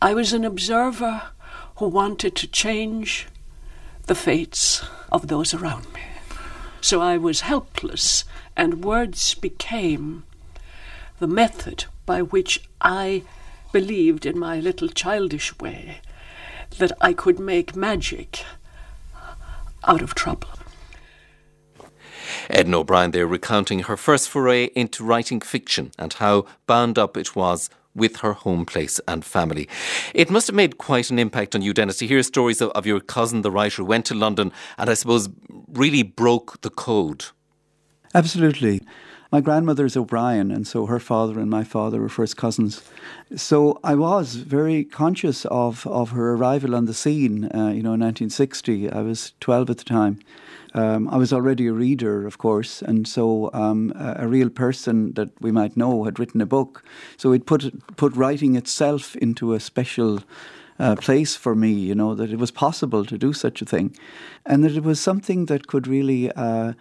I 0.00 0.14
was 0.14 0.32
an 0.32 0.44
observer 0.44 1.22
who 1.76 1.88
wanted 1.88 2.36
to 2.36 2.46
change 2.46 3.26
the 4.06 4.14
fates 4.14 4.82
of 5.12 5.28
those 5.28 5.52
around 5.52 5.92
me. 5.92 6.00
So 6.80 7.00
I 7.00 7.16
was 7.18 7.42
helpless, 7.42 8.24
and 8.56 8.84
words 8.84 9.34
became 9.34 10.24
the 11.18 11.26
method 11.26 11.84
by 12.06 12.22
which 12.22 12.62
I 12.80 13.22
believed 13.72 14.24
in 14.24 14.38
my 14.38 14.58
little 14.58 14.88
childish 14.88 15.58
way 15.58 16.00
that 16.78 16.92
I 17.00 17.12
could 17.12 17.38
make 17.38 17.76
magic 17.76 18.44
out 19.86 20.02
of 20.02 20.14
trouble. 20.14 20.48
Edna 22.48 22.80
O'Brien 22.80 23.10
there 23.10 23.26
recounting 23.26 23.80
her 23.80 23.96
first 23.96 24.28
foray 24.28 24.66
into 24.76 25.04
writing 25.04 25.40
fiction 25.40 25.92
and 25.98 26.12
how 26.14 26.46
bound 26.66 26.98
up 26.98 27.16
it 27.16 27.34
was 27.34 27.70
with 27.94 28.18
her 28.18 28.32
home 28.32 28.64
place 28.64 29.00
and 29.08 29.24
family. 29.24 29.68
It 30.14 30.30
must 30.30 30.46
have 30.46 30.56
made 30.56 30.78
quite 30.78 31.10
an 31.10 31.18
impact 31.18 31.54
on 31.54 31.62
you, 31.62 31.72
Denis, 31.72 31.98
to 31.98 32.06
hear 32.06 32.22
stories 32.22 32.60
of, 32.60 32.70
of 32.70 32.86
your 32.86 33.00
cousin, 33.00 33.42
the 33.42 33.50
writer, 33.50 33.82
who 33.82 33.84
went 33.84 34.06
to 34.06 34.14
London 34.14 34.52
and 34.78 34.88
I 34.88 34.94
suppose 34.94 35.28
really 35.68 36.02
broke 36.02 36.60
the 36.60 36.70
code. 36.70 37.26
Absolutely. 38.14 38.80
My 39.32 39.40
grandmother 39.40 39.86
is 39.86 39.96
O'Brien, 39.96 40.50
and 40.50 40.66
so 40.66 40.86
her 40.86 40.98
father 40.98 41.38
and 41.38 41.48
my 41.48 41.62
father 41.62 42.00
were 42.00 42.08
first 42.08 42.36
cousins. 42.36 42.82
So 43.36 43.78
I 43.84 43.94
was 43.94 44.34
very 44.34 44.82
conscious 44.82 45.44
of, 45.44 45.86
of 45.86 46.10
her 46.10 46.32
arrival 46.34 46.74
on 46.74 46.86
the 46.86 46.94
scene, 46.94 47.44
uh, 47.44 47.68
you 47.68 47.84
know, 47.84 47.94
in 47.94 48.00
1960. 48.00 48.90
I 48.90 49.02
was 49.02 49.32
12 49.38 49.70
at 49.70 49.78
the 49.78 49.84
time. 49.84 50.18
Um, 50.74 51.06
I 51.08 51.16
was 51.16 51.32
already 51.32 51.68
a 51.68 51.72
reader, 51.72 52.26
of 52.26 52.38
course, 52.38 52.82
and 52.82 53.06
so 53.06 53.50
um, 53.52 53.92
a, 53.94 54.24
a, 54.24 54.28
real 54.28 54.50
person 54.50 55.12
that 55.14 55.30
we 55.40 55.52
might 55.52 55.76
know 55.76 56.04
had 56.04 56.18
written 56.18 56.40
a 56.40 56.46
book. 56.46 56.84
So 57.16 57.32
it 57.32 57.46
put 57.46 57.96
put 57.96 58.14
writing 58.14 58.56
itself 58.56 59.16
into 59.16 59.52
a 59.52 59.60
special 59.60 60.20
uh, 60.78 60.96
place 60.96 61.34
for 61.36 61.56
me. 61.56 61.72
You 61.72 61.96
know 61.96 62.14
that 62.14 62.32
it 62.32 62.38
was 62.38 62.52
possible 62.52 63.04
to 63.04 63.18
do 63.18 63.32
such 63.32 63.62
a 63.62 63.64
thing, 63.64 63.96
and 64.46 64.62
that 64.62 64.76
it 64.76 64.84
was 64.84 65.00
something 65.00 65.46
that 65.46 65.68
could 65.68 65.86
really. 65.86 66.32
Uh, 66.32 66.74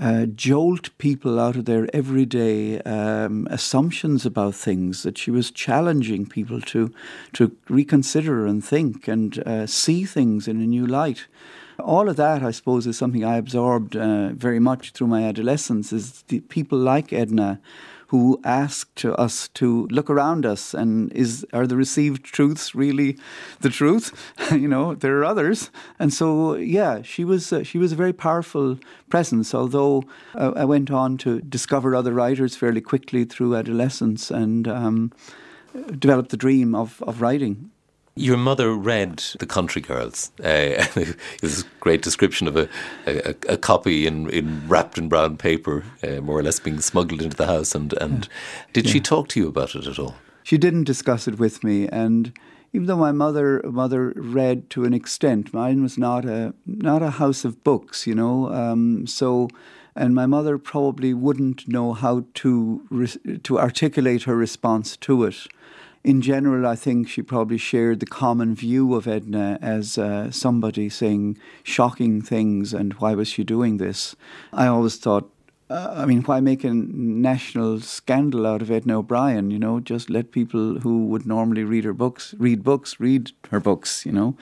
uh, 0.00 0.26
jolt 0.26 0.96
people 0.98 1.40
out 1.40 1.56
of 1.56 1.64
their 1.64 1.88
everyday 1.94 2.80
um, 2.82 3.48
assumptions 3.50 4.26
about 4.26 4.54
things. 4.54 5.02
That 5.02 5.18
she 5.18 5.30
was 5.30 5.50
challenging 5.50 6.26
people 6.26 6.60
to 6.62 6.92
to 7.34 7.56
reconsider 7.68 8.46
and 8.46 8.64
think 8.64 9.08
and 9.08 9.38
uh, 9.46 9.66
see 9.66 10.04
things 10.04 10.48
in 10.48 10.60
a 10.60 10.66
new 10.66 10.86
light. 10.86 11.26
All 11.78 12.08
of 12.08 12.16
that, 12.16 12.42
I 12.42 12.50
suppose, 12.50 12.86
is 12.86 12.98
something 12.98 13.24
I 13.24 13.36
absorbed 13.36 13.96
uh, 13.96 14.30
very 14.30 14.58
much 14.58 14.90
through 14.90 15.06
my 15.06 15.22
adolescence. 15.22 15.92
Is 15.92 16.24
people 16.48 16.78
like 16.78 17.12
Edna 17.12 17.60
who 18.08 18.40
asked 18.44 19.04
us 19.04 19.48
to 19.48 19.86
look 19.88 20.10
around 20.10 20.44
us 20.44 20.74
and 20.74 21.12
is 21.12 21.46
are 21.52 21.66
the 21.66 21.76
received 21.76 22.24
truths 22.24 22.74
really 22.74 23.16
the 23.60 23.70
truth? 23.70 24.12
you 24.50 24.68
know, 24.68 24.94
there 24.94 25.18
are 25.18 25.24
others, 25.24 25.70
and 25.98 26.12
so 26.12 26.54
yeah, 26.56 27.02
she 27.02 27.24
was 27.24 27.52
uh, 27.52 27.62
she 27.62 27.78
was 27.78 27.92
a 27.92 27.96
very 27.96 28.12
powerful 28.12 28.78
presence. 29.08 29.54
Although 29.54 30.04
uh, 30.34 30.52
I 30.56 30.64
went 30.64 30.90
on 30.90 31.16
to 31.18 31.40
discover 31.40 31.94
other 31.94 32.12
writers 32.12 32.56
fairly 32.56 32.80
quickly 32.80 33.24
through 33.24 33.56
adolescence 33.56 34.30
and 34.30 34.66
um, 34.66 35.12
developed 35.98 36.30
the 36.30 36.36
dream 36.36 36.74
of 36.74 37.02
of 37.06 37.20
writing. 37.20 37.70
Your 38.18 38.36
mother 38.36 38.74
read 38.74 39.22
The 39.38 39.46
Country 39.46 39.80
Girls. 39.80 40.32
Uh, 40.48 40.84
this 41.42 41.64
great 41.80 42.00
description 42.00 42.48
of 42.48 42.56
a, 42.56 42.68
a, 43.06 43.34
a, 43.48 43.56
copy 43.58 44.06
in, 44.06 44.30
in 44.30 44.66
wrapped 44.66 44.96
in 44.96 45.08
brown 45.08 45.36
paper, 45.36 45.84
uh, 46.02 46.20
more 46.22 46.38
or 46.38 46.42
less 46.42 46.58
being 46.58 46.80
smuggled 46.80 47.20
into 47.20 47.36
the 47.36 47.46
house. 47.46 47.74
And, 47.74 47.92
and 47.94 48.24
yeah. 48.24 48.64
did 48.72 48.86
yeah. 48.86 48.92
she 48.92 49.00
talk 49.00 49.28
to 49.28 49.40
you 49.40 49.48
about 49.48 49.74
it 49.74 49.86
at 49.86 49.98
all? 49.98 50.16
She 50.42 50.56
didn't 50.56 50.84
discuss 50.84 51.28
it 51.28 51.38
with 51.38 51.62
me. 51.62 51.86
And 51.88 52.32
even 52.72 52.86
though 52.86 52.96
my 52.96 53.12
mother 53.12 53.62
mother 53.64 54.12
read 54.16 54.70
to 54.70 54.84
an 54.84 54.94
extent, 54.94 55.52
mine 55.52 55.82
was 55.82 55.98
not 55.98 56.24
a 56.24 56.54
not 56.66 57.02
a 57.02 57.10
house 57.10 57.44
of 57.44 57.62
books, 57.62 58.06
you 58.06 58.14
know. 58.14 58.52
Um, 58.52 59.06
so, 59.06 59.48
and 59.94 60.14
my 60.14 60.26
mother 60.26 60.56
probably 60.58 61.12
wouldn't 61.14 61.68
know 61.68 61.92
how 61.92 62.24
to 62.34 63.38
to 63.42 63.58
articulate 63.58 64.22
her 64.22 64.36
response 64.36 64.96
to 64.98 65.24
it 65.24 65.46
in 66.08 66.22
general, 66.22 66.66
I 66.66 66.74
think 66.74 67.06
she 67.06 67.20
probably 67.20 67.58
shared 67.58 68.00
the 68.00 68.06
common 68.06 68.54
view 68.54 68.94
of 68.94 69.06
Edna 69.06 69.58
as 69.60 69.98
uh, 69.98 70.30
somebody 70.30 70.88
saying 70.88 71.36
shocking 71.62 72.22
things 72.22 72.72
and 72.72 72.94
why 72.94 73.14
was 73.14 73.28
she 73.28 73.44
doing 73.44 73.76
this. 73.76 74.16
I 74.50 74.68
always 74.68 74.96
thought 74.96 75.30
uh, 75.70 75.94
I 75.96 76.06
mean, 76.06 76.22
why 76.22 76.40
make 76.40 76.64
a 76.64 76.72
national 76.72 77.80
scandal 77.80 78.46
out 78.46 78.62
of 78.62 78.70
Edna 78.70 78.98
O'Brien? 78.98 79.50
You 79.50 79.58
know, 79.58 79.80
just 79.80 80.08
let 80.08 80.32
people 80.32 80.80
who 80.80 81.06
would 81.06 81.26
normally 81.26 81.64
read 81.64 81.84
her 81.84 81.92
books 81.92 82.34
read 82.38 82.62
books, 82.62 82.98
read 82.98 83.32
her 83.50 83.60
books. 83.60 84.06
You 84.06 84.12
know, 84.12 84.36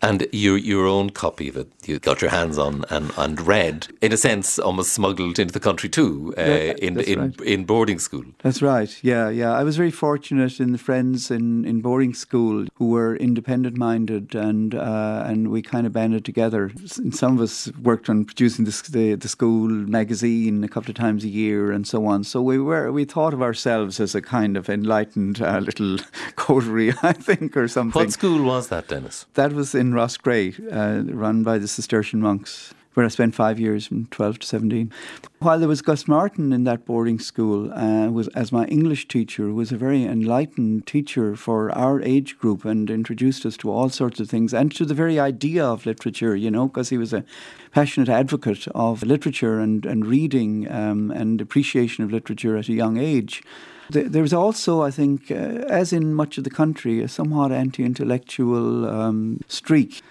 and 0.00 0.26
your 0.32 0.56
your 0.56 0.86
own 0.86 1.10
copy 1.10 1.50
that 1.50 1.68
you 1.86 1.98
got 1.98 2.20
your 2.20 2.30
hands 2.30 2.58
on 2.58 2.84
and, 2.90 3.12
and 3.16 3.40
read, 3.46 3.88
in 4.00 4.12
a 4.12 4.16
sense, 4.16 4.58
almost 4.58 4.92
smuggled 4.92 5.38
into 5.38 5.52
the 5.52 5.60
country 5.60 5.88
too, 5.88 6.34
uh, 6.36 6.42
yeah, 6.42 6.74
in 6.78 7.00
in 7.00 7.20
right. 7.20 7.40
in 7.42 7.64
boarding 7.64 8.00
school. 8.00 8.24
That's 8.42 8.60
right. 8.60 8.98
Yeah, 9.02 9.28
yeah. 9.28 9.52
I 9.52 9.62
was 9.62 9.76
very 9.76 9.92
fortunate 9.92 10.58
in 10.58 10.72
the 10.72 10.78
friends 10.78 11.30
in, 11.30 11.64
in 11.64 11.80
boarding 11.80 12.14
school 12.14 12.66
who 12.74 12.88
were 12.88 13.14
independent 13.16 13.76
minded, 13.76 14.34
and 14.34 14.74
uh, 14.74 15.22
and 15.26 15.52
we 15.52 15.62
kind 15.62 15.86
of 15.86 15.92
banded 15.92 16.24
together. 16.24 16.72
Some 16.86 17.36
of 17.36 17.40
us 17.40 17.70
worked 17.80 18.08
on 18.08 18.24
producing 18.24 18.64
the 18.64 18.72
the, 18.90 19.14
the 19.14 19.28
school 19.28 19.68
magazine 19.68 20.64
couple 20.72 20.90
of 20.90 20.96
times 20.96 21.24
a 21.24 21.28
year 21.28 21.70
and 21.70 21.86
so 21.86 22.06
on. 22.06 22.24
So 22.24 22.40
we 22.40 22.58
were 22.58 22.90
we 22.90 23.04
thought 23.04 23.34
of 23.34 23.42
ourselves 23.42 24.00
as 24.00 24.14
a 24.14 24.22
kind 24.22 24.56
of 24.56 24.68
enlightened 24.68 25.40
uh, 25.40 25.58
little 25.58 25.98
coterie, 26.36 26.94
I 27.02 27.12
think, 27.12 27.56
or 27.56 27.68
something. 27.68 28.00
What 28.00 28.12
school 28.12 28.42
was 28.42 28.68
that, 28.68 28.88
Denis? 28.88 29.26
That 29.34 29.52
was 29.52 29.74
in 29.74 29.92
Roscrea, 29.92 30.54
uh, 30.72 31.02
run 31.12 31.42
by 31.42 31.58
the 31.58 31.68
Cistercian 31.68 32.20
monks 32.20 32.74
where 32.94 33.06
I 33.06 33.08
spent 33.08 33.34
five 33.34 33.58
years 33.58 33.86
from 33.86 34.06
12 34.06 34.40
to 34.40 34.46
17. 34.46 34.92
While 35.38 35.58
there 35.58 35.68
was 35.68 35.82
Gus 35.82 36.06
Martin 36.06 36.52
in 36.52 36.64
that 36.64 36.84
boarding 36.84 37.18
school, 37.18 37.72
uh, 37.72 38.08
was 38.10 38.28
as 38.28 38.52
my 38.52 38.66
English 38.66 39.08
teacher, 39.08 39.44
who 39.44 39.54
was 39.54 39.72
a 39.72 39.76
very 39.76 40.04
enlightened 40.04 40.86
teacher 40.86 41.34
for 41.34 41.72
our 41.72 42.00
age 42.02 42.38
group 42.38 42.64
and 42.64 42.90
introduced 42.90 43.46
us 43.46 43.56
to 43.58 43.70
all 43.70 43.88
sorts 43.88 44.20
of 44.20 44.28
things 44.28 44.52
and 44.52 44.72
to 44.74 44.84
the 44.84 44.94
very 44.94 45.18
idea 45.18 45.64
of 45.64 45.86
literature, 45.86 46.36
you 46.36 46.50
know, 46.50 46.68
because 46.68 46.90
he 46.90 46.98
was 46.98 47.12
a 47.12 47.24
passionate 47.72 48.08
advocate 48.08 48.68
of 48.68 49.02
literature 49.02 49.58
and, 49.58 49.86
and 49.86 50.06
reading 50.06 50.70
um, 50.70 51.10
and 51.10 51.40
appreciation 51.40 52.04
of 52.04 52.12
literature 52.12 52.56
at 52.56 52.68
a 52.68 52.72
young 52.72 52.98
age. 52.98 53.42
There's 53.90 54.32
also, 54.32 54.82
I 54.82 54.90
think, 54.90 55.30
uh, 55.30 55.34
as 55.34 55.92
in 55.92 56.14
much 56.14 56.38
of 56.38 56.44
the 56.44 56.50
country, 56.50 57.02
a 57.02 57.08
somewhat 57.08 57.52
anti 57.52 57.84
intellectual 57.84 58.88
um, 58.88 59.40
streak 59.48 60.02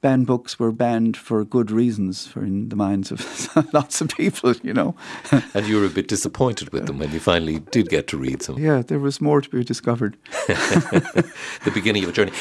banned 0.00 0.26
books 0.26 0.58
were 0.58 0.72
banned 0.72 1.16
for 1.16 1.44
good 1.44 1.70
reasons, 1.70 2.26
for 2.26 2.42
in 2.42 2.68
the 2.68 2.76
minds 2.76 3.10
of 3.10 3.48
lots 3.72 4.00
of 4.00 4.08
people, 4.08 4.54
you 4.62 4.72
know. 4.72 4.94
and 5.54 5.66
you 5.66 5.78
were 5.78 5.86
a 5.86 5.90
bit 5.90 6.08
disappointed 6.08 6.70
with 6.72 6.86
them 6.86 6.98
when 6.98 7.12
you 7.12 7.20
finally 7.20 7.60
did 7.70 7.88
get 7.88 8.06
to 8.08 8.16
read 8.16 8.40
them. 8.42 8.58
Yeah, 8.58 8.82
there 8.82 8.98
was 8.98 9.20
more 9.20 9.40
to 9.40 9.48
be 9.48 9.64
discovered. 9.64 10.16
the 10.46 11.70
beginning 11.72 12.04
of 12.04 12.10
a 12.10 12.12
journey. 12.12 12.32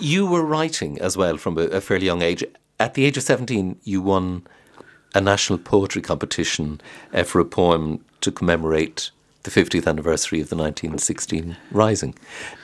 You 0.00 0.26
were 0.26 0.44
writing 0.44 1.00
as 1.00 1.16
well 1.16 1.36
from 1.36 1.58
a, 1.58 1.62
a 1.62 1.80
fairly 1.80 2.06
young 2.06 2.22
age. 2.22 2.44
At 2.78 2.94
the 2.94 3.04
age 3.04 3.16
of 3.16 3.22
17, 3.22 3.80
you 3.84 4.02
won 4.02 4.46
a 5.14 5.20
national 5.20 5.58
poetry 5.58 6.02
competition 6.02 6.80
uh, 7.12 7.22
for 7.22 7.40
a 7.40 7.44
poem 7.44 8.04
to 8.20 8.30
commemorate 8.30 9.10
the 9.46 9.64
50th 9.64 9.86
anniversary 9.86 10.40
of 10.40 10.48
the 10.48 10.56
1916 10.56 11.56
Rising. 11.70 12.14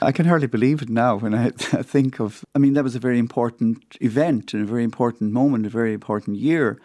I 0.01 0.11
can 0.11 0.25
hardly 0.25 0.47
believe 0.47 0.81
it 0.81 0.89
now 0.89 1.15
when 1.15 1.33
I, 1.33 1.49
think 1.95 2.19
of. 2.19 2.43
I 2.53 2.59
mean, 2.59 2.73
that 2.73 2.83
was 2.83 2.95
a 2.95 2.99
very 2.99 3.19
important 3.19 3.97
event 4.01 4.53
and 4.53 4.63
a 4.63 4.65
very 4.65 4.83
important 4.83 5.31
moment, 5.31 5.65
a 5.65 5.69
very 5.69 5.93
important 5.93 6.37
year. 6.37 6.79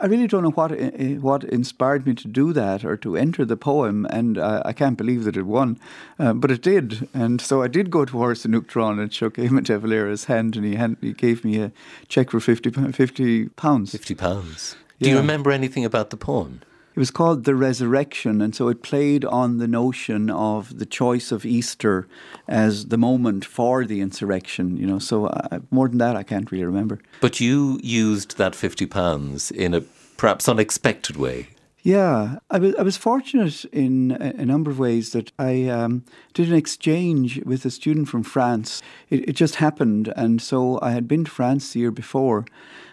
I 0.00 0.06
really 0.06 0.28
don't 0.28 0.44
know 0.44 0.52
what 0.52 0.70
eh, 0.70 0.90
eh, 0.94 1.14
what 1.16 1.42
inspired 1.42 2.06
me 2.06 2.14
to 2.14 2.28
do 2.28 2.52
that 2.52 2.84
or 2.84 2.96
to 2.98 3.16
enter 3.16 3.44
the 3.44 3.56
poem, 3.56 4.06
and 4.08 4.38
uh, 4.38 4.62
I 4.64 4.72
can't 4.72 4.96
believe 4.96 5.24
that 5.24 5.36
it 5.36 5.46
won, 5.46 5.80
uh, 6.20 6.32
but 6.32 6.52
it 6.52 6.62
did. 6.62 7.08
And 7.12 7.40
so 7.40 7.60
I 7.60 7.66
did 7.66 7.90
go 7.90 8.04
to 8.04 8.12
Áras 8.12 8.44
an 8.44 8.52
Uachtaráin 8.52 9.02
and 9.02 9.12
shook 9.12 9.34
Eamon 9.34 9.64
de 9.64 9.76
Valera's 9.80 10.26
hand, 10.26 10.54
and 10.54 10.64
he, 10.64 10.76
hand, 10.76 10.96
he 11.00 11.12
gave 11.12 11.44
me 11.44 11.60
a 11.60 11.72
cheque 12.06 12.30
for 12.30 12.38
50, 12.38 12.70
50 12.92 13.48
pounds. 13.48 13.90
50 13.90 14.14
pounds. 14.14 14.76
Do 15.00 15.08
yeah. 15.08 15.14
you 15.14 15.20
remember 15.20 15.50
anything 15.50 15.84
about 15.84 16.10
the 16.10 16.16
poem? 16.16 16.60
It 16.94 16.98
was 16.98 17.12
called 17.12 17.44
The 17.44 17.54
Resurrection, 17.54 18.42
and 18.42 18.54
so 18.54 18.68
it 18.68 18.82
played 18.82 19.24
on 19.24 19.58
the 19.58 19.68
notion 19.68 20.28
of 20.28 20.78
the 20.78 20.86
choice 20.86 21.30
of 21.30 21.46
Easter 21.46 22.08
as 22.48 22.86
the 22.86 22.98
moment 22.98 23.44
for 23.44 23.84
the 23.84 24.00
insurrection, 24.00 24.76
you 24.76 24.86
know. 24.86 24.98
So 24.98 25.26
uh, 25.26 25.60
more 25.70 25.88
than 25.88 25.98
that, 25.98 26.16
I 26.16 26.24
can't 26.24 26.50
really 26.50 26.64
remember. 26.64 26.98
But 27.20 27.40
you 27.40 27.78
used 27.82 28.38
that 28.38 28.54
£50 28.54 29.52
in 29.52 29.72
a 29.72 29.82
perhaps 30.16 30.48
unexpected 30.48 31.16
way. 31.16 31.48
Yeah, 31.82 32.40
I 32.50 32.58
was, 32.58 32.74
I 32.74 32.82
was 32.82 32.96
fortunate 32.98 33.64
in 33.66 34.10
a, 34.20 34.42
a 34.42 34.44
number 34.44 34.70
of 34.70 34.78
ways 34.78 35.12
that 35.12 35.32
I 35.38 35.66
um, 35.68 36.04
did 36.34 36.48
an 36.48 36.54
exchange 36.54 37.40
with 37.44 37.64
a 37.64 37.70
student 37.70 38.08
from 38.08 38.22
France. 38.22 38.82
It, 39.08 39.30
it 39.30 39.32
just 39.32 39.56
happened, 39.56 40.12
and 40.16 40.42
so 40.42 40.78
I 40.82 40.90
had 40.90 41.08
been 41.08 41.24
to 41.24 41.30
France 41.30 41.72
the 41.72 41.80
year 41.80 41.90
before. 41.90 42.44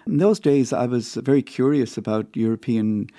In 0.08 0.18
those 0.20 0.40
days, 0.40 0.72
I 0.72 0.86
was 0.86 1.16
very 1.16 1.42
curious 1.42 1.98
about 1.98 2.28
European 2.34 3.10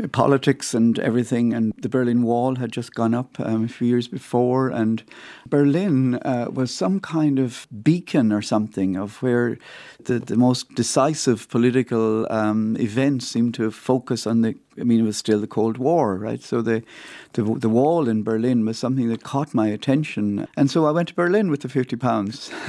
uh, 0.00 0.06
politics 0.06 0.74
and 0.74 0.96
everything, 1.00 1.52
and 1.52 1.72
the 1.76 1.88
Berlin 1.88 2.22
Wall 2.22 2.54
had 2.54 2.70
just 2.70 2.94
gone 2.94 3.14
up 3.14 3.40
um, 3.40 3.64
a 3.64 3.68
few 3.68 3.88
years 3.88 4.06
before, 4.06 4.68
and 4.68 5.02
Berlin 5.48 6.14
uh, 6.14 6.46
was 6.52 6.72
some 6.72 7.00
kind 7.00 7.40
of 7.40 7.66
beacon 7.82 8.32
or 8.32 8.42
something 8.42 8.96
of 8.96 9.20
where 9.22 9.58
the, 10.04 10.20
the 10.20 10.36
most 10.36 10.72
decisive 10.76 11.48
political 11.48 12.30
um, 12.30 12.76
events 12.78 13.26
seemed 13.26 13.54
to 13.54 13.72
focus 13.72 14.24
on 14.24 14.42
the. 14.42 14.54
I 14.78 14.84
mean, 14.84 15.00
it 15.00 15.04
was 15.04 15.16
still 15.16 15.40
the 15.40 15.48
Cold 15.48 15.78
War, 15.78 16.16
right? 16.16 16.42
So 16.42 16.62
the, 16.62 16.84
the 17.32 17.42
the 17.42 17.68
wall 17.68 18.08
in 18.08 18.22
Berlin 18.22 18.64
was 18.64 18.78
something 18.78 19.08
that 19.08 19.24
caught 19.24 19.52
my 19.52 19.66
attention, 19.66 20.46
and 20.56 20.70
so 20.70 20.86
I 20.86 20.92
went 20.92 21.08
to 21.08 21.14
Berlin 21.14 21.50
with 21.50 21.62
the 21.62 21.68
fifty 21.68 21.96
pounds. 21.96 22.52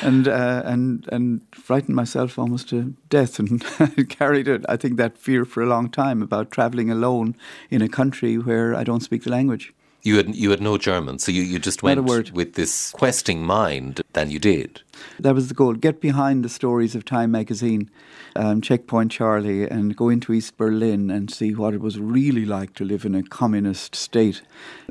and 0.00 0.28
uh, 0.28 0.62
and 0.64 1.08
and 1.12 1.40
frightened 1.52 1.96
myself 1.96 2.38
almost 2.38 2.68
to 2.70 2.94
death, 3.08 3.38
and 3.38 3.62
carried 4.08 4.48
it. 4.48 4.64
I 4.68 4.76
think 4.76 4.96
that 4.96 5.18
fear 5.18 5.44
for 5.44 5.62
a 5.62 5.66
long 5.66 5.90
time 5.90 6.22
about 6.22 6.50
traveling 6.50 6.90
alone 6.90 7.36
in 7.70 7.82
a 7.82 7.88
country 7.88 8.38
where 8.38 8.74
I 8.74 8.84
don't 8.84 9.02
speak 9.02 9.24
the 9.24 9.30
language. 9.30 9.72
You 10.02 10.16
had 10.16 10.34
you 10.34 10.50
had 10.50 10.60
no 10.60 10.78
German, 10.78 11.18
so 11.20 11.30
you, 11.30 11.42
you 11.42 11.60
just 11.60 11.82
went 11.82 12.04
with 12.32 12.54
this 12.54 12.90
questing 12.90 13.44
mind. 13.44 14.00
than 14.14 14.30
you 14.30 14.38
did. 14.38 14.82
That 15.20 15.34
was 15.34 15.48
the 15.48 15.54
goal. 15.54 15.74
Get 15.74 16.00
behind 16.00 16.44
the 16.44 16.48
stories 16.48 16.94
of 16.94 17.04
Time 17.04 17.30
magazine, 17.30 17.88
um, 18.34 18.60
Checkpoint 18.60 19.12
Charlie, 19.12 19.68
and 19.68 19.96
go 19.96 20.08
into 20.08 20.32
East 20.32 20.56
Berlin 20.56 21.10
and 21.10 21.30
see 21.30 21.54
what 21.54 21.72
it 21.74 21.80
was 21.80 21.98
really 21.98 22.44
like 22.44 22.74
to 22.74 22.84
live 22.84 23.04
in 23.04 23.14
a 23.14 23.22
communist 23.22 23.94
state. 23.94 24.42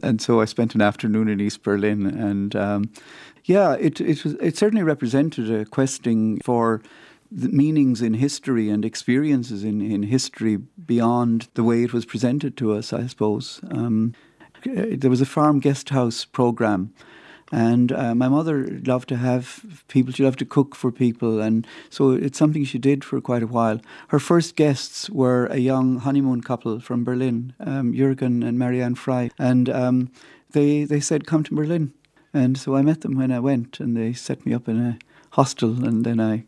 And 0.02 0.22
so 0.22 0.42
I 0.42 0.46
spent 0.46 0.76
an 0.76 0.82
afternoon 0.82 1.28
in 1.28 1.42
East 1.42 1.62
Berlin, 1.64 2.06
and 2.06 2.56
um, 2.56 2.90
yeah, 3.44 3.74
it 3.74 4.00
it, 4.00 4.24
was, 4.24 4.34
it 4.36 4.58
certainly 4.58 4.84
represented 4.84 5.52
a 5.52 5.66
questing 5.66 6.40
for 6.42 6.82
the 7.32 7.50
meanings 7.50 8.02
in 8.02 8.14
history 8.14 8.70
and 8.70 8.84
experiences 8.84 9.64
in, 9.64 9.82
in 9.82 10.04
history 10.04 10.58
beyond 10.58 11.48
the 11.54 11.64
way 11.64 11.84
it 11.84 11.94
was 11.94 12.06
presented 12.06 12.58
to 12.58 12.74
us, 12.74 12.92
I 12.92 13.08
suppose. 13.08 13.62
Um, 13.72 14.14
there 14.66 15.10
was 15.10 15.22
a 15.22 15.26
farm 15.26 15.60
guest 15.60 15.90
house 15.90 16.26
program. 16.26 16.94
And 17.52 17.92
uh, 17.92 18.16
my 18.16 18.30
mother 18.30 18.80
loved 18.86 19.10
to 19.10 19.18
have 19.18 19.84
people, 19.90 20.14
she 20.14 20.24
loved 20.24 20.40
to 20.40 20.46
cook 20.46 20.74
for 20.74 20.90
people. 20.90 21.42
And 21.42 21.68
so 21.90 22.12
it's 22.12 22.38
something 22.38 22.64
she 22.64 22.80
did 22.80 23.04
for 23.04 23.20
quite 23.20 23.44
a 23.44 23.48
while. 23.48 23.82
Her 24.08 24.20
first 24.20 24.56
guests 24.56 25.10
were 25.10 25.48
a 25.48 25.58
young 25.58 26.00
honeymoon 26.00 26.42
couple 26.42 26.80
from 26.80 27.04
Berlin, 27.04 27.54
um, 27.60 27.92
Jürgen 27.92 28.48
and 28.48 28.58
Marianne 28.58 28.96
Frei. 28.96 29.32
And 29.38 29.70
um, 29.70 30.12
they, 30.52 30.86
they 30.86 31.02
said, 31.02 31.28
Come 31.28 31.44
to 31.44 31.56
Berlin. 31.56 31.94
And 32.34 32.58
so 32.58 32.76
I 32.76 32.82
met 32.82 33.02
them 33.02 33.18
when 33.18 33.32
I 33.32 33.40
went, 33.40 33.82
and 33.82 33.98
they 33.98 34.14
set 34.14 34.46
me 34.46 34.54
up 34.54 34.70
in 34.70 34.80
a 34.80 34.98
hostel, 35.32 35.84
and 35.86 36.06
then 36.06 36.22
I 36.22 36.46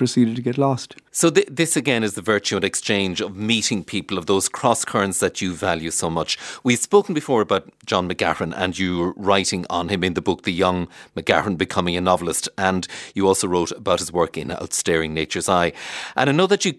proceeded 0.00 0.34
to 0.34 0.40
get 0.40 0.56
lost. 0.56 0.96
So 1.10 1.28
th- 1.28 1.46
this 1.50 1.76
again 1.76 2.02
is 2.02 2.14
the 2.14 2.22
virtue 2.22 2.56
and 2.56 2.64
exchange 2.64 3.20
of 3.20 3.36
meeting 3.36 3.84
people 3.84 4.16
of 4.16 4.24
those 4.24 4.48
cross 4.48 4.82
currents 4.82 5.20
that 5.20 5.42
you 5.42 5.52
value 5.52 5.90
so 5.90 6.08
much. 6.08 6.38
We've 6.64 6.78
spoken 6.78 7.14
before 7.14 7.42
about 7.42 7.70
John 7.84 8.08
McGahern 8.08 8.54
and 8.56 8.78
you 8.78 9.12
writing 9.18 9.66
on 9.68 9.90
him 9.90 10.02
in 10.02 10.14
the 10.14 10.22
book 10.22 10.44
The 10.44 10.54
Young 10.54 10.88
McGahern 11.14 11.58
Becoming 11.58 11.98
a 11.98 12.00
Novelist 12.00 12.48
and 12.56 12.88
you 13.14 13.28
also 13.28 13.46
wrote 13.46 13.72
about 13.72 13.98
his 13.98 14.10
work 14.10 14.38
in 14.38 14.50
Outstaring 14.50 15.12
Nature's 15.12 15.50
Eye. 15.50 15.74
And 16.16 16.30
I 16.30 16.32
know 16.32 16.46
that 16.46 16.64
you 16.64 16.72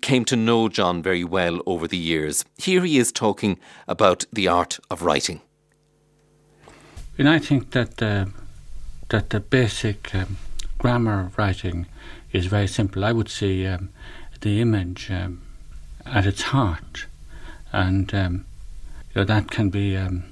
came 0.00 0.24
to 0.26 0.36
know 0.36 0.68
John 0.68 1.02
very 1.02 1.24
well 1.24 1.60
over 1.66 1.88
the 1.88 1.96
years. 2.12 2.44
Here 2.56 2.84
he 2.84 2.98
is 2.98 3.10
talking 3.10 3.58
about 3.88 4.26
the 4.32 4.46
art 4.46 4.78
of 4.92 5.02
writing. 5.02 5.40
And 7.18 7.28
I 7.28 7.40
think 7.40 7.72
that 7.72 8.00
uh, 8.00 8.26
that 9.08 9.30
the 9.30 9.40
basic 9.40 10.14
um, 10.14 10.36
grammar 10.78 11.32
writing 11.36 11.86
is 12.32 12.46
very 12.46 12.66
simple. 12.66 13.04
I 13.04 13.12
would 13.12 13.28
see 13.28 13.66
um, 13.66 13.90
the 14.40 14.60
image 14.60 15.10
um, 15.10 15.42
at 16.06 16.26
its 16.26 16.42
heart, 16.42 17.06
and 17.72 18.12
um, 18.14 18.44
you 19.14 19.20
know, 19.20 19.24
that 19.24 19.50
can 19.50 19.70
be 19.70 19.96
um, 19.96 20.24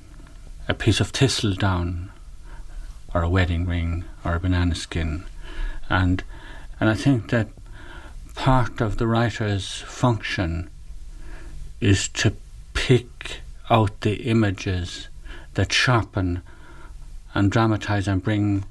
a 0.68 0.74
piece 0.74 1.00
of 1.00 1.10
thistledown, 1.10 2.10
or 3.14 3.22
a 3.22 3.28
wedding 3.28 3.66
ring, 3.66 4.04
or 4.24 4.34
a 4.34 4.40
banana 4.40 4.74
skin, 4.74 5.24
and 5.88 6.22
and 6.80 6.88
I 6.88 6.94
think 6.94 7.30
that 7.30 7.48
part 8.34 8.80
of 8.80 8.98
the 8.98 9.06
writer's 9.06 9.80
function 9.82 10.70
is 11.80 12.08
to 12.08 12.32
pick 12.74 13.40
out 13.70 14.00
the 14.00 14.14
images 14.30 15.08
that 15.54 15.72
sharpen 15.72 16.42
and 17.34 17.50
dramatize 17.50 18.08
and 18.08 18.22
bring 18.22 18.64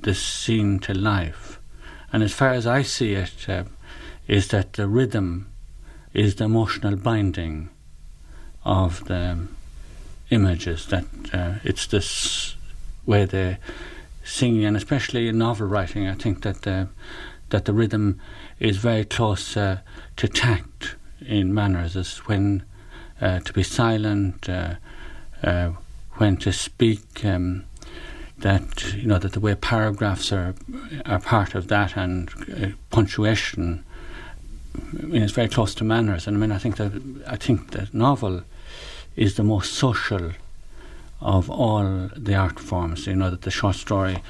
the 0.00 0.14
scene 0.14 0.78
to 0.80 0.94
life. 0.94 1.47
And 2.12 2.22
as 2.22 2.32
far 2.32 2.50
as 2.50 2.66
I 2.66 2.82
see 2.82 3.14
it, 3.14 3.48
uh, 3.48 3.64
is 4.26 4.48
that 4.48 4.74
the 4.74 4.86
rhythm 4.86 5.50
is 6.12 6.36
the 6.36 6.44
emotional 6.44 6.96
binding 6.96 7.70
of 8.64 9.04
the 9.04 9.38
images. 10.30 10.86
That 10.86 11.04
uh, 11.32 11.54
it's 11.64 11.86
this 11.86 12.54
way 13.06 13.24
the 13.24 13.58
singing, 14.24 14.64
and 14.64 14.76
especially 14.76 15.28
in 15.28 15.38
novel 15.38 15.66
writing, 15.66 16.06
I 16.06 16.14
think 16.14 16.42
that 16.42 16.62
the 16.62 16.88
that 17.50 17.64
the 17.64 17.72
rhythm 17.72 18.20
is 18.60 18.76
very 18.76 19.04
close 19.04 19.56
uh, 19.56 19.78
to 20.16 20.28
tact 20.28 20.96
in 21.24 21.54
manners, 21.54 21.96
as 21.96 22.18
when 22.28 22.62
uh, 23.20 23.40
to 23.40 23.52
be 23.52 23.62
silent, 23.62 24.48
uh, 24.48 24.74
uh, 25.42 25.70
when 26.14 26.36
to 26.38 26.52
speak. 26.52 27.24
Um, 27.24 27.64
that 28.40 28.94
you 28.94 29.06
know 29.06 29.18
that 29.18 29.32
the 29.32 29.40
way 29.40 29.54
paragraphs 29.54 30.32
are 30.32 30.54
are 31.04 31.18
part 31.18 31.54
of 31.54 31.68
that 31.68 31.96
and 31.96 32.30
uh, 32.62 32.68
punctuation 32.90 33.84
I 35.02 35.06
mean 35.06 35.22
it's 35.22 35.32
very 35.32 35.48
close 35.48 35.74
to 35.76 35.84
manners. 35.84 36.26
And 36.26 36.36
I 36.36 36.40
mean 36.40 36.52
I 36.52 36.58
think 36.58 36.76
that 36.76 36.92
I 37.26 37.36
think 37.36 37.72
that 37.72 37.92
novel 37.94 38.42
is 39.16 39.34
the 39.34 39.42
most 39.42 39.74
social 39.74 40.32
of 41.20 41.50
all 41.50 42.10
the 42.16 42.34
art 42.34 42.60
forms. 42.60 43.06
You 43.06 43.16
know 43.16 43.30
that 43.30 43.42
the 43.42 43.50
short 43.50 43.76
story 43.76 44.22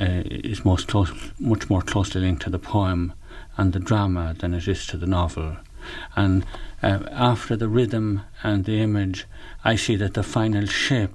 uh, 0.00 0.22
is 0.24 0.64
most 0.64 0.88
close 0.88 1.12
much 1.38 1.70
more 1.70 1.82
closely 1.82 2.20
linked 2.20 2.42
to 2.42 2.50
the 2.50 2.58
poem 2.58 3.12
and 3.56 3.72
the 3.72 3.78
drama 3.78 4.34
than 4.38 4.54
it 4.54 4.66
is 4.66 4.86
to 4.88 4.96
the 4.96 5.06
novel. 5.06 5.56
And 6.16 6.44
uh, 6.82 7.00
after 7.12 7.56
the 7.56 7.68
rhythm 7.68 8.22
and 8.42 8.64
the 8.64 8.80
image 8.80 9.26
I 9.64 9.76
see 9.76 9.96
that 9.96 10.14
the 10.14 10.22
final 10.22 10.66
shape 10.66 11.14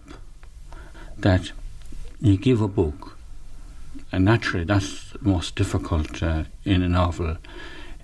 that 1.18 1.52
you 2.22 2.38
give 2.38 2.62
a 2.62 2.68
book, 2.68 3.18
and 4.12 4.26
naturally 4.26 4.66
that's 4.66 5.12
the 5.12 5.30
most 5.30 5.56
difficult 5.56 6.22
uh, 6.24 6.44
in 6.66 6.84
a 6.84 6.90
novel, 6.90 7.38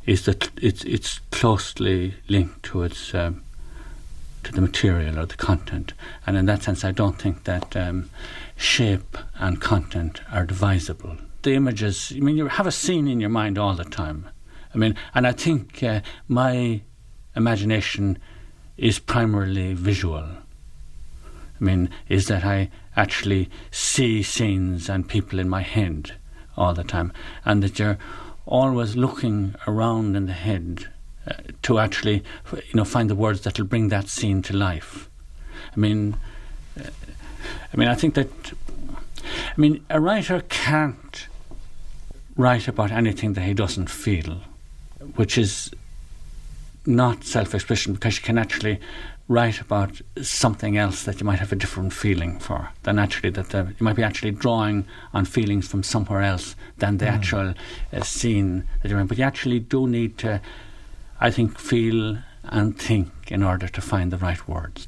is 0.05 0.25
that 0.25 0.49
it's 0.61 0.83
it's 0.83 1.19
closely 1.31 2.15
linked 2.27 2.63
to 2.63 2.83
its 2.83 3.13
um, 3.13 3.43
to 4.43 4.51
the 4.51 4.61
material 4.61 5.19
or 5.19 5.25
the 5.25 5.35
content, 5.35 5.93
and 6.25 6.37
in 6.37 6.45
that 6.45 6.63
sense, 6.63 6.83
I 6.83 6.91
don't 6.91 7.17
think 7.19 7.43
that 7.43 7.75
um, 7.75 8.09
shape 8.55 9.17
and 9.35 9.59
content 9.59 10.21
are 10.31 10.45
divisible. 10.45 11.17
the 11.45 11.53
images. 11.53 12.11
I 12.15 12.19
mean, 12.19 12.35
you 12.37 12.47
have 12.47 12.67
a 12.67 12.71
scene 12.71 13.07
in 13.07 13.21
your 13.21 13.29
mind 13.29 13.57
all 13.57 13.75
the 13.75 13.85
time. 13.85 14.27
I 14.73 14.77
mean, 14.77 14.95
and 15.13 15.25
I 15.25 15.31
think 15.31 15.81
uh, 15.83 16.01
my 16.27 16.81
imagination 17.35 18.17
is 18.77 18.99
primarily 18.99 19.73
visual. 19.73 20.25
I 21.59 21.63
mean, 21.63 21.89
is 22.09 22.27
that 22.27 22.43
I 22.43 22.69
actually 22.95 23.49
see 23.71 24.23
scenes 24.23 24.89
and 24.89 25.07
people 25.07 25.39
in 25.39 25.49
my 25.49 25.61
head 25.61 26.15
all 26.57 26.73
the 26.73 26.83
time, 26.83 27.11
and 27.43 27.61
that 27.63 27.79
you're 27.79 27.97
always 28.45 28.95
looking 28.95 29.55
around 29.67 30.15
in 30.15 30.27
the 30.27 30.33
head 30.33 30.87
uh, 31.27 31.33
to 31.63 31.79
actually, 31.79 32.23
you 32.51 32.75
know, 32.75 32.85
find 32.85 33.09
the 33.09 33.15
words 33.15 33.41
that 33.41 33.57
will 33.57 33.65
bring 33.65 33.89
that 33.89 34.07
scene 34.07 34.41
to 34.43 34.55
life. 34.55 35.09
I 35.75 35.79
mean, 35.79 36.15
uh, 36.79 36.89
I 37.73 37.77
mean, 37.77 37.87
I 37.87 37.95
think 37.95 38.13
that, 38.13 38.29
I 39.23 39.59
mean, 39.59 39.83
a 39.89 39.99
writer 39.99 40.41
can't 40.47 41.27
write 42.35 42.67
about 42.67 42.91
anything 42.91 43.33
that 43.33 43.41
he 43.41 43.53
doesn't 43.53 43.89
feel, 43.89 44.41
which 45.15 45.37
is 45.37 45.71
not 46.85 47.23
self-expression 47.23 47.93
because 47.93 48.17
you 48.17 48.23
can 48.23 48.37
actually 48.37 48.79
write 49.27 49.59
about 49.59 50.01
something 50.21 50.77
else 50.77 51.03
that 51.03 51.19
you 51.19 51.25
might 51.25 51.39
have 51.39 51.51
a 51.51 51.55
different 51.55 51.91
feeling 51.93 52.37
for 52.39 52.69
than 52.83 52.99
actually 52.99 53.31
that 53.31 53.49
the, 53.49 53.73
you 53.79 53.83
might 53.83 53.95
be 53.95 54.03
actually 54.03 54.31
drawing 54.31 54.85
on 55.13 55.25
feelings 55.25 55.67
from 55.67 55.81
somewhere 55.81 56.21
else 56.21 56.55
than 56.77 56.97
the 56.97 57.05
mm. 57.05 57.11
actual 57.11 57.53
uh, 57.91 58.01
scene 58.01 58.67
that 58.81 58.89
you're 58.89 58.99
in. 58.99 59.07
But 59.07 59.17
you 59.17 59.23
actually 59.23 59.59
do 59.59 59.87
need 59.87 60.17
to, 60.19 60.41
I 61.19 61.31
think, 61.31 61.57
feel 61.57 62.19
and 62.43 62.77
think 62.77 63.09
in 63.31 63.41
order 63.41 63.67
to 63.67 63.81
find 63.81 64.11
the 64.11 64.17
right 64.17 64.47
words. 64.47 64.87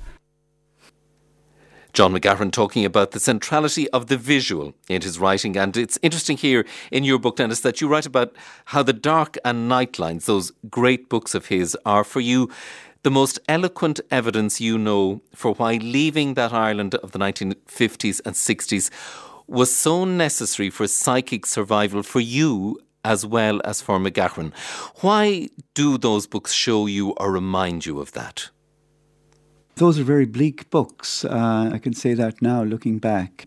John 1.97 2.13
McGahern 2.13 2.51
talking 2.51 2.85
about 2.85 3.09
the 3.09 3.19
centrality 3.19 3.89
of 3.89 4.05
the 4.05 4.17
visual 4.17 4.75
in 4.87 5.01
his 5.01 5.17
writing. 5.17 5.57
And 5.57 5.75
it's 5.75 5.97
interesting 6.03 6.37
here 6.37 6.63
in 6.91 7.03
your 7.03 7.17
book, 7.17 7.37
Denis, 7.37 7.61
that 7.61 7.81
you 7.81 7.87
write 7.87 8.05
about 8.05 8.35
how 8.65 8.83
the 8.83 8.93
dark 8.93 9.35
and 9.43 9.67
Nightlines, 9.67 10.25
those 10.25 10.51
great 10.69 11.09
books 11.09 11.33
of 11.33 11.47
his, 11.47 11.75
are 11.87 12.03
for 12.03 12.19
you 12.19 12.51
the 13.03 13.11
most 13.11 13.39
eloquent 13.47 13.99
evidence 14.11 14.59
you 14.59 14.77
know 14.77 15.21
for 15.33 15.53
why 15.53 15.75
leaving 15.75 16.33
that 16.33 16.53
Ireland 16.53 16.95
of 16.95 17.11
the 17.11 17.19
1950s 17.19 18.21
and 18.25 18.35
60s 18.35 18.89
was 19.47 19.73
so 19.73 20.05
necessary 20.05 20.69
for 20.69 20.87
psychic 20.87 21.45
survival 21.45 22.03
for 22.03 22.19
you 22.19 22.79
as 23.05 23.25
well 23.25 23.61
as 23.63 23.81
for 23.81 23.99
McGahern. 23.99 24.53
Why 25.01 25.47
do 25.73 25.97
those 25.97 26.27
books 26.27 26.51
show 26.51 26.87
you 26.87 27.11
or 27.11 27.31
remind 27.31 27.85
you 27.85 27.99
of 27.99 28.11
that? 28.11 28.49
Those 29.75 29.99
are 29.99 30.03
very 30.03 30.25
bleak 30.25 30.69
books. 30.69 31.23
Uh, 31.23 31.69
I 31.71 31.77
can 31.77 31.93
say 31.93 32.13
that 32.15 32.41
now, 32.41 32.63
looking 32.63 32.97
back. 32.97 33.45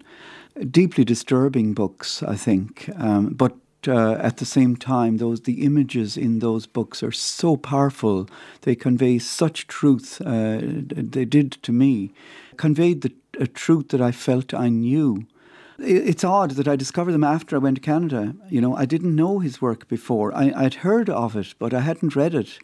Deeply 0.71 1.05
disturbing 1.05 1.75
books, 1.75 2.23
I 2.23 2.37
think. 2.37 2.89
Um, 2.97 3.31
but 3.35 3.55
uh, 3.89 4.13
at 4.15 4.37
the 4.39 4.45
same 4.45 4.77
time, 4.77 5.17
those 5.17 5.43
the 5.43 5.65
images 5.65 6.17
in 6.17 6.39
those 6.39 6.67
books 6.67 7.03
are 7.03 7.13
so 7.13 7.57
powerful. 7.57 8.29
They 8.63 8.75
convey 8.75 9.19
such 9.19 9.67
truth. 9.67 10.21
Uh, 10.21 10.61
they 10.63 11.25
did 11.25 11.53
to 11.63 11.73
me, 11.73 12.13
conveyed 12.57 13.03
the 13.03 13.13
a 13.39 13.47
truth 13.47 13.89
that 13.89 14.01
I 14.01 14.13
felt 14.13 14.53
I 14.53 14.69
knew. 14.69 15.27
It's 15.79 16.25
odd 16.25 16.53
that 16.53 16.69
I 16.69 16.77
discovered 16.77 17.13
them 17.13 17.25
after 17.25 17.57
I 17.57 17.61
went 17.61 17.77
to 17.77 17.81
Canada. 17.81 18.35
You 18.51 18.61
know, 18.61 18.77
I 18.77 18.85
didn't 18.85 19.17
know 19.17 19.39
his 19.39 19.63
work 19.63 19.89
before. 19.89 20.35
I, 20.35 20.53
I'd 20.55 20.75
heard 20.75 21.09
of 21.09 21.37
it, 21.37 21.55
but 21.59 21.73
I 21.73 21.81
hadn't 21.81 22.17
read 22.17 22.35
it. 22.35 22.59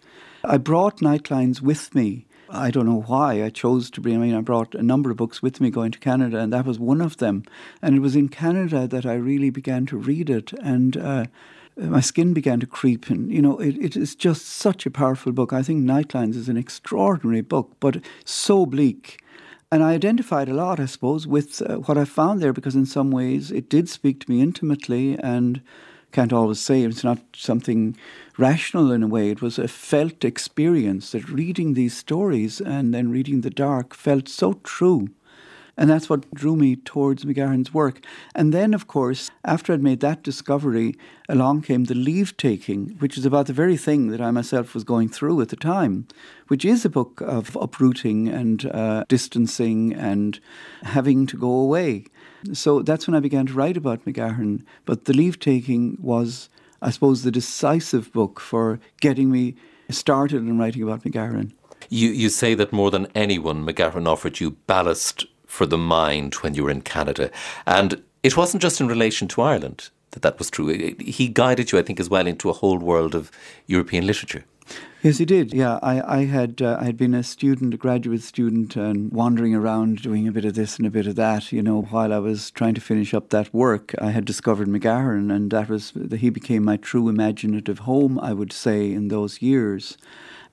I 0.45 0.59
brought 0.59 0.99
Nightlines 0.99 1.63
with 1.63 1.95
me 1.95 2.26
I 2.49 2.71
don't 2.71 2.87
know 2.87 3.03
why 3.07 3.43
I 3.43 3.51
chose 3.51 3.91
to 3.91 4.01
bring. 4.01 4.17
I 4.17 4.19
mean, 4.19 4.35
I 4.35 4.41
brought 4.41 4.75
a 4.75 4.83
number 4.83 5.11
of 5.11 5.17
books 5.17 5.43
with 5.43 5.61
me 5.61 5.71
going 5.71 5.93
to 5.93 5.99
Canada, 5.99 6.39
and 6.39 6.53
that 6.53 6.67
was 6.67 6.79
one 6.79 7.01
of 7.01 7.17
them. 7.17 7.45
And 7.83 7.97
it 7.97 8.01
was 8.01 8.17
in 8.17 8.29
Canada 8.29 8.87
that 8.87 9.07
I 9.07 9.15
really 9.15 9.51
began 9.51 9.87
to 9.87 9.97
read 9.97 10.31
it, 10.31 10.53
and 10.55 10.97
uh, 10.97 11.27
my 11.77 12.01
skin 12.01 12.33
began 12.33 12.61
to 12.61 12.67
creep. 12.67 13.09
And 13.11 13.31
you 13.33 13.43
know, 13.43 13.59
it, 13.59 13.77
it 13.79 13.97
is 13.97 14.15
just 14.15 14.47
such 14.47 14.87
a 14.87 14.91
powerful 14.91 15.33
book. 15.33 15.53
I 15.53 15.63
think 15.63 15.85
Nightlines 15.85 16.37
is 16.37 16.49
an 16.49 16.57
extraordinary 16.57 17.43
book, 17.43 17.73
but 17.81 18.03
so 18.25 18.67
bleak. 18.67 19.21
And 19.73 19.83
I 19.83 19.95
identified 19.95 20.49
a 20.49 20.55
lot, 20.55 20.79
I 20.79 20.87
suppose, 20.87 21.27
with 21.27 21.61
uh, 21.61 21.77
what 21.79 21.99
I 21.99 22.05
found 22.05 22.41
there 22.41 22.53
because 22.53 22.77
in 22.77 22.87
some 22.87 23.11
ways 23.11 23.51
it 23.51 23.69
did 23.69 23.89
speak 23.89 24.21
to 24.21 24.31
me 24.31 24.41
intimately 24.41 25.19
and 25.19 25.61
can't 26.17 26.33
always 26.33 26.59
say 26.59 26.81
it's 26.81 27.05
not 27.05 27.19
something 27.35 27.95
rational 28.39 28.91
in 28.91 29.03
a 29.03 29.07
way. 29.07 29.29
It 29.29 29.43
was 29.43 29.59
a 29.59 29.69
felt 29.69 30.25
experience 30.25 31.13
that 31.13 31.29
reading 31.29 31.75
these 31.75 31.95
stories 31.95 32.59
and 32.59 32.95
then 32.95 33.11
reading 33.11 33.43
The 33.43 33.51
Dark 33.51 33.93
felt 33.93 34.27
so 34.27 34.55
true. 34.65 35.09
And 35.77 35.91
that's 35.91 36.09
what 36.09 36.33
drew 36.33 36.57
me 36.57 36.77
towards 36.77 37.27
McGahern's 37.27 37.75
work. 37.75 38.01
And 38.35 38.55
then, 38.55 38.73
of 38.73 38.87
course, 38.87 39.31
after 39.45 39.75
I'd 39.75 39.83
made 39.83 40.01
that 40.01 40.23
discovery, 40.23 40.95
along 41.29 41.61
came 41.61 41.85
The 41.85 41.95
Leave 41.95 42.35
Taking, 42.39 42.97
which 42.99 43.19
is 43.19 43.27
about 43.27 43.47
the 43.47 43.53
very 43.53 43.77
thing 43.77 44.09
that 44.09 44.23
I 44.23 44.31
myself 44.31 44.73
was 44.73 44.85
going 44.85 45.11
through 45.11 45.43
at 45.43 45.51
the 45.51 45.57
time, 45.57 46.09
which 46.49 46.65
is 46.65 46.87
a 46.87 46.89
book 46.89 47.21
of 47.21 47.59
uprooting 47.61 48.27
and 48.27 48.65
uh, 48.65 49.05
distancing 49.07 49.93
and 49.93 50.41
having 50.83 51.27
to 51.27 51.37
go 51.37 51.51
away. 51.51 52.07
So 52.53 52.83
that's 52.83 53.07
when 53.07 53.15
I 53.15 53.21
began 53.21 53.47
to 53.47 53.53
write 53.53 53.77
about 53.77 54.05
McGahern. 54.05 54.63
But 54.85 55.05
The 55.05 55.13
Leave 55.13 55.39
Taking 55.39 55.97
was, 56.01 56.49
I 56.83 56.91
suppose, 56.91 57.23
the 57.23 57.31
decisive 57.31 58.13
book 58.13 58.41
for 58.41 58.81
getting 59.01 59.31
me 59.31 59.55
started 59.91 60.39
in 60.39 60.59
writing 60.59 60.83
about 60.83 61.05
McGahern. 61.05 61.53
You, 61.89 62.09
you 62.09 62.29
say 62.29 62.55
that 62.55 62.73
more 62.73 62.91
than 62.91 63.07
anyone, 63.15 63.67
McGahern 63.67 64.07
offered 64.07 64.41
you 64.41 64.53
ballast 64.67 65.27
for 65.47 65.67
the 65.67 65.79
mind 65.79 66.35
when 66.37 66.55
you 66.55 66.65
were 66.65 66.71
in 66.71 66.83
Canada. 66.83 67.31
And 67.67 68.03
it 68.23 68.37
wasn't 68.37 68.63
just 68.63 68.81
in 68.81 68.89
relation 68.89 69.29
to 69.29 69.43
Ireland 69.43 69.91
that 70.17 70.23
that 70.23 70.39
was 70.39 70.51
true. 70.51 70.95
He 70.99 71.29
guided 71.29 71.71
you, 71.71 71.79
I 71.79 71.83
think, 71.83 72.01
as 72.01 72.09
well 72.09 72.27
into 72.27 72.49
a 72.49 72.55
whole 72.55 72.79
world 72.79 73.15
of 73.15 73.31
European 73.67 74.07
literature. 74.07 74.45
Yes, 75.03 75.19
he 75.19 75.25
did. 75.25 75.53
Yeah, 75.53 75.79
I, 75.83 76.19
I 76.19 76.25
had 76.25 76.61
uh, 76.61 76.79
I 76.81 76.85
had 76.87 76.97
been 76.97 77.15
a 77.15 77.23
student, 77.23 77.75
a 77.75 77.77
graduate 77.77 78.23
student, 78.23 78.75
and 78.75 79.13
wandering 79.13 79.55
around 79.55 80.03
doing 80.03 80.27
a 80.27 80.33
bit 80.33 80.45
of 80.45 80.55
this 80.55 80.79
and 80.79 80.87
a 80.87 80.91
bit 80.91 81.07
of 81.07 81.15
that. 81.15 81.53
You 81.53 81.63
know, 81.63 81.83
while 81.83 82.13
I 82.13 82.19
was 82.19 82.51
trying 82.51 82.75
to 82.75 82.81
finish 82.81 83.15
up 83.15 83.31
that 83.31 83.55
work, 83.55 83.95
I 84.01 84.11
had 84.11 84.25
discovered 84.25 84.67
McGahern, 84.67 85.33
and 85.33 85.51
that 85.53 85.69
was 85.69 85.93
he 86.17 86.31
became 86.31 86.65
my 86.65 86.77
true 86.77 87.09
imaginative 87.09 87.81
home. 87.81 88.19
I 88.19 88.33
would 88.33 88.53
say 88.53 88.93
in 88.93 89.09
those 89.09 89.41
years. 89.41 89.97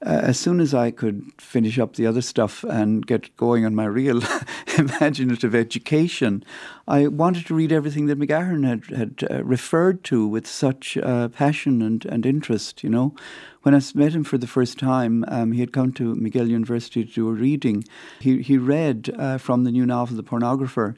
Uh, 0.05 0.19
as 0.21 0.37
soon 0.37 0.59
as 0.59 0.73
I 0.73 0.91
could 0.91 1.31
finish 1.39 1.79
up 1.79 1.95
the 1.95 2.05
other 2.05 2.21
stuff 2.21 2.65
and 2.65 3.07
get 3.07 3.33
going 3.37 3.65
on 3.65 3.73
my 3.73 3.85
real 3.85 4.21
imaginative 4.77 5.55
education, 5.55 6.43
I 6.89 7.07
wanted 7.07 7.45
to 7.45 7.55
read 7.55 7.71
everything 7.71 8.07
that 8.07 8.19
McGahern 8.19 8.67
had, 8.67 8.97
had 8.97 9.23
uh, 9.31 9.43
referred 9.45 10.03
to 10.05 10.27
with 10.27 10.45
such 10.45 10.97
uh, 10.97 11.29
passion 11.29 11.81
and, 11.81 12.03
and 12.03 12.25
interest, 12.25 12.83
you 12.83 12.89
know. 12.89 13.15
When 13.63 13.73
I 13.73 13.81
met 13.95 14.13
him 14.13 14.25
for 14.25 14.37
the 14.37 14.45
first 14.45 14.77
time, 14.77 15.23
um, 15.29 15.53
he 15.53 15.61
had 15.61 15.71
come 15.71 15.93
to 15.93 16.15
McGill 16.15 16.49
University 16.49 17.05
to 17.05 17.13
do 17.13 17.29
a 17.29 17.31
reading. 17.31 17.85
He, 18.19 18.41
he 18.41 18.57
read 18.57 19.15
uh, 19.17 19.37
from 19.37 19.63
the 19.63 19.71
new 19.71 19.85
novel, 19.85 20.17
The 20.17 20.23
Pornographer, 20.23 20.95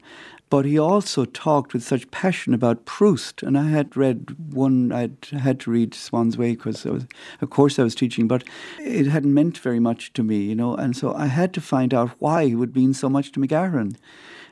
but 0.50 0.64
he 0.64 0.76
also 0.76 1.24
talked 1.24 1.72
with 1.72 1.84
such 1.84 2.10
passion 2.10 2.54
about 2.54 2.84
Proust. 2.84 3.44
And 3.44 3.56
I 3.56 3.68
had 3.68 3.96
read 3.96 4.34
one, 4.52 4.90
I 4.90 5.10
had 5.32 5.60
to 5.60 5.70
read 5.70 5.94
Swan's 5.94 6.36
Way 6.36 6.56
because, 6.56 6.84
of 6.84 7.06
course, 7.50 7.78
I 7.78 7.84
was 7.84 7.94
teaching, 7.94 8.26
but 8.26 8.42
it 8.80 9.06
hadn't 9.06 9.32
meant 9.32 9.58
very 9.58 9.80
much 9.80 10.12
to 10.14 10.24
me, 10.24 10.38
you 10.38 10.56
know. 10.56 10.74
And 10.74 10.96
so 10.96 11.14
I 11.14 11.26
had 11.26 11.54
to 11.54 11.60
find 11.60 11.94
out 11.94 12.16
why 12.18 12.42
it 12.42 12.56
would 12.56 12.74
mean 12.74 12.94
so 12.94 13.08
much 13.08 13.30
to 13.32 13.40
McGahern 13.40 13.96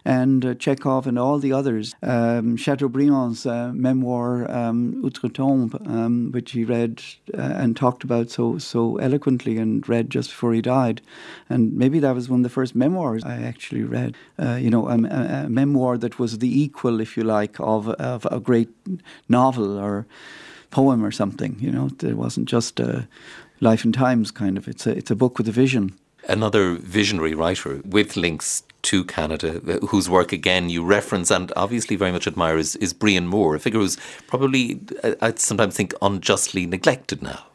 and 0.04 0.44
uh, 0.44 0.54
Chekhov 0.54 1.06
and 1.06 1.18
all 1.18 1.38
the 1.38 1.52
others. 1.52 1.94
Um, 2.02 2.56
Chateaubriand's 2.56 3.46
uh, 3.46 3.72
memoir, 3.72 4.50
um, 4.50 5.02
Outre-Tombe, 5.04 5.74
um, 5.86 6.30
which 6.32 6.52
he 6.52 6.64
read 6.64 7.02
uh, 7.32 7.40
and 7.40 7.76
talked 7.76 8.04
about 8.04 8.30
so 8.30 8.58
so 8.58 8.96
eloquently 8.96 9.56
and 9.56 9.88
read 9.88 10.10
just 10.10 10.30
before 10.30 10.52
he 10.52 10.60
died. 10.60 11.00
And 11.48 11.72
maybe 11.72 12.00
that 12.00 12.14
was 12.14 12.28
one 12.28 12.40
of 12.40 12.44
the 12.44 12.50
first 12.50 12.74
memoirs 12.74 13.24
I 13.24 13.36
actually 13.36 13.82
read. 13.82 14.14
Uh, 14.38 14.56
you 14.56 14.70
know, 14.70 14.88
a, 14.88 14.96
a, 14.96 15.44
a, 15.44 15.48
memoir 15.48 15.96
that 15.98 16.18
was 16.18 16.38
the 16.38 16.62
equal, 16.62 17.00
if 17.00 17.16
you 17.16 17.24
like, 17.24 17.58
of, 17.58 17.88
of 17.88 18.26
a 18.30 18.40
great 18.40 18.68
novel 19.28 19.78
or 19.78 20.06
poem 20.70 21.04
or 21.04 21.12
something. 21.12 21.56
You 21.58 21.70
know, 21.70 21.88
it 22.02 22.16
wasn't 22.16 22.48
just 22.48 22.80
a 22.80 23.08
life 23.60 23.84
and 23.84 23.94
times 23.94 24.30
kind 24.30 24.58
of. 24.58 24.68
It's 24.68 24.86
a 24.86 24.90
it's 24.90 25.10
a 25.10 25.16
book 25.16 25.38
with 25.38 25.48
a 25.48 25.52
vision. 25.52 25.94
Another 26.28 26.74
visionary 26.74 27.34
writer 27.34 27.82
with 27.84 28.16
links 28.16 28.62
to 28.84 29.04
Canada, 29.04 29.60
uh, 29.66 29.86
whose 29.86 30.08
work 30.08 30.32
again 30.32 30.68
you 30.68 30.84
reference 30.84 31.30
and 31.30 31.52
obviously 31.56 31.96
very 31.96 32.12
much 32.12 32.26
admire, 32.26 32.56
is, 32.56 32.76
is 32.76 32.92
Brian 32.92 33.26
Moore, 33.26 33.54
a 33.54 33.60
figure 33.60 33.80
who's 33.80 33.98
probably, 34.26 34.80
uh, 35.02 35.14
I 35.20 35.34
sometimes 35.36 35.76
think, 35.76 35.94
unjustly 36.00 36.66
neglected 36.66 37.22
now. 37.22 37.46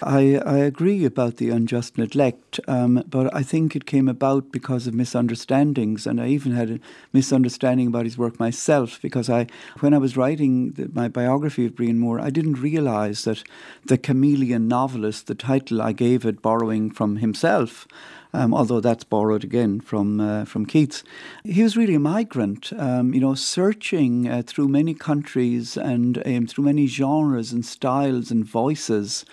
I, 0.00 0.40
I 0.46 0.58
agree 0.58 1.04
about 1.04 1.38
the 1.38 1.50
unjust 1.50 1.98
neglect, 1.98 2.60
um, 2.68 3.02
but 3.08 3.34
I 3.34 3.42
think 3.42 3.74
it 3.74 3.84
came 3.84 4.08
about 4.08 4.52
because 4.52 4.86
of 4.86 4.94
misunderstandings, 4.94 6.06
and 6.06 6.20
I 6.20 6.28
even 6.28 6.52
had 6.52 6.70
a 6.70 6.80
misunderstanding 7.12 7.88
about 7.88 8.04
his 8.04 8.16
work 8.16 8.38
myself. 8.38 9.00
Because 9.02 9.28
I, 9.28 9.48
when 9.80 9.94
I 9.94 9.98
was 9.98 10.16
writing 10.16 10.70
the, 10.72 10.88
my 10.92 11.08
biography 11.08 11.66
of 11.66 11.74
Brian 11.74 11.98
Moore, 11.98 12.20
I 12.20 12.30
didn't 12.30 12.62
realise 12.62 13.24
that 13.24 13.42
the 13.86 13.98
chameleon 13.98 14.68
novelist, 14.68 15.26
the 15.26 15.34
title 15.34 15.82
I 15.82 15.92
gave 15.92 16.24
it, 16.24 16.42
borrowing 16.42 16.92
from 16.92 17.16
himself, 17.16 17.88
um, 18.32 18.52
although 18.52 18.80
that's 18.80 19.04
borrowed 19.04 19.44
again 19.44 19.80
from 19.80 20.20
uh, 20.20 20.44
from 20.44 20.66
Keats. 20.66 21.02
He 21.44 21.62
was 21.62 21.76
really 21.76 21.94
a 21.94 22.00
migrant, 22.00 22.72
um, 22.76 23.14
you 23.14 23.20
know, 23.20 23.34
searching 23.34 24.28
uh, 24.28 24.42
through 24.46 24.68
many 24.68 24.94
countries 24.94 25.76
and 25.76 26.22
um, 26.26 26.46
through 26.46 26.64
many 26.64 26.86
genres 26.86 27.52
and 27.52 27.64
styles 27.64 28.30
and 28.30 28.44
voices. 28.44 29.24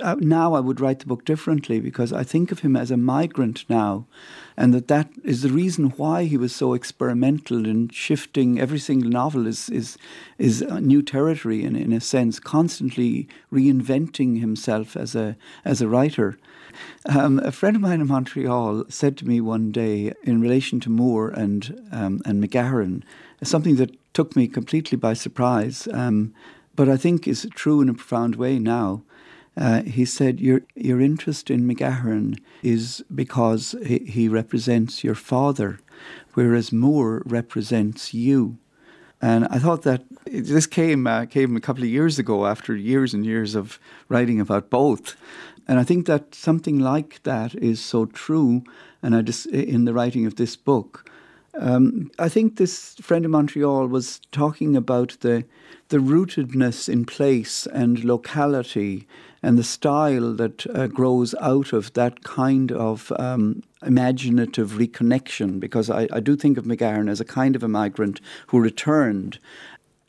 Uh, 0.00 0.16
now 0.20 0.54
I 0.54 0.60
would 0.60 0.80
write 0.80 1.00
the 1.00 1.06
book 1.06 1.24
differently 1.24 1.80
because 1.80 2.12
I 2.12 2.22
think 2.22 2.52
of 2.52 2.60
him 2.60 2.76
as 2.76 2.90
a 2.90 2.96
migrant 2.96 3.64
now, 3.68 4.06
and 4.56 4.72
that 4.72 4.88
that 4.88 5.10
is 5.24 5.42
the 5.42 5.48
reason 5.48 5.90
why 5.90 6.24
he 6.24 6.36
was 6.36 6.54
so 6.54 6.74
experimental 6.74 7.66
in 7.66 7.88
shifting. 7.88 8.60
Every 8.60 8.78
single 8.78 9.10
novel 9.10 9.46
is 9.46 9.68
is 9.68 9.98
is 10.38 10.62
new 10.62 11.02
territory 11.02 11.64
in 11.64 11.74
in 11.74 11.92
a 11.92 12.00
sense, 12.00 12.38
constantly 12.38 13.26
reinventing 13.52 14.40
himself 14.40 14.96
as 14.96 15.16
a 15.16 15.36
as 15.64 15.80
a 15.80 15.88
writer. 15.88 16.38
Um, 17.06 17.38
a 17.40 17.52
friend 17.52 17.76
of 17.76 17.82
mine 17.82 18.00
in 18.00 18.06
Montreal 18.06 18.84
said 18.88 19.16
to 19.18 19.26
me 19.26 19.40
one 19.40 19.72
day, 19.72 20.12
in 20.22 20.40
relation 20.40 20.80
to 20.80 20.90
Moore 20.90 21.28
and 21.30 21.80
um, 21.92 22.20
and 22.24 22.42
McGahern, 22.42 23.02
something 23.42 23.76
that 23.76 23.96
took 24.14 24.36
me 24.36 24.48
completely 24.48 24.96
by 24.96 25.14
surprise, 25.14 25.88
um, 25.92 26.32
but 26.76 26.88
I 26.88 26.96
think 26.96 27.26
is 27.26 27.48
true 27.54 27.80
in 27.80 27.88
a 27.88 27.94
profound 27.94 28.36
way 28.36 28.58
now. 28.58 29.02
Uh, 29.56 29.82
he 29.82 30.04
said, 30.04 30.40
your, 30.40 30.62
your 30.74 31.00
interest 31.00 31.48
in 31.48 31.68
McGahern 31.68 32.40
is 32.62 33.04
because 33.14 33.76
he, 33.86 33.98
he 33.98 34.28
represents 34.28 35.04
your 35.04 35.14
father, 35.14 35.78
whereas 36.34 36.72
Moore 36.72 37.22
represents 37.24 38.12
you. 38.12 38.58
And 39.22 39.46
I 39.48 39.58
thought 39.58 39.82
that 39.82 40.02
this 40.26 40.66
came 40.66 41.06
uh, 41.06 41.26
came 41.26 41.56
a 41.56 41.60
couple 41.60 41.84
of 41.84 41.88
years 41.88 42.18
ago 42.18 42.46
after 42.46 42.74
years 42.74 43.14
and 43.14 43.24
years 43.24 43.54
of 43.54 43.78
writing 44.08 44.40
about 44.40 44.70
both. 44.70 45.16
And 45.66 45.78
I 45.78 45.84
think 45.84 46.06
that 46.06 46.34
something 46.34 46.78
like 46.78 47.22
that 47.22 47.54
is 47.54 47.80
so 47.80 48.06
true. 48.06 48.64
And 49.02 49.14
I 49.14 49.22
just 49.22 49.46
in 49.46 49.84
the 49.84 49.94
writing 49.94 50.26
of 50.26 50.36
this 50.36 50.56
book, 50.56 51.10
um, 51.58 52.10
I 52.18 52.28
think 52.28 52.56
this 52.56 52.94
friend 52.96 53.24
in 53.24 53.30
Montreal 53.30 53.86
was 53.86 54.20
talking 54.32 54.76
about 54.76 55.16
the 55.20 55.44
the 55.88 55.98
rootedness 55.98 56.88
in 56.88 57.04
place 57.04 57.66
and 57.66 58.04
locality 58.04 59.06
and 59.42 59.58
the 59.58 59.62
style 59.62 60.32
that 60.32 60.66
uh, 60.74 60.86
grows 60.86 61.34
out 61.40 61.74
of 61.74 61.92
that 61.92 62.24
kind 62.24 62.72
of 62.72 63.12
um, 63.18 63.62
imaginative 63.82 64.72
reconnection. 64.72 65.60
Because 65.60 65.90
I, 65.90 66.08
I 66.10 66.20
do 66.20 66.34
think 66.34 66.56
of 66.56 66.64
McGahern 66.64 67.10
as 67.10 67.20
a 67.20 67.24
kind 67.24 67.54
of 67.54 67.62
a 67.62 67.68
migrant 67.68 68.20
who 68.46 68.58
returned 68.58 69.38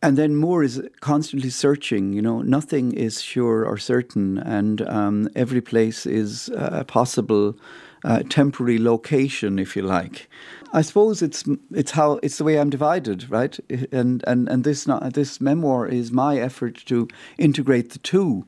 and 0.05 0.17
then 0.19 0.35
Moore 0.35 0.63
is 0.63 0.79
constantly 0.99 1.49
searching. 1.49 2.13
You 2.13 2.21
know, 2.21 2.41
nothing 2.43 2.93
is 2.93 3.23
sure 3.23 3.65
or 3.65 3.77
certain, 3.79 4.37
and 4.37 4.87
um, 4.87 5.29
every 5.35 5.61
place 5.61 6.05
is 6.05 6.49
a 6.55 6.83
possible 6.83 7.57
uh, 8.03 8.21
temporary 8.29 8.77
location, 8.77 9.57
if 9.57 9.75
you 9.75 9.81
like. 9.81 10.29
I 10.73 10.83
suppose 10.83 11.23
it's 11.23 11.43
it's 11.71 11.91
how 11.91 12.19
it's 12.21 12.37
the 12.37 12.43
way 12.43 12.59
I'm 12.59 12.69
divided, 12.69 13.31
right? 13.31 13.57
And 13.91 14.23
and 14.27 14.47
and 14.47 14.63
this 14.63 14.85
not, 14.85 15.13
this 15.13 15.41
memoir 15.41 15.87
is 15.87 16.11
my 16.11 16.37
effort 16.37 16.83
to 16.85 17.07
integrate 17.39 17.89
the 17.89 17.99
two. 17.99 18.45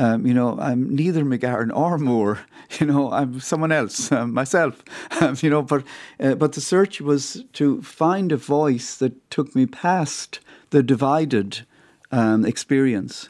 Um, 0.00 0.26
you 0.26 0.32
know, 0.32 0.58
I'm 0.58 0.96
neither 0.96 1.24
McGahern 1.24 1.76
or 1.76 1.98
Moore. 1.98 2.40
You 2.78 2.86
know, 2.86 3.10
I'm 3.10 3.40
someone 3.40 3.72
else, 3.72 4.12
um, 4.12 4.32
myself. 4.32 4.84
Um, 5.20 5.34
you 5.40 5.50
know, 5.50 5.60
but 5.60 5.82
uh, 6.20 6.36
but 6.36 6.52
the 6.52 6.60
search 6.60 7.00
was 7.00 7.44
to 7.54 7.82
find 7.82 8.30
a 8.30 8.36
voice 8.36 8.94
that 8.98 9.12
took 9.28 9.56
me 9.56 9.66
past 9.66 10.38
the 10.70 10.82
divided 10.82 11.66
um, 12.12 12.44
experience 12.44 13.28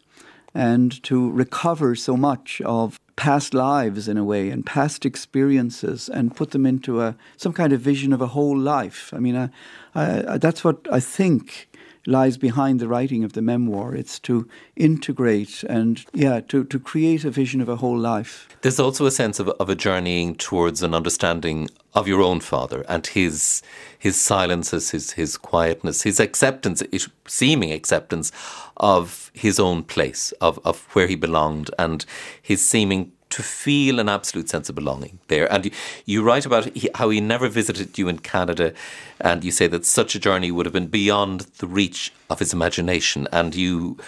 and 0.55 1.03
to 1.05 1.31
recover 1.31 1.95
so 1.95 2.19
much 2.19 2.61
of 2.61 3.01
past 3.17 3.55
lives 3.55 4.09
in 4.09 4.19
a 4.19 4.25
way 4.25 4.51
and 4.51 4.67
past 4.67 5.07
experiences 5.07 6.09
and 6.09 6.37
put 6.37 6.51
them 6.51 6.67
into 6.67 7.01
a 7.01 7.17
some 7.39 7.55
kind 7.55 7.73
of 7.73 7.81
vision 7.81 8.13
of 8.13 8.21
a 8.21 8.29
whole 8.29 8.59
life. 8.59 9.13
I 9.15 9.21
mean, 9.21 9.37
I, 9.37 9.49
I, 9.95 10.39
that's 10.39 10.63
what 10.63 10.87
I 10.93 11.01
think 11.01 11.70
lies 12.07 12.39
behind 12.39 12.81
the 12.81 12.89
writing 12.89 13.25
of 13.25 13.33
the 13.33 13.43
memoir. 13.43 13.95
It's 13.95 14.19
to 14.21 14.49
integrate 14.77 15.63
and, 15.65 16.05
yeah, 16.13 16.41
to, 16.49 16.65
to 16.65 16.79
create 16.79 17.25
a 17.25 17.31
vision 17.31 17.61
of 17.61 17.69
a 17.69 17.77
whole 17.77 17.99
life. 17.99 18.49
There's 18.63 18.81
also 18.81 19.07
a 19.07 19.11
sense 19.11 19.39
of, 19.39 19.49
of 19.49 19.69
a 19.69 19.75
journeying 19.75 20.37
towards 20.37 20.83
an 20.83 20.95
understanding 20.95 21.69
of 21.95 22.07
your 22.07 22.23
own 22.23 22.41
father 22.41 22.85
and 22.89 23.07
his 23.07 23.63
his 23.99 24.17
silences, 24.17 24.91
his 24.91 25.13
his 25.13 25.37
quietness, 25.37 26.03
his 26.03 26.21
acceptance, 26.21 26.83
seeming 27.27 27.73
acceptance 27.73 28.31
of 28.77 29.31
his 29.35 29.59
own 29.59 29.83
place, 29.83 30.33
of, 30.41 30.59
of 30.65 30.83
where 30.93 31.09
he 31.09 31.17
belonged, 31.17 31.71
and 31.79 32.07
his 32.41 32.65
seeming 32.65 33.13
to 33.31 33.43
feel 33.43 33.99
an 33.99 34.09
absolute 34.09 34.49
sense 34.49 34.69
of 34.69 34.75
belonging 34.75 35.19
there. 35.29 35.51
And 35.53 35.67
you, 35.67 35.71
you 36.05 36.23
write 36.23 36.47
about 36.47 36.69
how 36.97 37.11
he 37.11 37.21
never 37.21 37.49
visited 37.49 37.97
you 37.97 38.09
in 38.09 38.19
Canada, 38.19 38.73
and 39.21 39.45
you 39.45 39.51
say 39.51 39.67
that 39.69 39.87
such 39.87 40.15
a 40.15 40.21
journey 40.21 40.51
would 40.51 40.67
have 40.67 40.73
been 40.73 40.89
beyond 40.89 41.43
the 41.59 41.67
reach 41.67 42.13
of 42.29 42.41
his 42.41 42.53
imagination, 42.53 43.29
and 43.33 43.55
you 43.55 43.99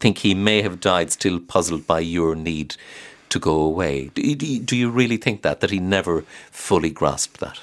think 0.00 0.18
he 0.18 0.34
may 0.34 0.62
have 0.62 0.80
died 0.80 1.10
still 1.10 1.40
puzzled 1.40 1.86
by 1.86 2.00
your 2.00 2.34
need 2.34 2.76
to 3.30 3.38
go 3.38 3.60
away. 3.60 4.10
Do 4.14 4.22
you, 4.22 4.36
do 4.60 4.76
you 4.76 4.90
really 4.90 5.16
think 5.16 5.42
that, 5.42 5.60
that 5.60 5.70
he 5.70 5.80
never 5.80 6.22
fully 6.50 6.90
grasped 6.90 7.40
that? 7.40 7.60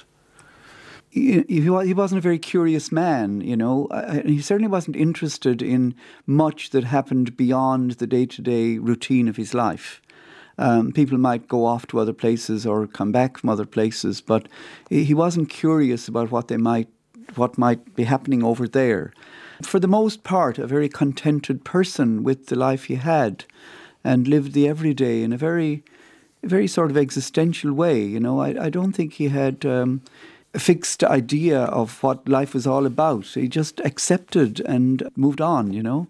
he 1.16 1.94
wasn't 1.94 2.18
a 2.18 2.22
very 2.22 2.38
curious 2.38 2.92
man, 2.92 3.40
you 3.40 3.56
know. 3.56 3.88
He 4.26 4.42
certainly 4.42 4.68
wasn't 4.68 4.98
interested 4.98 5.62
in 5.62 5.96
much 6.26 6.72
that 6.72 6.84
happened 6.84 7.38
beyond 7.38 7.92
the 7.92 8.08
day 8.08 8.26
to 8.26 8.42
day 8.42 8.78
routine 8.78 9.30
of 9.30 9.38
his 9.38 9.54
life. 9.54 10.02
Um, 10.58 10.92
people 10.92 11.18
might 11.18 11.48
go 11.48 11.66
off 11.66 11.88
to 11.88 12.00
other 12.00 12.14
places 12.14 12.66
or 12.66 12.88
come 12.88 13.12
back 13.12 13.38
from 13.38 13.50
other 13.50 13.66
places, 13.66 14.22
but 14.22 14.48
he 14.90 15.14
wasn't 15.14 15.50
curious 15.50 16.08
about 16.08 16.32
what 16.32 16.48
they 16.48 16.58
might, 16.58 16.88
what 17.36 17.58
might 17.58 17.96
be 17.96 18.04
happening 18.04 18.44
over 18.44 18.68
there. 18.68 19.14
For 19.64 19.80
the 19.80 19.88
most 19.88 20.24
part, 20.24 20.58
a 20.58 20.68
very 20.68 20.90
contented 20.90 21.64
person 21.64 22.24
with 22.24 22.48
the 22.48 22.56
life 22.56 22.86
he 22.86 22.96
had, 22.96 23.46
and 24.04 24.28
lived 24.28 24.54
the 24.54 24.68
everyday 24.68 25.24
in 25.24 25.34
a 25.34 25.38
very, 25.38 25.84
very 26.44 26.68
sort 26.68 26.92
of 26.92 26.98
existential 26.98 27.74
way. 27.74 28.04
You 28.04 28.20
know, 28.20 28.40
I, 28.40 28.66
I 28.66 28.70
don't 28.70 28.94
think 28.94 29.14
he 29.14 29.30
had. 29.30 29.66
Um, 29.66 30.02
a 30.54 30.60
fixed 30.60 31.04
idea 31.04 31.64
of 31.64 32.02
what 32.02 32.30
life 32.30 32.54
was 32.54 32.66
all 32.66 32.86
about. 32.86 33.26
He 33.26 33.50
just 33.50 33.82
accepted 33.82 34.62
and 34.62 35.12
moved 35.18 35.42
on, 35.42 35.74
you 35.74 35.84
know 35.84 36.08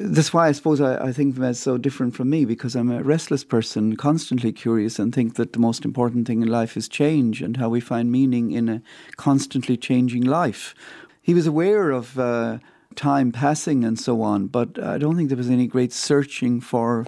that's 0.00 0.32
why 0.32 0.48
I 0.48 0.52
suppose 0.52 0.80
I, 0.80 1.08
I 1.08 1.12
think 1.12 1.38
as 1.40 1.58
so 1.58 1.76
different 1.76 2.14
from 2.14 2.30
me 2.30 2.44
because 2.44 2.76
I'm 2.76 2.90
a 2.90 3.02
restless 3.02 3.44
person, 3.44 3.96
constantly 3.96 4.52
curious, 4.52 4.98
and 4.98 5.14
think 5.14 5.34
that 5.36 5.52
the 5.52 5.58
most 5.58 5.84
important 5.84 6.26
thing 6.26 6.42
in 6.42 6.48
life 6.48 6.76
is 6.76 6.88
change 6.88 7.42
and 7.42 7.56
how 7.56 7.68
we 7.68 7.80
find 7.80 8.10
meaning 8.10 8.52
in 8.52 8.68
a 8.68 8.82
constantly 9.16 9.76
changing 9.76 10.22
life. 10.22 10.74
He 11.20 11.34
was 11.34 11.46
aware 11.46 11.90
of 11.90 12.18
uh, 12.18 12.58
time 12.94 13.32
passing 13.32 13.84
and 13.84 13.98
so 13.98 14.22
on, 14.22 14.46
but 14.46 14.82
I 14.82 14.98
don't 14.98 15.16
think 15.16 15.28
there 15.28 15.36
was 15.36 15.50
any 15.50 15.66
great 15.66 15.92
searching 15.92 16.60
for 16.60 17.06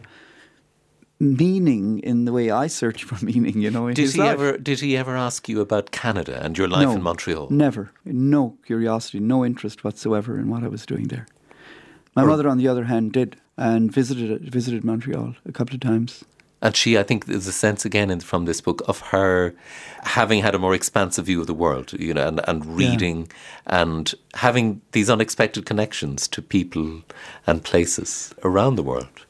meaning 1.20 1.99
in 2.01 2.24
the 2.24 2.32
way 2.32 2.51
I 2.51 2.66
search 2.66 3.05
for 3.09 3.24
meaning. 3.24 3.61
You 3.61 3.70
know, 3.70 3.93
did 3.93 4.11
he 4.11 4.18
life. 4.18 4.32
ever 4.32 4.59
did 4.59 4.80
he 4.80 4.97
ever 4.97 5.16
ask 5.16 5.49
you 5.49 5.61
about 5.61 5.93
Canada 5.93 6.41
and 6.43 6.59
your 6.59 6.68
life 6.68 6.82
no, 6.82 6.93
in 6.93 7.03
Montreal? 7.03 7.51
Never, 7.51 7.93
no 8.05 8.57
curiosity, 8.66 9.20
no 9.20 9.45
interest 9.45 9.84
whatsoever 9.84 10.38
in 10.38 10.49
what 10.49 10.64
I 10.64 10.68
was 10.68 10.84
doing 10.84 11.09
there. 11.09 11.26
My 12.20 12.26
mother, 12.26 12.48
on 12.48 12.58
the 12.58 12.68
other 12.68 12.84
hand, 12.84 13.12
did 13.12 13.36
and 13.56 13.92
visited 13.92 14.50
visited 14.50 14.84
Montreal 14.84 15.34
a 15.46 15.52
couple 15.52 15.74
of 15.74 15.80
times. 15.80 16.24
And 16.62 16.76
she, 16.76 16.98
I 16.98 17.02
think, 17.02 17.24
there's 17.24 17.46
a 17.46 17.52
sense 17.52 17.86
again 17.86 18.10
in, 18.10 18.20
from 18.20 18.44
this 18.44 18.60
book 18.60 18.82
of 18.86 19.00
her 19.00 19.54
having 20.02 20.42
had 20.42 20.54
a 20.54 20.58
more 20.58 20.74
expansive 20.74 21.26
view 21.26 21.40
of 21.40 21.46
the 21.46 21.54
world, 21.54 21.94
you 21.94 22.12
know, 22.12 22.28
and, 22.28 22.40
and 22.46 22.66
reading 22.66 23.20
yeah. 23.66 23.82
and 23.82 24.14
having 24.34 24.82
these 24.92 25.08
unexpected 25.08 25.64
connections 25.64 26.28
to 26.28 26.42
people 26.42 27.02
and 27.46 27.64
places 27.64 28.34
around 28.44 28.76
the 28.76 28.82
world. 28.82 29.26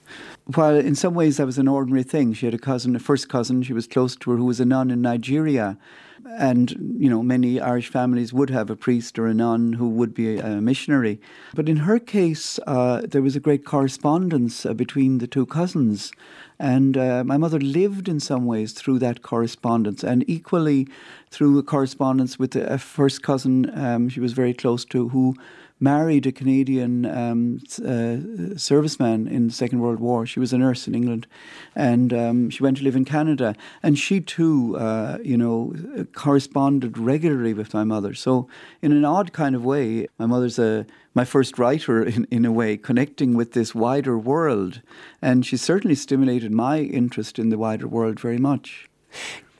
While 0.54 0.76
in 0.76 0.96
some 0.96 1.14
ways 1.14 1.36
that 1.36 1.46
was 1.46 1.58
an 1.58 1.68
ordinary 1.68 2.02
thing, 2.02 2.32
she 2.32 2.46
had 2.46 2.54
a 2.54 2.58
cousin, 2.58 2.96
a 2.96 2.98
first 2.98 3.28
cousin, 3.28 3.62
she 3.62 3.72
was 3.72 3.86
close 3.86 4.16
to 4.16 4.30
her, 4.32 4.36
who 4.36 4.46
was 4.46 4.58
a 4.58 4.64
nun 4.64 4.90
in 4.90 5.00
Nigeria 5.00 5.78
and 6.26 6.70
you 6.98 7.08
know 7.08 7.22
many 7.22 7.60
Irish 7.60 7.88
families 7.88 8.32
would 8.32 8.50
have 8.50 8.70
a 8.70 8.76
priest 8.76 9.18
or 9.18 9.26
a 9.26 9.34
nun 9.34 9.74
who 9.74 9.88
would 9.88 10.14
be 10.14 10.38
a, 10.38 10.60
missionary. 10.60 11.20
But 11.54 11.68
in 11.68 11.78
her 11.78 11.98
case, 11.98 12.58
uh, 12.66 13.02
there 13.08 13.22
was 13.22 13.36
a 13.36 13.40
great 13.40 13.64
correspondence 13.64 14.66
uh, 14.66 14.74
between 14.74 15.18
the 15.18 15.26
two 15.26 15.46
cousins, 15.46 16.12
and 16.58 16.96
uh, 16.96 17.24
my 17.24 17.36
mother 17.36 17.58
lived 17.58 18.08
in 18.08 18.20
some 18.20 18.46
ways 18.46 18.72
through 18.72 18.98
that 19.00 19.22
correspondence, 19.22 20.04
and 20.04 20.24
equally 20.28 20.88
through 21.30 21.58
a 21.58 21.62
correspondence 21.62 22.38
with 22.38 22.56
a 22.56 22.78
first 22.78 23.22
cousin 23.22 23.70
um, 23.78 24.08
she 24.08 24.20
was 24.20 24.32
very 24.32 24.54
close 24.54 24.84
to, 24.86 25.08
who 25.08 25.34
married 25.80 26.26
a 26.26 26.32
Canadian 26.32 27.06
um, 27.06 27.58
uh, 27.78 28.54
serviceman 28.56 29.30
in 29.30 29.48
the 29.48 29.52
Second 29.52 29.80
World 29.80 29.98
War. 29.98 30.26
She 30.26 30.38
was 30.38 30.52
a 30.52 30.58
nurse 30.58 30.86
in 30.86 30.94
England, 30.94 31.26
and 31.74 32.12
um, 32.12 32.50
she 32.50 32.62
went 32.62 32.76
to 32.76 32.84
live 32.84 32.96
in 32.96 33.04
Canada. 33.04 33.56
And 33.82 33.98
she 33.98 34.20
too, 34.20 34.76
uh, 34.76 35.18
you 35.22 35.36
know, 35.36 35.74
corresponded 36.12 36.98
regularly 36.98 37.54
with 37.54 37.72
my 37.72 37.84
mother. 37.84 38.14
So, 38.14 38.46
in 38.82 38.92
an 38.92 39.04
odd 39.04 39.32
kind 39.32 39.56
of 39.56 39.64
way, 39.64 40.06
my 40.18 40.26
mother's 40.26 40.58
a 40.58 40.86
my 41.14 41.24
first 41.24 41.58
writer 41.58 42.02
in, 42.14 42.26
in 42.30 42.44
a 42.44 42.52
way, 42.52 42.76
connecting 42.76 43.34
with 43.34 43.52
this 43.52 43.74
wider 43.74 44.18
world. 44.18 44.82
And 45.20 45.44
she 45.44 45.56
certainly 45.56 45.96
stimulated 45.96 46.52
my 46.52 46.80
interest 46.80 47.38
in 47.38 47.48
the 47.48 47.58
wider 47.58 47.88
world 47.88 48.20
very 48.20 48.38
much. 48.38 48.88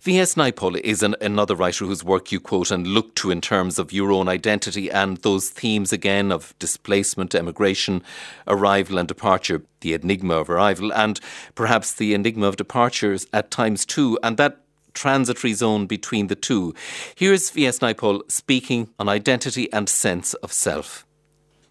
V.S. 0.00 0.34
Naipaul 0.34 0.80
is 0.80 1.02
an, 1.02 1.14
another 1.20 1.54
writer 1.54 1.84
whose 1.84 2.02
work 2.02 2.32
you 2.32 2.40
quote 2.40 2.70
and 2.70 2.86
look 2.86 3.14
to 3.16 3.30
in 3.30 3.42
terms 3.42 3.78
of 3.78 3.92
your 3.92 4.10
own 4.12 4.28
identity 4.28 4.90
and 4.90 5.18
those 5.18 5.50
themes 5.50 5.92
again 5.92 6.32
of 6.32 6.54
displacement, 6.58 7.34
emigration, 7.34 8.02
arrival 8.48 8.96
and 8.96 9.06
departure, 9.06 9.62
the 9.80 9.92
enigma 9.92 10.36
of 10.36 10.48
arrival, 10.48 10.90
and 10.94 11.20
perhaps 11.54 11.92
the 11.92 12.14
enigma 12.14 12.46
of 12.46 12.56
departures 12.56 13.26
at 13.34 13.50
times 13.50 13.84
too, 13.84 14.18
and 14.22 14.38
that 14.38 14.62
transitory 14.94 15.52
zone 15.52 15.86
between 15.86 16.28
the 16.28 16.34
two. 16.34 16.74
Here's 17.14 17.50
V.S. 17.50 17.80
Naipaul 17.80 18.22
speaking 18.30 18.88
on 18.98 19.06
identity 19.06 19.70
and 19.70 19.86
sense 19.86 20.32
of 20.34 20.50
self. 20.50 21.04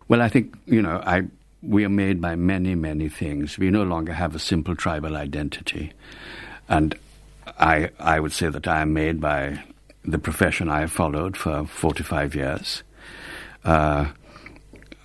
Well, 0.07 0.21
I 0.21 0.29
think, 0.29 0.55
you 0.67 0.83
know, 0.83 1.01
I, 1.03 1.23
we 1.63 1.83
are 1.83 1.89
made 1.89 2.21
by 2.21 2.35
many, 2.35 2.75
many 2.75 3.09
things. 3.09 3.57
We 3.57 3.71
no 3.71 3.81
longer 3.81 4.13
have 4.13 4.35
a 4.35 4.39
simple 4.39 4.75
tribal 4.75 5.17
identity. 5.17 5.93
And 6.67 6.95
I, 7.59 7.89
I 7.99 8.19
would 8.19 8.31
say 8.31 8.47
that 8.49 8.67
I 8.67 8.81
am 8.81 8.93
made 8.93 9.19
by 9.19 9.63
the 10.05 10.17
profession 10.17 10.69
I 10.69 10.81
have 10.81 10.91
followed 10.91 11.35
for 11.35 11.65
45 11.65 12.35
years. 12.35 12.83
Uh, 13.65 14.07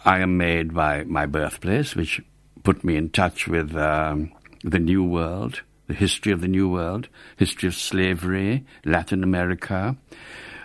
I 0.04 0.20
am 0.20 0.36
made 0.36 0.72
by 0.72 1.04
my 1.04 1.26
birthplace, 1.26 1.96
which 1.96 2.22
put 2.62 2.84
me 2.84 2.96
in 2.96 3.10
touch 3.10 3.48
with 3.48 3.74
um, 3.76 4.32
the 4.62 4.78
New 4.78 5.02
World, 5.02 5.62
the 5.88 5.94
history 5.94 6.32
of 6.32 6.40
the 6.40 6.48
New 6.48 6.68
World, 6.68 7.08
history 7.36 7.66
of 7.66 7.74
slavery, 7.74 8.64
Latin 8.84 9.24
America, 9.24 9.96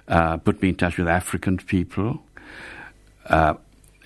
uh, 0.08 0.38
put 0.38 0.62
me 0.62 0.70
in 0.70 0.76
touch 0.76 0.98
with 0.98 1.08
African 1.08 1.58
people. 1.58 2.22
Uh, 3.26 3.56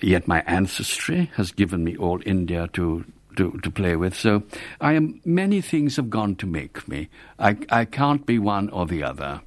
yet 0.00 0.26
my 0.26 0.42
ancestry 0.46 1.30
has 1.36 1.52
given 1.52 1.84
me 1.84 1.96
all 1.96 2.20
India 2.24 2.68
to 2.72 3.04
to, 3.36 3.58
to 3.62 3.70
play 3.70 3.96
with. 3.96 4.14
So 4.14 4.42
I 4.80 4.92
am 4.94 5.20
many 5.24 5.60
things 5.60 5.96
have 5.96 6.10
gone 6.10 6.36
to 6.36 6.46
make 6.46 6.86
me. 6.88 7.08
I, 7.38 7.56
I 7.70 7.84
can't 7.84 8.24
be 8.26 8.38
one 8.38 8.70
or 8.70 8.86
the 8.86 9.02
other. 9.02 9.42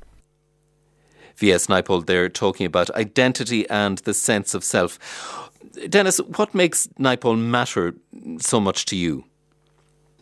V.S. 1.38 1.68
Naipaul 1.68 2.06
there 2.06 2.30
talking 2.30 2.66
about 2.66 2.90
identity 2.92 3.70
and 3.70 4.00
the 4.00 4.14
sense 4.14 4.54
of 4.54 4.64
self. 4.64 5.00
Denis, 5.90 6.18
what 6.18 6.56
makes 6.56 6.88
Naipaul 7.00 7.40
matter 7.40 7.94
so 8.40 8.60
much 8.60 8.86
to 8.86 8.96
you? 8.96 9.26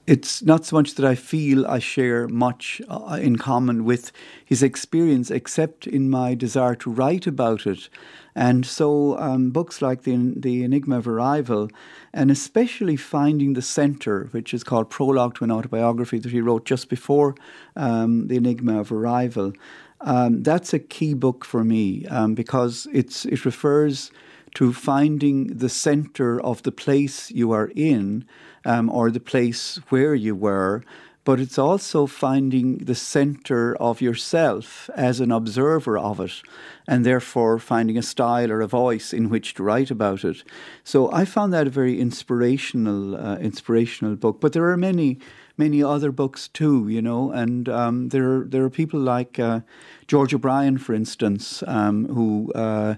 It's 0.08 0.43
not 0.43 0.66
so 0.66 0.76
much 0.76 0.93
that 0.95 1.06
I 1.06 1.16
feel 1.16 1.66
I 1.66 1.80
share 1.80 2.28
much 2.28 2.80
uh, 2.88 3.18
in 3.20 3.38
common 3.38 3.86
with 3.86 4.12
his 4.45 4.62
experience, 4.62 5.32
except 5.32 5.88
in 5.88 6.12
my 6.12 6.36
desire 6.36 6.76
to 6.76 6.91
write 6.91 7.26
about 7.26 7.66
it. 7.66 7.89
And 8.36 8.68
so, 8.68 9.18
um, 9.18 9.49
books 9.49 9.82
like 9.82 10.03
the, 10.03 10.34
the 10.36 10.64
Enigma 10.64 10.99
of 10.99 11.08
Arrival, 11.08 11.70
and 12.14 12.30
especially 12.30 12.95
Finding 12.97 13.53
the 13.53 13.64
Centre, 13.64 14.28
which 14.30 14.53
is 14.53 14.64
called 14.64 14.91
Prologue 14.91 15.36
to 15.36 15.43
an 15.43 15.51
Autobiography 15.51 16.20
that 16.20 16.32
he 16.32 16.41
wrote 16.41 16.66
just 16.66 16.88
before 16.88 17.34
um, 17.76 18.28
The 18.28 18.36
Enigma 18.36 18.80
of 18.80 18.91
Arrival, 18.91 19.53
um, 20.01 20.43
that's 20.43 20.72
a 20.72 20.80
key 20.80 21.16
book 21.16 21.43
for 21.43 21.64
me 21.64 22.06
um, 22.08 22.36
because 22.36 22.88
it's, 22.93 23.26
it 23.26 23.43
refers 23.43 24.12
to 24.53 24.72
finding 24.72 25.47
the 25.47 25.70
center 25.70 26.39
of 26.39 26.62
the 26.62 26.72
place 26.72 27.32
you 27.32 27.51
are 27.51 27.72
in 27.76 28.26
um, 28.66 28.89
or 28.89 29.11
the 29.11 29.20
place 29.20 29.80
where 29.89 30.16
you 30.16 30.36
were, 30.36 30.84
but 31.24 31.39
it's 31.39 31.57
also 31.57 32.05
finding 32.05 32.78
the 32.78 32.93
center 32.93 33.76
of 33.78 33.99
yourself 33.99 34.89
as 34.95 35.20
an 35.20 35.32
observer 35.32 35.97
of 35.97 36.20
it, 36.20 36.43
and 36.88 37.03
therefore 37.03 37.57
finding 37.57 37.97
a 37.97 38.03
style 38.03 38.51
or 38.51 38.61
a 38.61 38.68
voice 38.68 39.11
in 39.11 39.30
which 39.30 39.55
to 39.55 39.63
write 39.63 39.89
about 39.89 40.24
it. 40.24 40.43
So 40.84 41.11
I 41.11 41.26
found 41.26 41.51
that 41.53 41.68
a 41.68 41.72
very 41.72 41.99
inspirational, 41.99 43.16
uh, 43.16 43.38
inspirational 43.38 44.16
book. 44.16 44.39
But 44.39 44.53
there 44.53 44.70
are 44.70 44.78
many 44.78 45.18
many 45.57 45.82
other 45.82 46.11
books 46.11 46.49
too, 46.49 46.89
you 46.89 47.01
know, 47.01 47.32
and 47.32 47.70
um, 47.70 48.09
there 48.09 48.43
there 48.43 48.63
are 48.63 48.70
people 48.70 48.99
like 48.99 49.39
uh, 49.39 49.61
George 50.07 50.34
O'Brien, 50.34 50.78
for 50.78 50.93
instance, 50.93 51.63
um, 51.66 52.05
who 52.07 52.51
uh, 52.53 52.95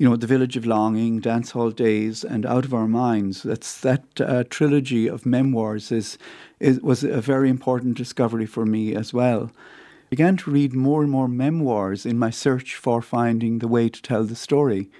you 0.00 0.08
know, 0.08 0.16
The 0.16 0.26
Village 0.26 0.56
of 0.56 0.64
Longing, 0.64 1.20
Dance 1.20 1.50
Hall 1.50 1.70
Days, 1.70 2.24
and 2.24 2.46
Out 2.46 2.64
of 2.64 2.72
Our 2.72 2.88
Minds. 2.88 3.42
That's 3.42 3.78
that 3.82 4.02
uh, 4.18 4.44
trilogy 4.48 5.06
of 5.06 5.26
memoirs 5.26 5.92
is, 5.92 6.16
is 6.58 6.80
was 6.80 7.04
a 7.04 7.20
very 7.20 7.50
important 7.50 7.98
discovery 7.98 8.46
for 8.46 8.64
me 8.64 8.94
as 8.94 9.12
well. 9.12 9.50
I 9.54 10.08
began 10.08 10.38
to 10.38 10.50
read 10.50 10.72
more 10.72 11.02
and 11.02 11.10
more 11.10 11.28
memoirs 11.28 12.06
in 12.06 12.18
my 12.18 12.30
search 12.30 12.76
for 12.76 13.02
finding 13.02 13.58
the 13.58 13.68
way 13.68 13.90
to 13.90 14.00
tell 14.00 14.24
the 14.24 14.34
story. 14.34 14.90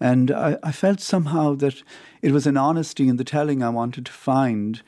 And 0.00 0.30
I, 0.30 0.56
I 0.62 0.72
felt 0.72 1.00
somehow 1.00 1.54
that 1.56 1.82
it 2.22 2.32
was 2.32 2.46
an 2.46 2.56
honesty 2.56 3.06
in 3.06 3.18
the 3.18 3.24
telling 3.24 3.62
I 3.62 3.68
wanted 3.68 4.06
to 4.06 4.12
find, 4.12 4.80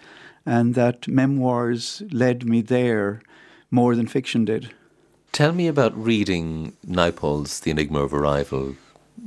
and 0.46 0.74
that 0.74 1.06
memoirs 1.06 2.02
led 2.10 2.48
me 2.48 2.62
there 2.62 3.20
more 3.70 3.94
than 3.94 4.06
fiction 4.06 4.46
did. 4.46 4.72
Tell 5.32 5.52
me 5.52 5.68
about 5.68 5.94
reading 6.02 6.72
Naipaul's 6.88 7.60
The 7.60 7.72
Enigma 7.72 8.00
of 8.00 8.14
Arrival 8.14 8.76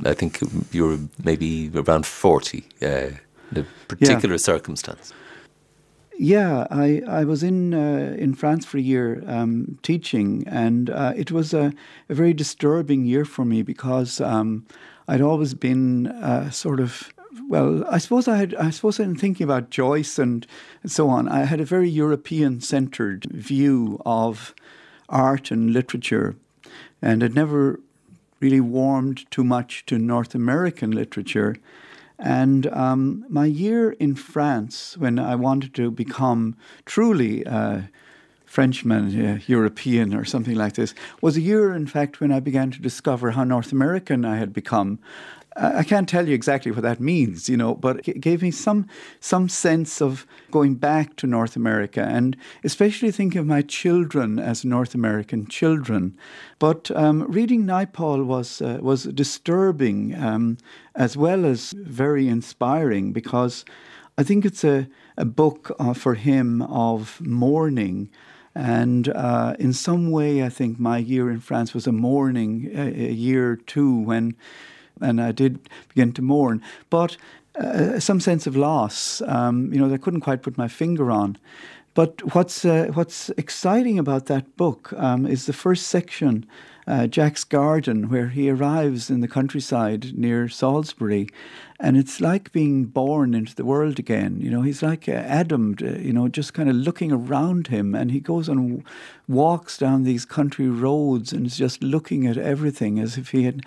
I 0.05 0.13
think 0.13 0.39
you 0.71 0.85
were 0.85 0.99
maybe 1.23 1.71
around 1.73 2.05
40 2.05 2.63
uh, 2.81 2.87
in 2.87 3.17
a 3.55 3.63
particular 3.87 4.35
yeah. 4.35 4.37
circumstance. 4.37 5.13
Yeah, 6.17 6.67
I, 6.69 7.01
I 7.07 7.23
was 7.23 7.41
in 7.41 7.73
uh, 7.73 8.15
in 8.17 8.35
France 8.35 8.65
for 8.65 8.77
a 8.77 8.81
year 8.81 9.23
um, 9.27 9.79
teaching, 9.81 10.43
and 10.47 10.89
uh, 10.89 11.13
it 11.15 11.31
was 11.31 11.53
a, 11.53 11.73
a, 12.07 12.13
very 12.13 12.33
disturbing 12.33 13.05
year 13.05 13.25
for 13.25 13.43
me 13.45 13.63
because 13.63 14.21
um, 14.21 14.65
I'd 15.07 15.21
always 15.21 15.55
been 15.55 16.07
uh, 16.07 16.51
sort 16.51 16.79
of 16.79 17.11
well, 17.49 17.83
I 17.89 17.97
suppose 17.97 18.27
I 18.27 18.37
had 18.37 18.53
I 18.55 18.69
suppose 18.69 18.99
in 18.99 19.15
thinking 19.15 19.43
about 19.43 19.71
Joyce 19.71 20.19
and, 20.19 20.45
and 20.83 20.91
so 20.91 21.09
on, 21.09 21.27
I 21.27 21.45
had 21.45 21.59
a 21.59 21.65
very 21.65 21.89
European 21.89 22.61
centered 22.61 23.25
view 23.25 23.99
of 24.05 24.53
art 25.09 25.49
and 25.49 25.73
literature, 25.73 26.35
and 27.01 27.23
had 27.23 27.33
never 27.33 27.79
really 28.43 28.59
warmed 28.59 29.31
too 29.31 29.43
much 29.43 29.85
to 29.85 29.97
North 29.97 30.35
American 30.35 30.91
literature. 30.91 31.55
And 32.19 32.67
um, 32.67 33.25
my 33.29 33.45
year 33.45 33.91
in 33.93 34.15
France, 34.15 34.97
when 34.97 35.17
I 35.17 35.35
wanted 35.35 35.73
to 35.75 35.89
become 35.89 36.55
truly 36.85 37.43
a 37.45 37.89
Frenchman, 38.45 39.03
uh, 39.25 39.39
European, 39.47 40.13
or 40.13 40.25
something 40.25 40.55
like 40.55 40.73
this, 40.73 40.93
was 41.21 41.37
a 41.37 41.41
year, 41.41 41.73
in 41.73 41.87
fact, 41.87 42.19
when 42.19 42.31
I 42.31 42.39
began 42.39 42.69
to 42.71 42.81
discover 42.81 43.31
how 43.31 43.43
North 43.43 43.71
American 43.71 44.25
I 44.25 44.35
had 44.35 44.53
become. 44.53 44.99
I 45.55 45.83
can't 45.83 46.09
tell 46.09 46.27
you 46.27 46.33
exactly 46.33 46.71
what 46.71 46.81
that 46.81 46.99
means, 46.99 47.47
you 47.47 47.57
know, 47.57 47.75
but 47.75 48.07
it 48.07 48.21
gave 48.21 48.41
me 48.41 48.51
some 48.51 48.87
some 49.19 49.49
sense 49.49 50.01
of 50.01 50.25
going 50.51 50.75
back 50.75 51.15
to 51.17 51.27
North 51.27 51.55
America 51.55 52.01
and 52.01 52.35
especially 52.63 53.11
thinking 53.11 53.39
of 53.39 53.45
my 53.45 53.61
children 53.61 54.39
as 54.39 54.65
North 54.65 54.95
American 54.95 55.45
children. 55.47 56.17
But 56.59 56.89
um, 56.95 57.23
reading 57.23 57.65
Naipaul 57.65 58.25
was 58.25 58.61
uh, 58.61 58.79
was 58.81 59.03
disturbing 59.03 60.15
um, 60.15 60.57
as 60.95 61.15
well 61.15 61.45
as 61.45 61.71
very 61.73 62.27
inspiring 62.27 63.13
because 63.13 63.63
I 64.17 64.23
think 64.23 64.45
it's 64.45 64.63
a 64.63 64.87
a 65.17 65.25
book 65.25 65.75
uh, 65.79 65.93
for 65.93 66.15
him 66.15 66.61
of 66.63 67.21
mourning. 67.21 68.09
And 68.55 69.09
uh, 69.09 69.55
in 69.57 69.73
some 69.73 70.11
way, 70.11 70.43
I 70.43 70.49
think 70.49 70.79
my 70.79 70.97
year 70.97 71.29
in 71.29 71.39
France 71.39 71.73
was 71.73 71.87
a 71.87 71.91
mourning 71.91 72.71
a, 72.73 72.87
a 72.87 73.11
year 73.11 73.55
too 73.55 73.95
when 73.99 74.35
and 75.03 75.21
I 75.21 75.31
did 75.31 75.59
begin 75.89 76.13
to 76.13 76.21
mourn. 76.21 76.61
But 76.89 77.17
uh, 77.59 77.99
some 77.99 78.19
sense 78.19 78.47
of 78.47 78.55
loss, 78.55 79.21
um, 79.27 79.71
you 79.73 79.79
know, 79.79 79.87
that 79.87 79.95
I 79.95 80.03
couldn't 80.03 80.21
quite 80.21 80.41
put 80.41 80.57
my 80.57 80.67
finger 80.67 81.11
on. 81.11 81.37
But 81.93 82.33
what's 82.33 82.65
uh, 82.65 82.89
what's 82.93 83.29
exciting 83.37 83.99
about 83.99 84.25
that 84.25 84.57
book 84.57 84.93
um, 84.93 85.27
is 85.27 85.45
the 85.45 85.53
first 85.53 85.87
section, 85.87 86.45
uh, 86.87 87.07
Jack's 87.07 87.43
Garden, 87.43 88.09
where 88.09 88.29
he 88.29 88.49
arrives 88.49 89.09
in 89.09 89.21
the 89.21 89.27
countryside 89.27 90.17
near 90.17 90.49
Salisbury, 90.49 91.29
and 91.79 91.97
it's 91.97 92.19
like 92.21 92.51
being 92.51 92.85
born 92.85 93.33
into 93.33 93.55
the 93.55 93.65
world 93.65 93.99
again. 93.99 94.39
You 94.39 94.49
know, 94.49 94.61
he's 94.61 94.83
like 94.83 95.07
uh, 95.07 95.13
Adam, 95.13 95.75
uh, 95.81 95.85
you 95.99 96.13
know, 96.13 96.27
just 96.27 96.53
kind 96.53 96.69
of 96.69 96.75
looking 96.75 97.11
around 97.11 97.67
him, 97.67 97.95
and 97.95 98.11
he 98.11 98.19
goes 98.19 98.49
and 98.49 98.83
walks 99.27 99.77
down 99.77 100.03
these 100.03 100.25
country 100.25 100.67
roads 100.67 101.33
and 101.33 101.45
is 101.45 101.57
just 101.57 101.81
looking 101.83 102.27
at 102.27 102.37
everything 102.37 102.99
as 102.99 103.17
if 103.17 103.29
he 103.29 103.43
had, 103.43 103.65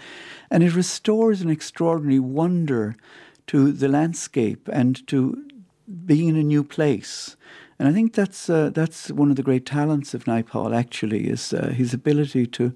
and 0.50 0.62
it 0.62 0.74
restores 0.74 1.40
an 1.40 1.50
extraordinary 1.50 2.20
wonder 2.20 2.96
to 3.46 3.72
the 3.72 3.88
landscape 3.88 4.68
and 4.72 5.06
to 5.06 5.46
being 6.04 6.28
in 6.28 6.36
a 6.36 6.42
new 6.42 6.64
place. 6.64 7.35
And 7.78 7.88
I 7.88 7.92
think 7.92 8.14
that's 8.14 8.48
uh, 8.48 8.70
that's 8.70 9.10
one 9.10 9.30
of 9.30 9.36
the 9.36 9.42
great 9.42 9.66
talents 9.66 10.14
of 10.14 10.24
Naipaul. 10.24 10.74
Actually, 10.74 11.28
is 11.28 11.52
uh, 11.52 11.68
his 11.68 11.92
ability 11.92 12.46
to 12.46 12.72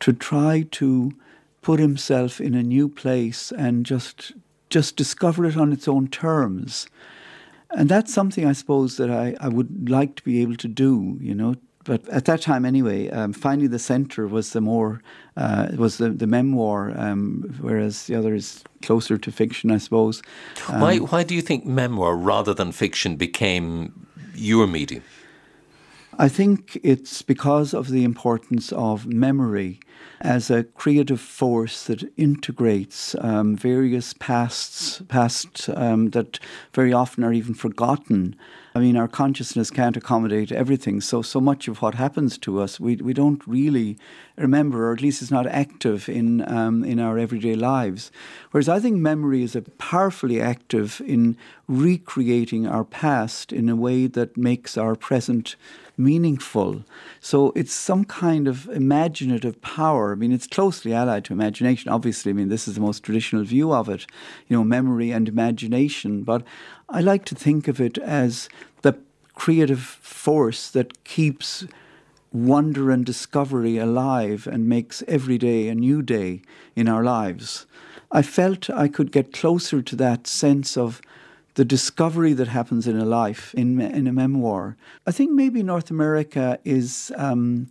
to 0.00 0.12
try 0.12 0.66
to 0.70 1.12
put 1.60 1.80
himself 1.80 2.40
in 2.40 2.54
a 2.54 2.62
new 2.62 2.88
place 2.88 3.52
and 3.52 3.84
just 3.84 4.32
just 4.70 4.96
discover 4.96 5.44
it 5.44 5.56
on 5.56 5.72
its 5.72 5.88
own 5.88 6.08
terms. 6.08 6.88
And 7.70 7.88
that's 7.88 8.14
something 8.14 8.46
I 8.46 8.52
suppose 8.52 8.96
that 8.96 9.10
I, 9.10 9.34
I 9.40 9.48
would 9.48 9.90
like 9.90 10.14
to 10.16 10.22
be 10.22 10.40
able 10.40 10.56
to 10.56 10.68
do. 10.68 11.18
You 11.20 11.34
know, 11.34 11.56
but 11.84 12.08
at 12.08 12.26
that 12.26 12.40
time 12.40 12.64
anyway, 12.64 13.08
um, 13.10 13.32
finding 13.32 13.70
the 13.70 13.78
centre 13.78 14.28
was 14.28 14.52
the 14.52 14.60
more 14.60 15.02
uh, 15.36 15.68
was 15.76 15.96
the 15.96 16.10
the 16.10 16.28
memoir, 16.28 16.92
um, 16.96 17.42
whereas 17.60 18.06
the 18.06 18.14
other 18.14 18.34
is 18.34 18.62
closer 18.82 19.18
to 19.18 19.32
fiction, 19.32 19.72
I 19.72 19.78
suppose. 19.78 20.22
Um, 20.68 20.80
why 20.80 20.98
why 20.98 21.24
do 21.24 21.34
you 21.34 21.42
think 21.42 21.66
memoir 21.66 22.14
rather 22.14 22.54
than 22.54 22.70
fiction 22.70 23.16
became 23.16 24.06
your 24.38 24.66
medium? 24.66 25.02
I 26.20 26.28
think 26.28 26.80
it's 26.82 27.22
because 27.22 27.72
of 27.72 27.90
the 27.90 28.02
importance 28.02 28.72
of 28.72 29.06
memory 29.06 29.78
as 30.20 30.50
a 30.50 30.64
creative 30.64 31.20
force 31.20 31.84
that 31.84 32.12
integrates 32.16 33.14
um, 33.20 33.54
various 33.54 34.14
pasts, 34.14 35.00
past 35.06 35.70
um, 35.76 36.10
that 36.10 36.40
very 36.72 36.92
often 36.92 37.22
are 37.22 37.32
even 37.32 37.54
forgotten. 37.54 38.34
I 38.74 38.80
mean, 38.80 38.96
our 38.96 39.06
consciousness 39.06 39.70
can't 39.70 39.96
accommodate 39.96 40.50
everything. 40.50 41.00
So, 41.00 41.22
so 41.22 41.40
much 41.40 41.68
of 41.68 41.82
what 41.82 41.94
happens 41.94 42.36
to 42.38 42.60
us, 42.60 42.80
we, 42.80 42.96
we 42.96 43.12
don't 43.12 43.46
really 43.46 43.96
remember, 44.36 44.88
or 44.88 44.92
at 44.92 45.00
least 45.00 45.22
it's 45.22 45.30
not 45.30 45.46
active 45.46 46.08
in 46.08 46.48
um, 46.48 46.84
in 46.84 46.98
our 46.98 47.16
everyday 47.16 47.54
lives. 47.54 48.10
Whereas 48.50 48.68
I 48.68 48.80
think 48.80 48.96
memory 48.96 49.44
is 49.44 49.54
a 49.54 49.62
powerfully 49.62 50.40
active 50.40 51.00
in 51.04 51.36
recreating 51.68 52.66
our 52.66 52.84
past 52.84 53.52
in 53.52 53.68
a 53.68 53.76
way 53.76 54.06
that 54.08 54.36
makes 54.36 54.76
our 54.76 54.96
present 54.96 55.56
meaningful. 55.98 56.84
So 57.20 57.52
it's 57.56 57.72
some 57.72 58.04
kind 58.04 58.46
of 58.46 58.68
imaginative 58.68 59.60
power. 59.60 60.12
I 60.12 60.14
mean, 60.14 60.32
it's 60.32 60.46
closely 60.46 60.94
allied 60.94 61.24
to 61.26 61.32
imagination. 61.32 61.90
Obviously, 61.90 62.30
I 62.30 62.34
mean, 62.34 62.48
this 62.48 62.68
is 62.68 62.76
the 62.76 62.80
most 62.80 63.02
traditional 63.02 63.44
view 63.44 63.72
of 63.72 63.88
it, 63.88 64.06
you 64.46 64.56
know, 64.56 64.64
memory 64.64 65.10
and 65.10 65.28
imagination. 65.28 66.22
But 66.22 66.44
I 66.88 67.00
like 67.00 67.24
to 67.26 67.34
think 67.34 67.68
of 67.68 67.80
it 67.80 67.98
as 67.98 68.48
the 68.82 68.96
creative 69.34 69.80
force 69.80 70.70
that 70.70 71.04
keeps 71.04 71.66
wonder 72.32 72.90
and 72.90 73.04
discovery 73.04 73.78
alive 73.78 74.46
and 74.46 74.68
makes 74.68 75.02
every 75.08 75.38
day 75.38 75.68
a 75.68 75.74
new 75.74 76.02
day 76.02 76.42
in 76.76 76.88
our 76.88 77.02
lives. 77.02 77.66
I 78.10 78.22
felt 78.22 78.70
I 78.70 78.88
could 78.88 79.12
get 79.12 79.32
closer 79.32 79.82
to 79.82 79.96
that 79.96 80.26
sense 80.26 80.76
of 80.76 81.00
the 81.58 81.64
discovery 81.64 82.34
that 82.34 82.46
happens 82.46 82.86
in 82.86 82.96
a 82.96 83.04
life 83.04 83.52
in 83.52 83.80
in 83.80 84.06
a 84.06 84.12
memoir. 84.12 84.76
I 85.08 85.10
think 85.10 85.32
maybe 85.32 85.60
North 85.62 85.90
America 85.90 86.58
is. 86.64 87.12
Um, 87.16 87.66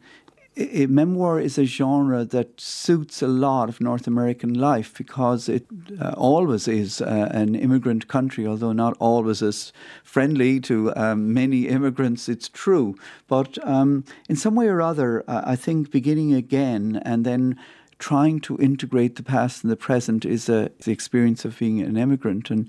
a 0.59 0.88
memoir 0.88 1.39
is 1.39 1.59
a 1.59 1.65
genre 1.65 2.25
that 2.25 2.59
suits 2.59 3.21
a 3.21 3.27
lot 3.27 3.69
of 3.69 3.79
North 3.79 4.07
American 4.07 4.55
life 4.55 4.91
because 4.97 5.47
it 5.47 5.65
uh, 6.01 6.15
always 6.17 6.67
is 6.67 6.99
uh, 6.99 7.29
an 7.31 7.53
immigrant 7.53 8.07
country, 8.07 8.47
although 8.47 8.73
not 8.73 8.97
always 8.99 9.43
as 9.43 9.71
friendly 10.03 10.59
to 10.61 10.91
um, 10.95 11.31
many 11.31 11.67
immigrants, 11.67 12.27
it's 12.27 12.49
true. 12.49 12.95
But 13.27 13.59
um, 13.61 14.03
in 14.27 14.35
some 14.35 14.55
way 14.55 14.67
or 14.67 14.81
other, 14.81 15.23
uh, 15.27 15.43
I 15.45 15.55
think 15.55 15.91
beginning 15.91 16.33
again 16.33 16.99
and 17.05 17.23
then 17.23 17.55
trying 17.99 18.39
to 18.39 18.57
integrate 18.57 19.15
the 19.15 19.23
past 19.23 19.63
and 19.63 19.71
the 19.71 19.83
present 19.89 20.25
is 20.25 20.49
a, 20.49 20.71
the 20.79 20.91
experience 20.91 21.45
of 21.45 21.59
being 21.59 21.81
an 21.81 21.97
immigrant. 21.97 22.49
And 22.49 22.67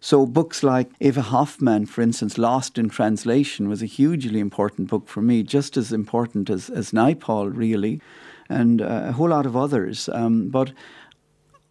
so 0.00 0.26
books 0.26 0.62
like 0.62 0.90
Eva 1.00 1.22
Hoffman, 1.22 1.86
for 1.86 2.02
instance, 2.02 2.38
Lost 2.38 2.78
in 2.78 2.88
Translation 2.88 3.68
was 3.68 3.82
a 3.82 3.86
hugely 3.86 4.38
important 4.38 4.88
book 4.88 5.08
for 5.08 5.22
me, 5.22 5.42
just 5.42 5.76
as 5.76 5.92
important 5.92 6.48
as, 6.50 6.70
as 6.70 6.92
Naipaul, 6.92 7.50
really, 7.54 8.00
and 8.48 8.80
uh, 8.80 9.06
a 9.06 9.12
whole 9.12 9.30
lot 9.30 9.46
of 9.46 9.56
others. 9.56 10.08
Um, 10.10 10.48
but 10.48 10.72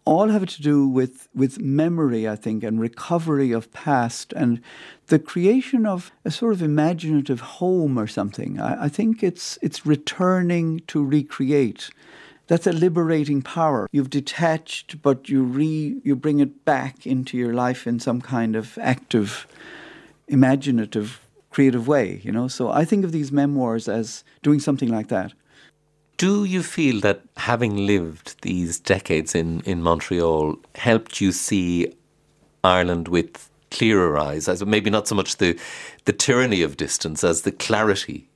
all 0.04 0.28
have 0.28 0.46
to 0.46 0.62
do 0.62 0.88
with, 0.88 1.28
with 1.34 1.60
memory, 1.60 2.26
I 2.26 2.36
think, 2.36 2.64
and 2.64 2.80
recovery 2.80 3.52
of 3.52 3.70
past 3.72 4.32
and 4.32 4.62
the 5.08 5.18
creation 5.18 5.84
of 5.84 6.12
a 6.24 6.30
sort 6.30 6.54
of 6.54 6.62
imaginative 6.62 7.40
home 7.40 7.98
or 7.98 8.06
something. 8.06 8.58
I, 8.58 8.84
I 8.84 8.88
think 8.88 9.22
it's, 9.22 9.58
it's 9.60 9.84
returning 9.84 10.80
to 10.86 11.04
recreate 11.04 11.90
that's 12.48 12.66
a 12.66 12.72
liberating 12.72 13.42
power. 13.42 13.88
You've 13.92 14.10
detached, 14.10 15.00
but 15.00 15.28
you 15.28 15.44
re 15.44 16.00
you 16.02 16.16
bring 16.16 16.40
it 16.40 16.64
back 16.64 17.06
into 17.06 17.36
your 17.36 17.54
life 17.54 17.86
in 17.86 18.00
some 18.00 18.20
kind 18.20 18.56
of 18.56 18.76
active, 18.78 19.46
imaginative, 20.26 21.20
creative 21.50 21.86
way. 21.86 22.20
You 22.24 22.32
know, 22.32 22.48
so 22.48 22.70
I 22.70 22.84
think 22.84 23.04
of 23.04 23.12
these 23.12 23.30
memoirs 23.30 23.88
as 23.88 24.24
doing 24.42 24.60
something 24.60 24.88
like 24.88 25.08
that. 25.08 25.34
Do 26.16 26.44
you 26.44 26.62
feel 26.62 27.00
that 27.02 27.22
having 27.36 27.86
lived 27.86 28.42
these 28.42 28.80
decades 28.80 29.36
in, 29.36 29.60
in 29.60 29.82
Montreal 29.82 30.56
helped 30.74 31.20
you 31.20 31.30
see 31.30 31.92
Ireland 32.64 33.06
with 33.06 33.48
clearer 33.70 34.18
eyes, 34.18 34.48
as 34.48 34.64
maybe 34.64 34.90
not 34.90 35.06
so 35.06 35.14
much 35.14 35.36
the 35.36 35.56
the 36.06 36.14
tyranny 36.14 36.62
of 36.62 36.78
distance 36.78 37.22
as 37.22 37.42
the 37.42 37.52
clarity 37.52 38.30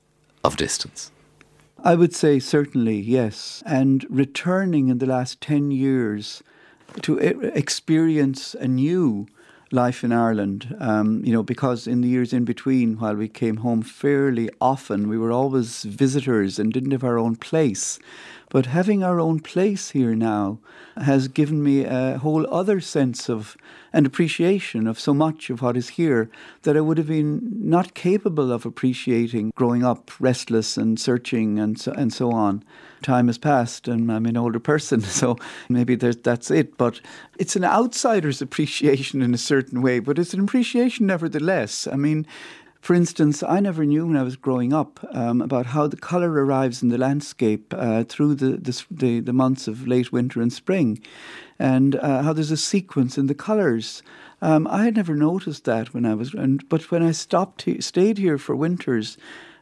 of 0.44 0.58
distance? 0.58 1.11
I 1.84 1.96
would 1.96 2.14
say 2.14 2.38
certainly, 2.38 3.00
yes. 3.00 3.60
And 3.66 4.06
returning 4.08 4.86
in 4.86 4.98
the 4.98 5.06
last 5.06 5.40
10 5.40 5.72
years 5.72 6.40
to 7.02 7.18
experience 7.18 8.54
a 8.54 8.68
new 8.68 9.26
life 9.72 10.04
in 10.04 10.12
Ireland, 10.12 10.76
um, 10.78 11.24
you 11.24 11.32
know, 11.32 11.42
because 11.42 11.88
in 11.88 12.02
the 12.02 12.08
years 12.08 12.32
in 12.32 12.44
between, 12.44 12.98
while 12.98 13.16
we 13.16 13.26
came 13.26 13.58
home 13.58 13.82
fairly 13.82 14.48
often, 14.60 15.08
we 15.08 15.18
were 15.18 15.32
always 15.32 15.82
visitors 15.82 16.58
and 16.60 16.72
didn't 16.72 16.92
have 16.92 17.02
our 17.02 17.18
own 17.18 17.34
place. 17.34 17.98
But 18.52 18.66
having 18.66 19.02
our 19.02 19.18
own 19.18 19.40
place 19.40 19.92
here 19.92 20.14
now 20.14 20.58
has 20.98 21.26
given 21.26 21.62
me 21.62 21.86
a 21.86 22.18
whole 22.18 22.46
other 22.54 22.82
sense 22.82 23.30
of 23.30 23.56
and 23.94 24.04
appreciation 24.04 24.86
of 24.86 25.00
so 25.00 25.14
much 25.14 25.48
of 25.48 25.62
what 25.62 25.74
is 25.74 25.90
here 25.90 26.30
that 26.62 26.76
I 26.76 26.80
would 26.80 26.98
have 26.98 27.06
been 27.06 27.40
not 27.54 27.94
capable 27.94 28.52
of 28.52 28.66
appreciating 28.66 29.52
growing 29.54 29.84
up 29.84 30.10
restless 30.20 30.76
and 30.76 31.00
searching 31.00 31.58
and 31.58 31.80
so, 31.80 31.92
and 31.92 32.12
so 32.12 32.30
on. 32.30 32.62
Time 33.02 33.26
has 33.26 33.38
passed 33.38 33.88
and 33.88 34.12
I'm 34.12 34.26
an 34.26 34.36
older 34.36 34.60
person, 34.60 35.00
so 35.20 35.38
maybe 35.70 35.94
that's 35.94 36.50
it. 36.50 36.76
But 36.76 37.00
it's 37.38 37.56
an 37.56 37.64
outsider's 37.64 38.42
appreciation 38.46 39.22
in 39.22 39.32
a 39.32 39.38
certain 39.38 39.80
way, 39.80 39.98
but 39.98 40.18
it's 40.18 40.34
an 40.34 40.40
appreciation 40.40 41.06
nevertheless. 41.06 41.86
I 41.86 41.96
mean, 41.96 42.26
for 42.82 42.94
instance, 42.94 43.44
I 43.44 43.60
never 43.60 43.84
knew 43.84 44.08
when 44.08 44.16
I 44.16 44.24
was 44.24 44.34
growing 44.34 44.72
up 44.72 44.98
um, 45.12 45.40
about 45.40 45.66
how 45.66 45.86
the 45.86 45.96
colour 45.96 46.32
arrives 46.32 46.82
in 46.82 46.88
the 46.88 46.98
landscape 46.98 47.72
uh, 47.72 48.02
through 48.02 48.34
the, 48.34 48.84
the, 48.90 49.20
the, 49.20 49.32
months 49.32 49.68
of 49.68 49.86
late 49.86 50.10
winter 50.10 50.42
and 50.42 50.52
spring, 50.52 51.00
and 51.60 51.94
uh, 51.94 52.22
how 52.22 52.32
there's 52.32 52.50
a 52.50 52.56
sequence 52.56 53.16
in 53.16 53.28
the 53.28 53.36
colours. 53.36 54.02
Um, 54.40 54.66
I 54.66 54.84
had 54.84 54.96
never 54.96 55.14
noticed 55.14 55.64
that 55.64 55.94
when 55.94 56.04
I 56.04 56.14
was, 56.14 56.34
and, 56.34 56.68
but 56.68 56.90
when 56.90 57.04
I 57.04 57.12
stopped, 57.12 57.62
he, 57.62 57.80
stayed 57.80 58.18
here 58.18 58.36
for 58.36 58.56
winters, 58.56 59.16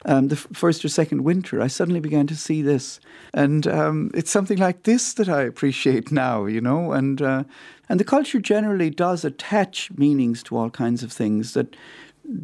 um, 0.06 0.28
the 0.28 0.36
first 0.36 0.82
or 0.82 0.88
second 0.88 1.22
winter, 1.22 1.60
I 1.60 1.66
suddenly 1.66 2.00
began 2.00 2.26
to 2.28 2.34
see 2.34 2.62
this, 2.62 3.00
and 3.34 3.66
um, 3.66 4.10
it's 4.14 4.30
something 4.30 4.56
like 4.56 4.84
this 4.84 5.12
that 5.12 5.28
I 5.28 5.42
appreciate 5.42 6.10
now, 6.10 6.46
you 6.46 6.62
know, 6.62 6.92
and 6.92 7.20
uh, 7.20 7.44
and 7.90 8.00
the 8.00 8.04
culture 8.04 8.40
generally 8.40 8.88
does 8.88 9.26
attach 9.26 9.90
meanings 9.90 10.42
to 10.44 10.56
all 10.56 10.70
kinds 10.70 11.02
of 11.02 11.12
things 11.12 11.52
that 11.52 11.76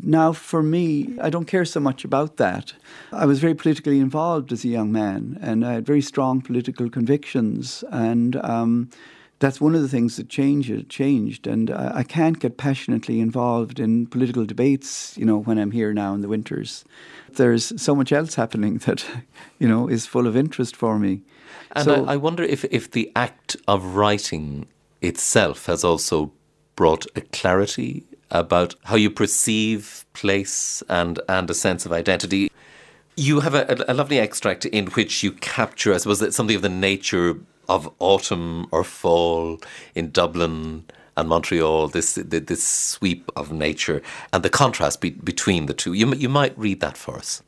now, 0.03 0.33
for 0.33 0.63
me, 0.63 1.17
I 1.21 1.31
don't 1.31 1.45
care 1.45 1.65
so 1.65 1.79
much 1.79 2.05
about 2.05 2.39
that. 2.39 2.73
I 3.13 3.25
was 3.25 3.39
very 3.39 3.55
politically 3.55 4.01
involved 4.01 4.53
as 4.53 4.65
a 4.65 4.69
young 4.69 4.91
man, 4.91 5.39
and 5.41 5.65
I 5.65 5.75
had 5.75 5.87
very 5.87 6.01
strong 6.01 6.41
political 6.41 6.91
convictions, 6.91 7.85
and 7.93 8.35
um, 8.37 8.91
that's 9.39 9.61
one 9.61 9.77
of 9.77 9.83
the 9.83 9.89
things 9.89 10.17
that 10.17 10.29
changed. 10.29 10.89
Changed, 10.89 11.47
and 11.47 11.71
I, 11.71 11.99
I 11.99 12.03
can't 12.03 12.41
get 12.41 12.57
passionately 12.57 13.21
involved 13.21 13.79
in 13.79 14.07
political 14.07 14.45
debates. 14.45 15.17
You 15.17 15.25
know, 15.25 15.39
when 15.39 15.57
I'm 15.57 15.71
here 15.71 15.93
now 15.93 16.15
in 16.15 16.21
the 16.21 16.29
winters, 16.29 16.85
there's 17.35 17.81
so 17.81 17.95
much 17.95 18.13
else 18.13 18.35
happening 18.35 18.79
that 18.87 19.05
you 19.61 19.69
know 19.69 19.89
is 19.89 20.07
full 20.07 20.27
of 20.27 20.37
interest 20.37 20.75
for 20.75 20.99
me. 20.99 21.23
And 21.73 21.85
so, 21.85 22.05
I, 22.07 22.15
I 22.15 22.17
wonder 22.17 22.43
if 22.43 22.65
if 22.65 22.91
the 22.91 23.13
act 23.15 23.57
of 23.69 23.95
writing 23.95 24.67
itself 25.01 25.67
has 25.67 25.85
also 25.85 26.33
brought 26.75 27.07
a 27.15 27.21
clarity 27.21 28.05
about 28.31 28.75
how 28.85 28.97
you 28.97 29.11
perceive 29.11 30.05
place 30.13 30.83
and, 30.89 31.21
and 31.29 31.49
a 31.51 31.55
sense 31.55 31.87
of 31.87 31.93
identity. 31.93 32.51
You 33.17 33.41
have 33.41 33.55
a, 33.55 33.85
a 33.89 33.95
lovely 33.95 34.19
extract 34.19 34.65
in 34.67 34.89
which 34.89 35.23
you 35.23 35.33
capture, 35.33 35.95
I 35.95 35.99
suppose, 35.99 36.35
something 36.35 36.57
of 36.57 36.63
the 36.63 36.69
nature 36.69 37.39
of 37.69 37.93
autumn 37.99 38.67
or 38.71 38.85
fall 38.85 39.61
in 39.95 40.11
Dublin 40.11 40.85
and 41.17 41.29
Montreal, 41.29 41.89
this 41.89 42.15
this 42.15 42.63
sweep 42.63 43.31
of 43.35 43.51
nature 43.51 44.03
and 44.33 44.43
the 44.43 44.51
contrast 44.51 45.01
be, 45.01 45.11
between 45.11 45.67
the 45.67 45.73
two. 45.73 45.95
You, 45.95 46.15
you 46.15 46.29
might 46.29 46.57
read 46.59 46.81
that 46.81 46.97
for 46.97 47.17
us. 47.17 47.43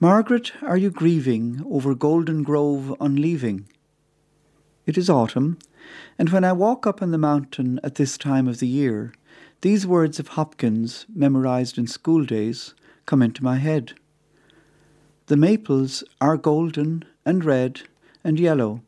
Margaret, 0.00 0.52
are 0.62 0.76
you 0.76 0.90
grieving 0.90 1.62
over 1.70 1.94
Goldengrove 1.94 2.96
unleaving? 3.00 3.68
It 4.86 4.96
is 4.96 5.10
autumn, 5.10 5.58
and 6.18 6.30
when 6.30 6.44
I 6.44 6.52
walk 6.52 6.86
up 6.86 7.02
on 7.02 7.10
the 7.10 7.18
mountain 7.18 7.80
at 7.82 7.96
this 7.96 8.16
time 8.16 8.48
of 8.48 8.58
the 8.58 8.66
year, 8.66 9.12
these 9.60 9.86
words 9.86 10.18
of 10.18 10.28
Hopkins, 10.28 11.06
memorized 11.14 11.78
in 11.78 11.86
school 11.86 12.24
days, 12.24 12.74
come 13.06 13.22
into 13.22 13.44
my 13.44 13.56
head. 13.56 13.94
The 15.26 15.36
maples 15.36 16.04
are 16.20 16.36
golden 16.36 17.04
and 17.24 17.44
red 17.44 17.82
and 18.22 18.38
yellow, 18.38 18.82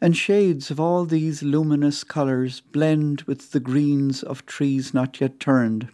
and 0.00 0.16
shades 0.16 0.70
of 0.70 0.78
all 0.78 1.04
these 1.04 1.42
luminous 1.42 2.04
colours 2.04 2.60
blend 2.60 3.22
with 3.22 3.52
the 3.52 3.60
greens 3.60 4.22
of 4.22 4.46
trees 4.46 4.92
not 4.92 5.20
yet 5.20 5.40
turned. 5.40 5.88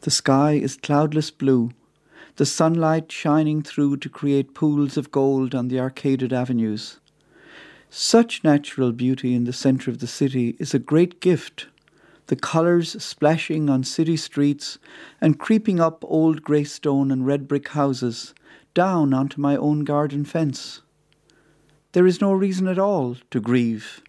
The 0.00 0.10
sky 0.10 0.52
is 0.52 0.76
cloudless 0.76 1.30
blue, 1.30 1.70
the 2.36 2.46
sunlight 2.46 3.10
shining 3.10 3.62
through 3.62 3.96
to 3.98 4.08
create 4.08 4.54
pools 4.54 4.96
of 4.96 5.10
gold 5.10 5.54
on 5.54 5.68
the 5.68 5.76
arcaded 5.76 6.32
avenues. 6.32 7.00
Such 7.90 8.44
natural 8.44 8.92
beauty 8.92 9.34
in 9.34 9.44
the 9.44 9.52
centre 9.52 9.90
of 9.90 9.98
the 9.98 10.06
city 10.06 10.56
is 10.58 10.74
a 10.74 10.78
great 10.78 11.20
gift 11.20 11.66
the 12.26 12.36
colours 12.36 13.00
splashing 13.02 13.70
on 13.70 13.84
city 13.84 14.16
streets 14.16 14.78
and 15.20 15.38
creeping 15.38 15.78
up 15.78 16.04
old 16.04 16.42
grey 16.42 16.64
stone 16.64 17.10
and 17.10 17.24
red 17.26 17.46
brick 17.46 17.68
houses, 17.68 18.34
down 18.74 19.14
onto 19.14 19.40
my 19.40 19.56
own 19.56 19.84
garden 19.84 20.24
fence. 20.24 20.82
There 21.92 22.06
is 22.06 22.20
no 22.20 22.32
reason 22.32 22.66
at 22.66 22.78
all 22.78 23.16
to 23.30 23.40
grieve. 23.40 24.02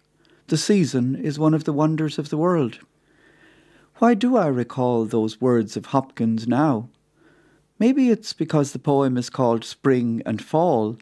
The 0.48 0.56
season 0.56 1.14
is 1.14 1.38
one 1.38 1.54
of 1.54 1.64
the 1.64 1.72
wonders 1.72 2.18
of 2.18 2.28
the 2.28 2.36
world. 2.36 2.80
Why 3.96 4.14
do 4.14 4.36
I 4.36 4.46
recall 4.48 5.04
those 5.04 5.40
words 5.40 5.76
of 5.76 5.86
Hopkins 5.86 6.46
now? 6.46 6.88
Maybe 7.78 8.10
it's 8.10 8.32
because 8.32 8.72
the 8.72 8.78
poem 8.78 9.16
is 9.16 9.30
called 9.30 9.64
Spring 9.64 10.22
and 10.26 10.42
Fall, 10.42 10.96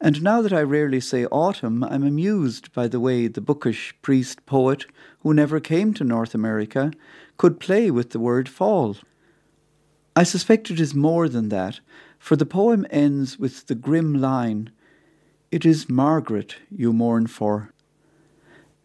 and 0.00 0.22
now 0.22 0.42
that 0.42 0.52
I 0.52 0.62
rarely 0.62 1.00
say 1.00 1.26
autumn, 1.26 1.82
I'm 1.84 2.04
amused 2.04 2.72
by 2.72 2.88
the 2.88 3.00
way 3.00 3.28
the 3.28 3.40
bookish 3.40 3.94
priest 4.02 4.44
poet, 4.46 4.86
who 5.20 5.32
never 5.32 5.60
came 5.60 5.94
to 5.94 6.04
North 6.04 6.34
America, 6.34 6.92
could 7.36 7.60
play 7.60 7.90
with 7.90 8.10
the 8.10 8.20
word 8.20 8.48
fall. 8.48 8.96
I 10.14 10.22
suspect 10.22 10.70
it 10.70 10.80
is 10.80 10.94
more 10.94 11.28
than 11.28 11.48
that, 11.50 11.80
for 12.18 12.36
the 12.36 12.46
poem 12.46 12.86
ends 12.90 13.38
with 13.38 13.66
the 13.66 13.74
grim 13.74 14.14
line, 14.14 14.70
It 15.50 15.64
is 15.64 15.88
Margaret 15.88 16.56
you 16.70 16.92
mourn 16.92 17.26
for. 17.26 17.72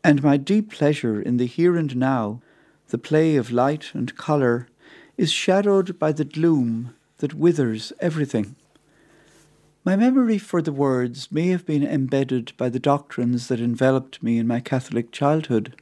And 0.04 0.24
my 0.24 0.38
deep 0.38 0.72
pleasure 0.72 1.22
in 1.22 1.38
the 1.38 1.46
here 1.46 1.78
and 1.78 1.96
now 1.96 2.42
the 2.92 2.98
play 2.98 3.38
of 3.38 3.52
light 3.52 3.92
and 3.94 4.16
colour, 4.16 4.68
is 5.18 5.32
shadowed 5.32 5.98
by 5.98 6.12
the 6.12 6.26
gloom 6.26 6.94
that 7.18 7.34
withers 7.34 7.92
everything. 8.00 8.56
My 9.84 9.96
memory 9.96 10.38
for 10.38 10.62
the 10.62 10.72
words 10.72 11.32
may 11.32 11.48
have 11.48 11.66
been 11.66 11.84
embedded 11.84 12.54
by 12.56 12.70
the 12.70 12.80
doctrines 12.80 13.48
that 13.48 13.60
enveloped 13.60 14.22
me 14.22 14.38
in 14.38 14.46
my 14.46 14.60
Catholic 14.60 15.12
childhood. 15.12 15.76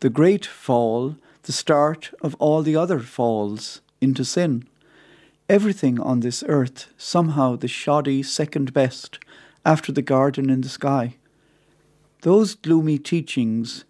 The 0.00 0.10
great 0.10 0.44
fall, 0.44 1.14
the 1.44 1.52
start 1.52 2.10
of 2.20 2.34
all 2.40 2.62
the 2.62 2.74
other 2.74 2.98
falls 2.98 3.80
into 4.00 4.24
sin. 4.24 4.66
Everything 5.48 6.00
on 6.00 6.18
this 6.18 6.42
earth, 6.48 6.92
somehow 6.98 7.54
the 7.54 7.68
shoddy 7.68 8.24
second 8.24 8.72
best 8.72 9.20
after 9.64 9.92
the 9.92 10.02
garden 10.02 10.50
in 10.50 10.62
the 10.62 10.68
sky. 10.68 11.14
Those 12.22 12.56
gloomy 12.56 12.98
teachings 12.98 13.84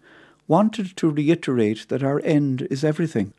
wanted 0.47 0.95
to 0.97 1.09
reiterate 1.09 1.87
that 1.89 2.03
our 2.03 2.21
end 2.23 2.67
is 2.69 2.83
everything, 2.83 3.33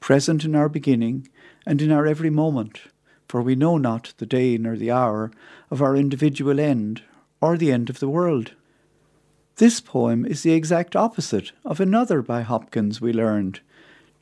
present 0.00 0.44
in 0.44 0.56
our 0.56 0.68
beginning 0.68 1.28
and 1.64 1.80
in 1.80 1.92
our 1.92 2.04
every 2.04 2.30
moment, 2.30 2.80
for 3.28 3.42
we 3.42 3.54
know 3.54 3.76
not 3.78 4.14
the 4.18 4.26
day 4.26 4.56
nor 4.58 4.76
the 4.76 4.90
hour 4.90 5.30
of 5.70 5.82
our 5.82 5.96
individual 5.96 6.60
end 6.60 7.02
or 7.40 7.56
the 7.56 7.72
end 7.72 7.90
of 7.90 8.00
the 8.00 8.08
world. 8.08 8.52
This 9.56 9.80
poem 9.80 10.26
is 10.26 10.42
the 10.42 10.52
exact 10.52 10.94
opposite 10.94 11.52
of 11.64 11.80
another 11.80 12.22
by 12.22 12.42
Hopkins 12.42 13.00
we 13.00 13.12
learned 13.12 13.60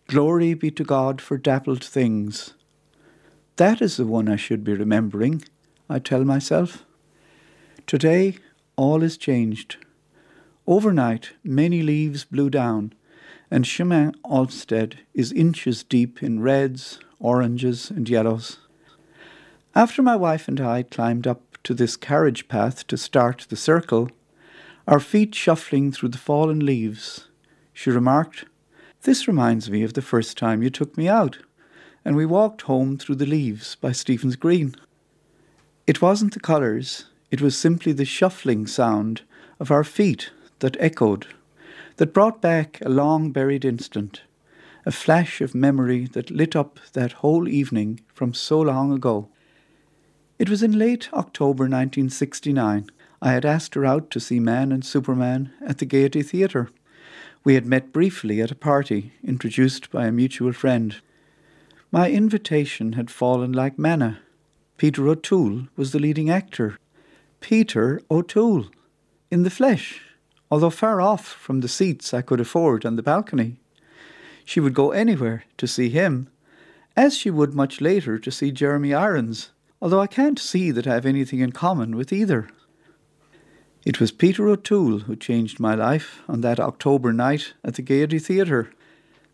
Glory 0.06 0.52
be 0.52 0.70
to 0.70 0.84
God 0.84 1.20
for 1.20 1.38
dappled 1.38 1.82
things. 1.82 2.52
That 3.56 3.80
is 3.80 3.96
the 3.96 4.04
one 4.04 4.28
I 4.28 4.36
should 4.36 4.62
be 4.62 4.74
remembering, 4.74 5.42
I 5.88 5.98
tell 5.98 6.24
myself. 6.24 6.84
Today 7.86 8.36
all 8.76 9.02
is 9.02 9.16
changed. 9.16 9.76
Overnight, 10.66 11.32
many 11.42 11.82
leaves 11.82 12.24
blew 12.24 12.50
down, 12.50 12.92
and 13.50 13.66
Chemin 13.66 14.14
Olmsted 14.24 15.00
is 15.14 15.32
inches 15.32 15.82
deep 15.82 16.22
in 16.22 16.40
reds, 16.40 16.98
oranges, 17.18 17.90
and 17.90 18.08
yellows. 18.08 18.58
After 19.76 20.02
my 20.02 20.14
wife 20.14 20.46
and 20.46 20.60
I 20.60 20.84
climbed 20.84 21.26
up 21.26 21.58
to 21.64 21.74
this 21.74 21.96
carriage 21.96 22.46
path 22.46 22.86
to 22.86 22.96
start 22.96 23.46
the 23.48 23.56
circle, 23.56 24.08
our 24.86 25.00
feet 25.00 25.34
shuffling 25.34 25.90
through 25.90 26.10
the 26.10 26.18
fallen 26.18 26.64
leaves, 26.64 27.26
she 27.72 27.90
remarked, 27.90 28.44
This 29.02 29.26
reminds 29.26 29.68
me 29.68 29.82
of 29.82 29.94
the 29.94 30.02
first 30.02 30.38
time 30.38 30.62
you 30.62 30.70
took 30.70 30.96
me 30.96 31.08
out, 31.08 31.38
and 32.04 32.14
we 32.14 32.24
walked 32.24 32.62
home 32.62 32.96
through 32.96 33.16
the 33.16 33.26
leaves 33.26 33.74
by 33.74 33.90
Stephen's 33.90 34.36
Green. 34.36 34.76
It 35.88 36.00
wasn't 36.00 36.34
the 36.34 36.40
colours, 36.40 37.06
it 37.32 37.40
was 37.40 37.58
simply 37.58 37.90
the 37.90 38.04
shuffling 38.04 38.68
sound 38.68 39.22
of 39.58 39.72
our 39.72 39.82
feet 39.82 40.30
that 40.60 40.76
echoed, 40.78 41.26
that 41.96 42.14
brought 42.14 42.40
back 42.40 42.80
a 42.80 42.88
long 42.88 43.32
buried 43.32 43.64
instant, 43.64 44.22
a 44.86 44.92
flash 44.92 45.40
of 45.40 45.52
memory 45.52 46.06
that 46.06 46.30
lit 46.30 46.54
up 46.54 46.78
that 46.92 47.12
whole 47.24 47.48
evening 47.48 47.98
from 48.14 48.32
so 48.32 48.60
long 48.60 48.92
ago. 48.92 49.30
It 50.38 50.48
was 50.48 50.62
in 50.62 50.78
late 50.78 51.08
October 51.12 51.64
1969. 51.64 52.90
I 53.22 53.32
had 53.32 53.44
asked 53.44 53.74
her 53.74 53.84
out 53.84 54.10
to 54.10 54.20
see 54.20 54.40
Man 54.40 54.72
and 54.72 54.84
Superman 54.84 55.52
at 55.64 55.78
the 55.78 55.86
Gaiety 55.86 56.22
Theatre. 56.22 56.70
We 57.44 57.54
had 57.54 57.66
met 57.66 57.92
briefly 57.92 58.40
at 58.40 58.50
a 58.50 58.56
party 58.56 59.12
introduced 59.22 59.90
by 59.90 60.06
a 60.06 60.12
mutual 60.12 60.52
friend. 60.52 60.96
My 61.92 62.10
invitation 62.10 62.94
had 62.94 63.10
fallen 63.10 63.52
like 63.52 63.78
manna. 63.78 64.20
Peter 64.76 65.06
O'Toole 65.08 65.68
was 65.76 65.92
the 65.92 65.98
leading 65.98 66.30
actor. 66.30 66.78
Peter 67.40 68.00
O'Toole, 68.10 68.66
in 69.30 69.42
the 69.42 69.50
flesh 69.50 70.00
although 70.54 70.70
far 70.70 71.00
off 71.00 71.26
from 71.26 71.60
the 71.60 71.68
seats 71.68 72.14
I 72.14 72.22
could 72.22 72.40
afford 72.40 72.86
on 72.86 72.94
the 72.94 73.02
balcony. 73.02 73.56
She 74.44 74.60
would 74.60 74.72
go 74.72 74.92
anywhere 74.92 75.42
to 75.56 75.66
see 75.66 75.88
him, 75.88 76.28
as 76.96 77.16
she 77.16 77.28
would 77.28 77.54
much 77.54 77.80
later 77.80 78.20
to 78.20 78.30
see 78.30 78.52
Jeremy 78.52 78.94
Irons, 78.94 79.50
although 79.84 80.00
I 80.00 80.06
can't 80.06 80.38
see 80.38 80.70
that 80.70 80.86
I 80.86 80.94
have 80.94 81.04
anything 81.04 81.40
in 81.40 81.52
common 81.52 81.94
with 81.94 82.10
either. 82.10 82.48
It 83.84 84.00
was 84.00 84.12
Peter 84.12 84.48
O'Toole 84.48 85.00
who 85.00 85.14
changed 85.14 85.60
my 85.60 85.74
life 85.74 86.22
on 86.26 86.40
that 86.40 86.58
October 86.58 87.12
night 87.12 87.52
at 87.62 87.74
the 87.74 87.82
Gaiety 87.82 88.18
Theatre. 88.18 88.70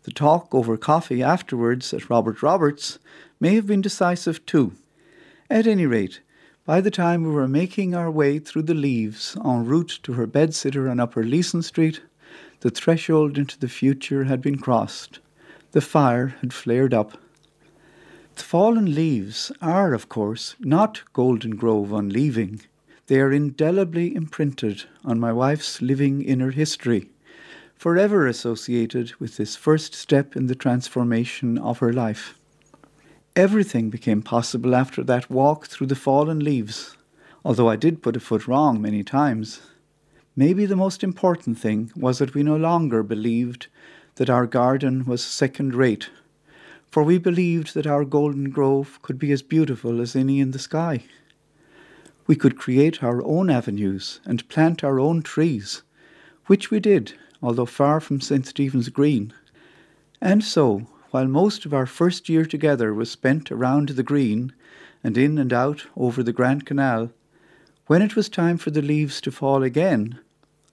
The 0.03 0.11
talk 0.11 0.53
over 0.53 0.75
coffee 0.75 1.23
afterwards 1.23 1.93
at 1.93 2.09
Robert 2.09 2.43
Roberts 2.43 2.99
may 3.39 3.55
have 3.55 3.65
been 3.65 3.79
decisive 3.79 4.45
too. 4.45 4.73
At 5.49 5.67
any 5.67 5.85
rate, 5.85 6.19
by 6.65 6.81
the 6.81 6.91
time 6.91 7.23
we 7.23 7.31
were 7.31 7.47
making 7.47 7.95
our 7.95 8.11
way 8.11 8.37
through 8.37 8.63
the 8.63 8.73
leaves 8.73 9.37
en 9.45 9.63
route 9.63 9.99
to 10.03 10.13
her 10.13 10.27
bedsitter 10.27 10.91
on 10.91 10.99
Upper 10.99 11.23
Leeson 11.23 11.61
Street, 11.61 12.01
the 12.59 12.69
threshold 12.69 13.37
into 13.37 13.57
the 13.57 13.69
future 13.69 14.25
had 14.25 14.41
been 14.41 14.57
crossed. 14.57 15.19
The 15.71 15.79
fire 15.79 16.35
had 16.41 16.51
flared 16.51 16.93
up. 16.93 17.17
The 18.41 18.57
fallen 18.57 18.95
leaves 18.95 19.51
are, 19.61 19.93
of 19.93 20.09
course, 20.09 20.55
not 20.59 21.03
Goldengrove 21.13 21.97
unleaving. 21.97 22.61
They 23.05 23.21
are 23.21 23.31
indelibly 23.31 24.15
imprinted 24.15 24.85
on 25.05 25.19
my 25.19 25.31
wife's 25.31 25.79
living 25.79 26.23
inner 26.23 26.49
history, 26.49 27.11
forever 27.75 28.25
associated 28.25 29.13
with 29.19 29.37
this 29.37 29.55
first 29.55 29.93
step 29.93 30.35
in 30.35 30.47
the 30.47 30.55
transformation 30.55 31.59
of 31.59 31.77
her 31.77 31.93
life. 31.93 32.33
Everything 33.35 33.91
became 33.91 34.23
possible 34.23 34.73
after 34.73 35.03
that 35.03 35.29
walk 35.29 35.67
through 35.67 35.87
the 35.87 35.95
fallen 35.95 36.39
leaves, 36.39 36.97
although 37.45 37.69
I 37.69 37.75
did 37.75 38.01
put 38.01 38.17
a 38.17 38.19
foot 38.19 38.47
wrong 38.47 38.81
many 38.81 39.03
times. 39.03 39.61
Maybe 40.35 40.65
the 40.65 40.75
most 40.75 41.03
important 41.03 41.59
thing 41.59 41.91
was 41.95 42.17
that 42.17 42.33
we 42.33 42.41
no 42.41 42.57
longer 42.57 43.03
believed 43.03 43.67
that 44.15 44.31
our 44.31 44.47
garden 44.47 45.05
was 45.05 45.23
second 45.23 45.75
rate, 45.75 46.09
for 46.91 47.03
we 47.03 47.17
believed 47.17 47.73
that 47.73 47.87
our 47.87 48.03
golden 48.03 48.49
grove 48.49 48.99
could 49.01 49.17
be 49.17 49.31
as 49.31 49.41
beautiful 49.41 50.01
as 50.01 50.15
any 50.15 50.41
in 50.41 50.51
the 50.51 50.59
sky. 50.59 51.05
We 52.27 52.35
could 52.35 52.57
create 52.57 53.01
our 53.01 53.23
own 53.23 53.49
avenues 53.49 54.19
and 54.25 54.47
plant 54.49 54.83
our 54.83 54.99
own 54.99 55.21
trees, 55.21 55.83
which 56.47 56.69
we 56.69 56.79
did, 56.81 57.13
although 57.41 57.65
far 57.65 57.99
from 58.01 58.19
St. 58.19 58.45
Stephen's 58.45 58.89
Green. 58.89 59.33
And 60.21 60.43
so, 60.43 60.87
while 61.11 61.27
most 61.27 61.65
of 61.65 61.73
our 61.73 61.85
first 61.85 62.29
year 62.29 62.45
together 62.45 62.93
was 62.93 63.09
spent 63.09 63.51
around 63.51 63.89
the 63.89 64.03
green 64.03 64.53
and 65.03 65.17
in 65.17 65.37
and 65.37 65.51
out 65.51 65.87
over 65.95 66.21
the 66.21 66.33
Grand 66.33 66.65
Canal, 66.65 67.11
when 67.87 68.01
it 68.01 68.15
was 68.15 68.29
time 68.29 68.57
for 68.57 68.69
the 68.69 68.81
leaves 68.81 69.19
to 69.21 69.31
fall 69.31 69.63
again, 69.63 70.19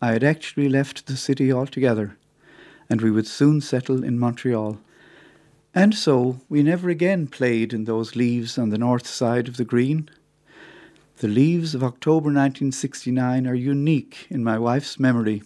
I 0.03 0.13
had 0.13 0.23
actually 0.23 0.69
left 0.69 1.07
the 1.07 1.17
city 1.17 1.53
altogether, 1.53 2.17
and 2.91 3.01
we 3.01 3.11
would 3.11 3.27
soon 3.27 3.61
settle 3.61 4.05
in 4.05 4.19
Montreal. 4.19 4.79
And 5.75 5.95
so 5.95 6.41
we 6.49 6.63
never 6.63 6.89
again 6.89 7.27
played 7.27 7.73
in 7.73 7.85
those 7.85 8.17
leaves 8.17 8.59
on 8.59 8.71
the 8.71 8.79
north 8.79 9.07
side 9.07 9.49
of 9.49 9.57
the 9.57 9.65
green. 9.65 10.09
The 11.19 11.29
leaves 11.29 11.75
of 11.75 11.83
October 11.83 12.27
1969 12.27 13.47
are 13.47 13.55
unique 13.55 14.27
in 14.31 14.45
my 14.45 14.59
wife's 14.59 14.99
memory. 14.99 15.43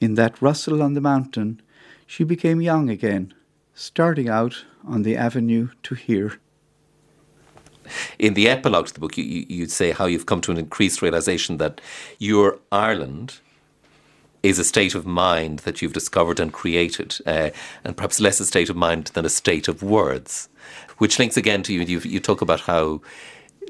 In 0.00 0.14
that 0.14 0.42
rustle 0.42 0.82
on 0.82 0.94
the 0.94 1.00
mountain, 1.00 1.62
she 2.06 2.24
became 2.24 2.60
young 2.60 2.90
again 2.90 3.32
starting 3.74 4.28
out 4.28 4.64
on 4.86 5.02
the 5.02 5.16
avenue 5.16 5.68
to 5.82 5.94
here. 5.94 6.38
In 8.18 8.34
the 8.34 8.48
epilogue 8.48 8.86
to 8.86 8.94
the 8.94 9.00
book, 9.00 9.18
you, 9.18 9.24
you, 9.24 9.60
would 9.60 9.70
say 9.70 9.90
how 9.90 10.06
you've 10.06 10.26
come 10.26 10.40
to 10.42 10.52
an 10.52 10.58
increased 10.58 11.02
realization 11.02 11.58
that 11.58 11.80
your 12.18 12.58
Ireland 12.72 13.40
is 14.44 14.58
a 14.58 14.64
state 14.64 14.94
of 14.94 15.06
mind 15.06 15.60
that 15.60 15.80
you've 15.80 15.94
discovered 15.94 16.38
and 16.38 16.52
created, 16.52 17.16
uh, 17.26 17.48
and 17.82 17.96
perhaps 17.96 18.20
less 18.20 18.38
a 18.40 18.44
state 18.44 18.68
of 18.68 18.76
mind 18.76 19.06
than 19.14 19.24
a 19.24 19.30
state 19.30 19.68
of 19.68 19.82
words, 19.82 20.50
which 20.98 21.18
links 21.18 21.36
again 21.36 21.62
to 21.62 21.72
you. 21.72 21.80
You, 21.80 21.98
you 22.00 22.20
talk 22.20 22.42
about 22.42 22.60
how 22.60 23.00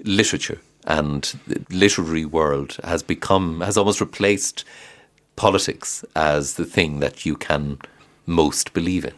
literature 0.02 0.60
and 0.86 1.22
the 1.46 1.64
literary 1.70 2.24
world 2.24 2.76
has 2.82 3.02
become 3.02 3.60
has 3.60 3.76
almost 3.76 4.00
replaced 4.00 4.64
politics 5.36 6.04
as 6.16 6.54
the 6.54 6.64
thing 6.64 6.98
that 7.00 7.24
you 7.24 7.36
can 7.36 7.78
most 8.26 8.72
believe 8.72 9.04
in? 9.04 9.14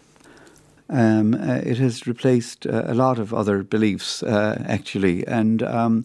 Um, 0.89 1.35
uh, 1.35 1.61
it 1.65 1.79
has 1.79 2.07
replaced 2.07 2.67
uh, 2.67 2.83
a 2.87 2.95
lot 2.95 3.19
of 3.19 3.35
other 3.35 3.63
beliefs, 3.63 4.23
uh, 4.23 4.63
actually, 4.69 5.27
and 5.27 5.63
um, 5.63 6.05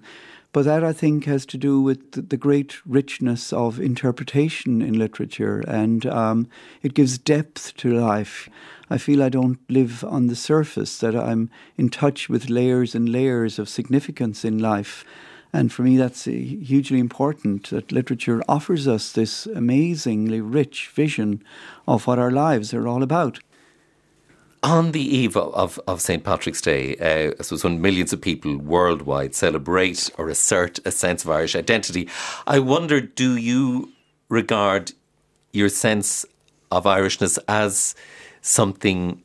but 0.54 0.66
that 0.66 0.84
I 0.84 0.94
think 0.94 1.26
has 1.26 1.46
to 1.48 1.58
do 1.58 1.82
with 1.82 2.30
the 2.30 2.38
great 2.38 2.86
richness 2.86 3.54
of 3.54 3.80
interpretation 3.80 4.82
in 4.82 5.00
literature, 5.00 5.64
and 5.68 6.06
um, 6.06 6.48
it 6.82 6.94
gives 6.94 7.18
depth 7.18 7.76
to 7.78 7.94
life. 7.94 8.50
I 8.90 8.98
feel 8.98 9.24
I 9.24 9.30
don't 9.30 9.60
live 9.70 10.04
on 10.04 10.28
the 10.28 10.36
surface; 10.36 10.98
that 11.00 11.16
I'm 11.16 11.50
in 11.78 11.90
touch 11.90 12.28
with 12.28 12.50
layers 12.50 12.96
and 12.96 13.10
layers 13.10 13.60
of 13.60 13.70
significance 13.70 14.44
in 14.44 14.60
life. 14.60 15.06
And 15.54 15.72
for 15.72 15.84
me, 15.84 15.98
that's 15.98 16.26
hugely 16.26 17.00
important 17.00 17.70
that 17.72 17.92
literature 17.92 18.42
offers 18.48 18.88
us 18.88 19.12
this 19.12 19.46
amazingly 19.46 20.40
rich 20.40 20.88
vision 20.94 21.44
of 21.88 22.08
what 22.08 22.20
our 22.20 22.32
lives 22.32 22.74
are 22.74 22.88
all 22.88 23.04
about. 23.04 23.40
On 24.64 24.92
the 24.92 25.02
eve 25.02 25.36
of, 25.36 25.80
of 25.88 26.02
St. 26.02 26.24
Patrick's 26.24 26.62
Day, 26.62 26.96
uh, 26.98 27.42
suppose 27.42 27.64
when 27.64 27.82
millions 27.82 28.14
of 28.14 28.22
people 28.22 28.58
worldwide 28.58 29.34
celebrate 29.34 30.12
or 30.20 30.30
assert 30.30 30.80
a 30.86 30.92
sense 30.92 31.24
of 31.24 31.32
Irish 31.32 31.56
identity, 31.56 32.08
I 32.46 32.60
wonder 32.60 33.02
do 33.02 33.36
you 33.36 33.92
regard 34.30 34.92
your 35.52 35.68
sense 35.68 36.28
of 36.72 36.84
Irishness 36.84 37.40
as 37.48 37.96
something 38.42 39.24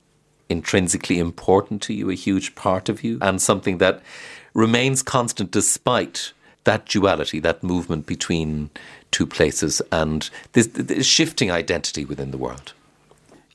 intrinsically 0.49 1.19
important 1.19 1.83
to 1.83 1.93
you, 1.93 2.11
a 2.11 2.15
huge 2.15 2.55
part 2.55 2.89
of 2.89 3.05
you, 3.05 3.19
and 3.21 3.41
something 3.41 3.77
that 3.77 4.03
remains 4.55 5.03
constant 5.03 5.51
despite 5.51 6.33
that 6.65 6.87
duality, 6.87 7.41
that 7.41 7.63
movement 7.63 8.07
between 8.07 8.71
two 9.11 9.27
places 9.27 9.83
and 9.93 10.31
this, 10.53 10.67
this 10.69 11.07
shifting 11.07 11.51
identity 11.51 12.07
within 12.07 12.31
the 12.31 12.39
world? 12.39 12.73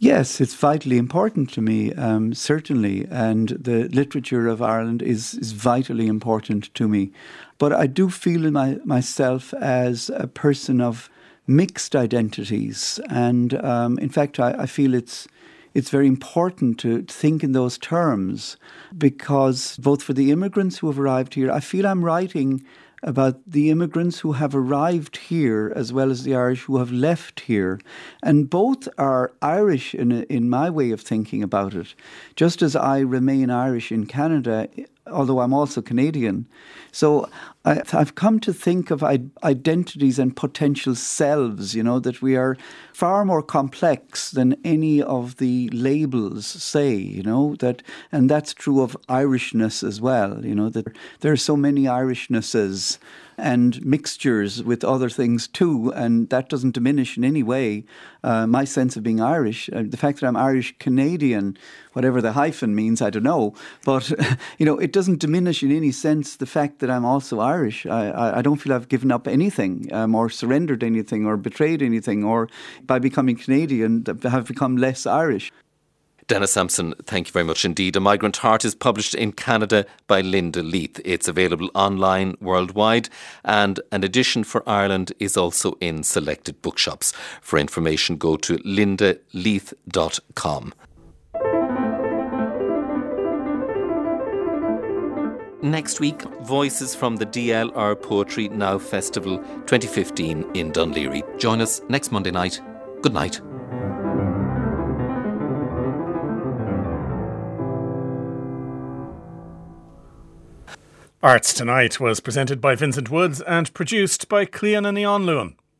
Yes, 0.03 0.41
it's 0.41 0.55
vitally 0.55 0.97
important 0.97 1.51
to 1.51 1.61
me, 1.61 1.93
um, 1.93 2.33
certainly, 2.33 3.05
and 3.11 3.49
the 3.49 3.87
literature 3.89 4.47
of 4.47 4.59
Ireland 4.59 5.03
is, 5.03 5.35
is 5.35 5.51
vitally 5.51 6.07
important 6.07 6.73
to 6.73 6.87
me. 6.87 7.11
But 7.59 7.71
I 7.71 7.85
do 7.85 8.09
feel 8.09 8.49
my, 8.49 8.79
myself 8.83 9.53
as 9.53 10.09
a 10.15 10.25
person 10.25 10.81
of 10.81 11.07
mixed 11.45 11.95
identities, 11.95 12.99
and 13.11 13.53
um, 13.63 13.99
in 13.99 14.09
fact, 14.09 14.39
I, 14.39 14.53
I 14.53 14.65
feel 14.65 14.95
it's 14.95 15.27
it's 15.75 15.91
very 15.91 16.07
important 16.07 16.79
to 16.79 17.03
think 17.03 17.43
in 17.43 17.51
those 17.51 17.77
terms 17.77 18.57
because 18.97 19.77
both 19.77 20.01
for 20.01 20.13
the 20.13 20.31
immigrants 20.31 20.79
who 20.79 20.87
have 20.87 20.99
arrived 20.99 21.35
here, 21.35 21.51
I 21.51 21.59
feel 21.59 21.85
I'm 21.85 22.03
writing 22.03 22.65
about 23.03 23.39
the 23.47 23.69
immigrants 23.69 24.19
who 24.19 24.33
have 24.33 24.55
arrived 24.55 25.17
here 25.17 25.73
as 25.75 25.91
well 25.91 26.11
as 26.11 26.23
the 26.23 26.35
Irish 26.35 26.63
who 26.63 26.77
have 26.77 26.91
left 26.91 27.41
here. 27.41 27.79
And 28.21 28.49
both 28.49 28.87
are 28.97 29.33
Irish 29.41 29.95
in, 29.95 30.23
in 30.23 30.49
my 30.49 30.69
way 30.69 30.91
of 30.91 31.01
thinking 31.01 31.41
about 31.41 31.73
it. 31.73 31.95
Just 32.35 32.61
as 32.61 32.75
I 32.75 32.99
remain 32.99 33.49
Irish 33.49 33.91
in 33.91 34.05
Canada, 34.05 34.67
although 35.07 35.39
I'm 35.39 35.53
also 35.53 35.81
Canadian. 35.81 36.47
So 36.91 37.29
I, 37.65 37.81
have 37.91 38.15
come 38.15 38.39
to 38.41 38.53
think 38.53 38.91
of 38.91 39.03
identities 39.03 40.19
and 40.19 40.35
potential 40.35 40.95
selves, 40.95 41.73
you 41.73 41.83
know, 41.83 41.99
that 41.99 42.21
we 42.21 42.35
are 42.35 42.57
far 42.93 43.23
more 43.25 43.41
complex 43.41 44.31
than 44.31 44.55
any 44.63 45.01
of 45.01 45.37
the 45.37 45.69
labels 45.69 46.45
say, 46.45 46.95
you 46.95 47.23
know, 47.23 47.55
that, 47.59 47.81
and 48.11 48.29
that's 48.29 48.53
true 48.53 48.81
of 48.81 48.97
Irishness 49.07 49.83
as 49.87 50.01
well, 50.01 50.45
you 50.45 50.55
know, 50.55 50.69
that 50.69 50.87
there 51.21 51.31
are 51.31 51.37
so 51.37 51.55
many 51.55 51.87
Irishnesses 51.87 52.99
and 53.37 53.83
mixtures 53.85 54.63
with 54.63 54.83
other 54.83 55.09
things 55.09 55.47
too, 55.47 55.91
and 55.95 56.29
that 56.29 56.49
doesn't 56.49 56.71
diminish 56.71 57.17
in 57.17 57.23
any 57.23 57.43
way 57.43 57.83
uh, 58.23 58.45
my 58.47 58.63
sense 58.63 58.95
of 58.95 59.03
being 59.03 59.21
Irish. 59.21 59.69
Uh, 59.73 59.83
the 59.87 59.97
fact 59.97 60.19
that 60.19 60.27
I'm 60.27 60.37
Irish 60.37 60.75
Canadian, 60.79 61.57
whatever 61.93 62.21
the 62.21 62.33
hyphen 62.33 62.75
means, 62.75 63.01
I 63.01 63.09
don't 63.09 63.23
know, 63.23 63.53
but 63.85 64.11
you 64.57 64.65
know, 64.65 64.77
it 64.77 64.93
doesn't 64.93 65.19
diminish 65.19 65.63
in 65.63 65.71
any 65.71 65.91
sense 65.91 66.35
the 66.35 66.45
fact 66.45 66.79
that 66.79 66.89
I'm 66.89 67.05
also 67.05 67.39
Irish. 67.39 67.85
I, 67.85 68.09
I, 68.09 68.39
I 68.39 68.41
don't 68.41 68.57
feel 68.57 68.73
I've 68.73 68.89
given 68.89 69.11
up 69.11 69.27
anything, 69.27 69.91
um, 69.93 70.15
or 70.15 70.29
surrendered 70.29 70.83
anything, 70.83 71.25
or 71.25 71.37
betrayed 71.37 71.81
anything, 71.81 72.23
or 72.23 72.49
by 72.83 72.99
becoming 72.99 73.35
Canadian 73.35 74.05
have 74.23 74.47
become 74.47 74.77
less 74.77 75.05
Irish. 75.05 75.51
Denis 76.31 76.53
Sampson, 76.53 76.95
thank 77.03 77.27
you 77.27 77.33
very 77.33 77.43
much 77.43 77.65
indeed. 77.65 77.97
A 77.97 77.99
Migrant 77.99 78.37
Heart 78.37 78.63
is 78.63 78.73
published 78.73 79.13
in 79.13 79.33
Canada 79.33 79.85
by 80.07 80.21
Linda 80.21 80.63
Leith. 80.63 81.01
It's 81.03 81.27
available 81.27 81.69
online 81.75 82.37
worldwide, 82.39 83.09
and 83.43 83.81
an 83.91 84.05
edition 84.05 84.45
for 84.45 84.63
Ireland 84.65 85.11
is 85.19 85.35
also 85.35 85.73
in 85.81 86.03
selected 86.03 86.61
bookshops. 86.61 87.11
For 87.41 87.59
information, 87.59 88.15
go 88.15 88.37
to 88.37 88.55
lindaleith.com. 88.59 90.73
Next 95.61 95.99
week, 95.99 96.21
voices 96.43 96.95
from 96.95 97.17
the 97.17 97.25
DLR 97.25 98.01
Poetry 98.01 98.47
Now 98.47 98.77
Festival 98.77 99.39
2015 99.65 100.51
in 100.53 100.71
Laoghaire. 100.71 101.37
Join 101.37 101.59
us 101.59 101.81
next 101.89 102.13
Monday 102.13 102.31
night. 102.31 102.61
Good 103.01 103.13
night. 103.13 103.41
Arts 111.23 111.53
Tonight 111.53 111.99
was 111.99 112.19
presented 112.19 112.59
by 112.59 112.73
Vincent 112.73 113.11
Woods 113.11 113.41
and 113.41 113.71
produced 113.75 114.27
by 114.27 114.43
Clíodhna 114.43 114.91
Ní 114.91 115.03
Anluain. 115.03 115.53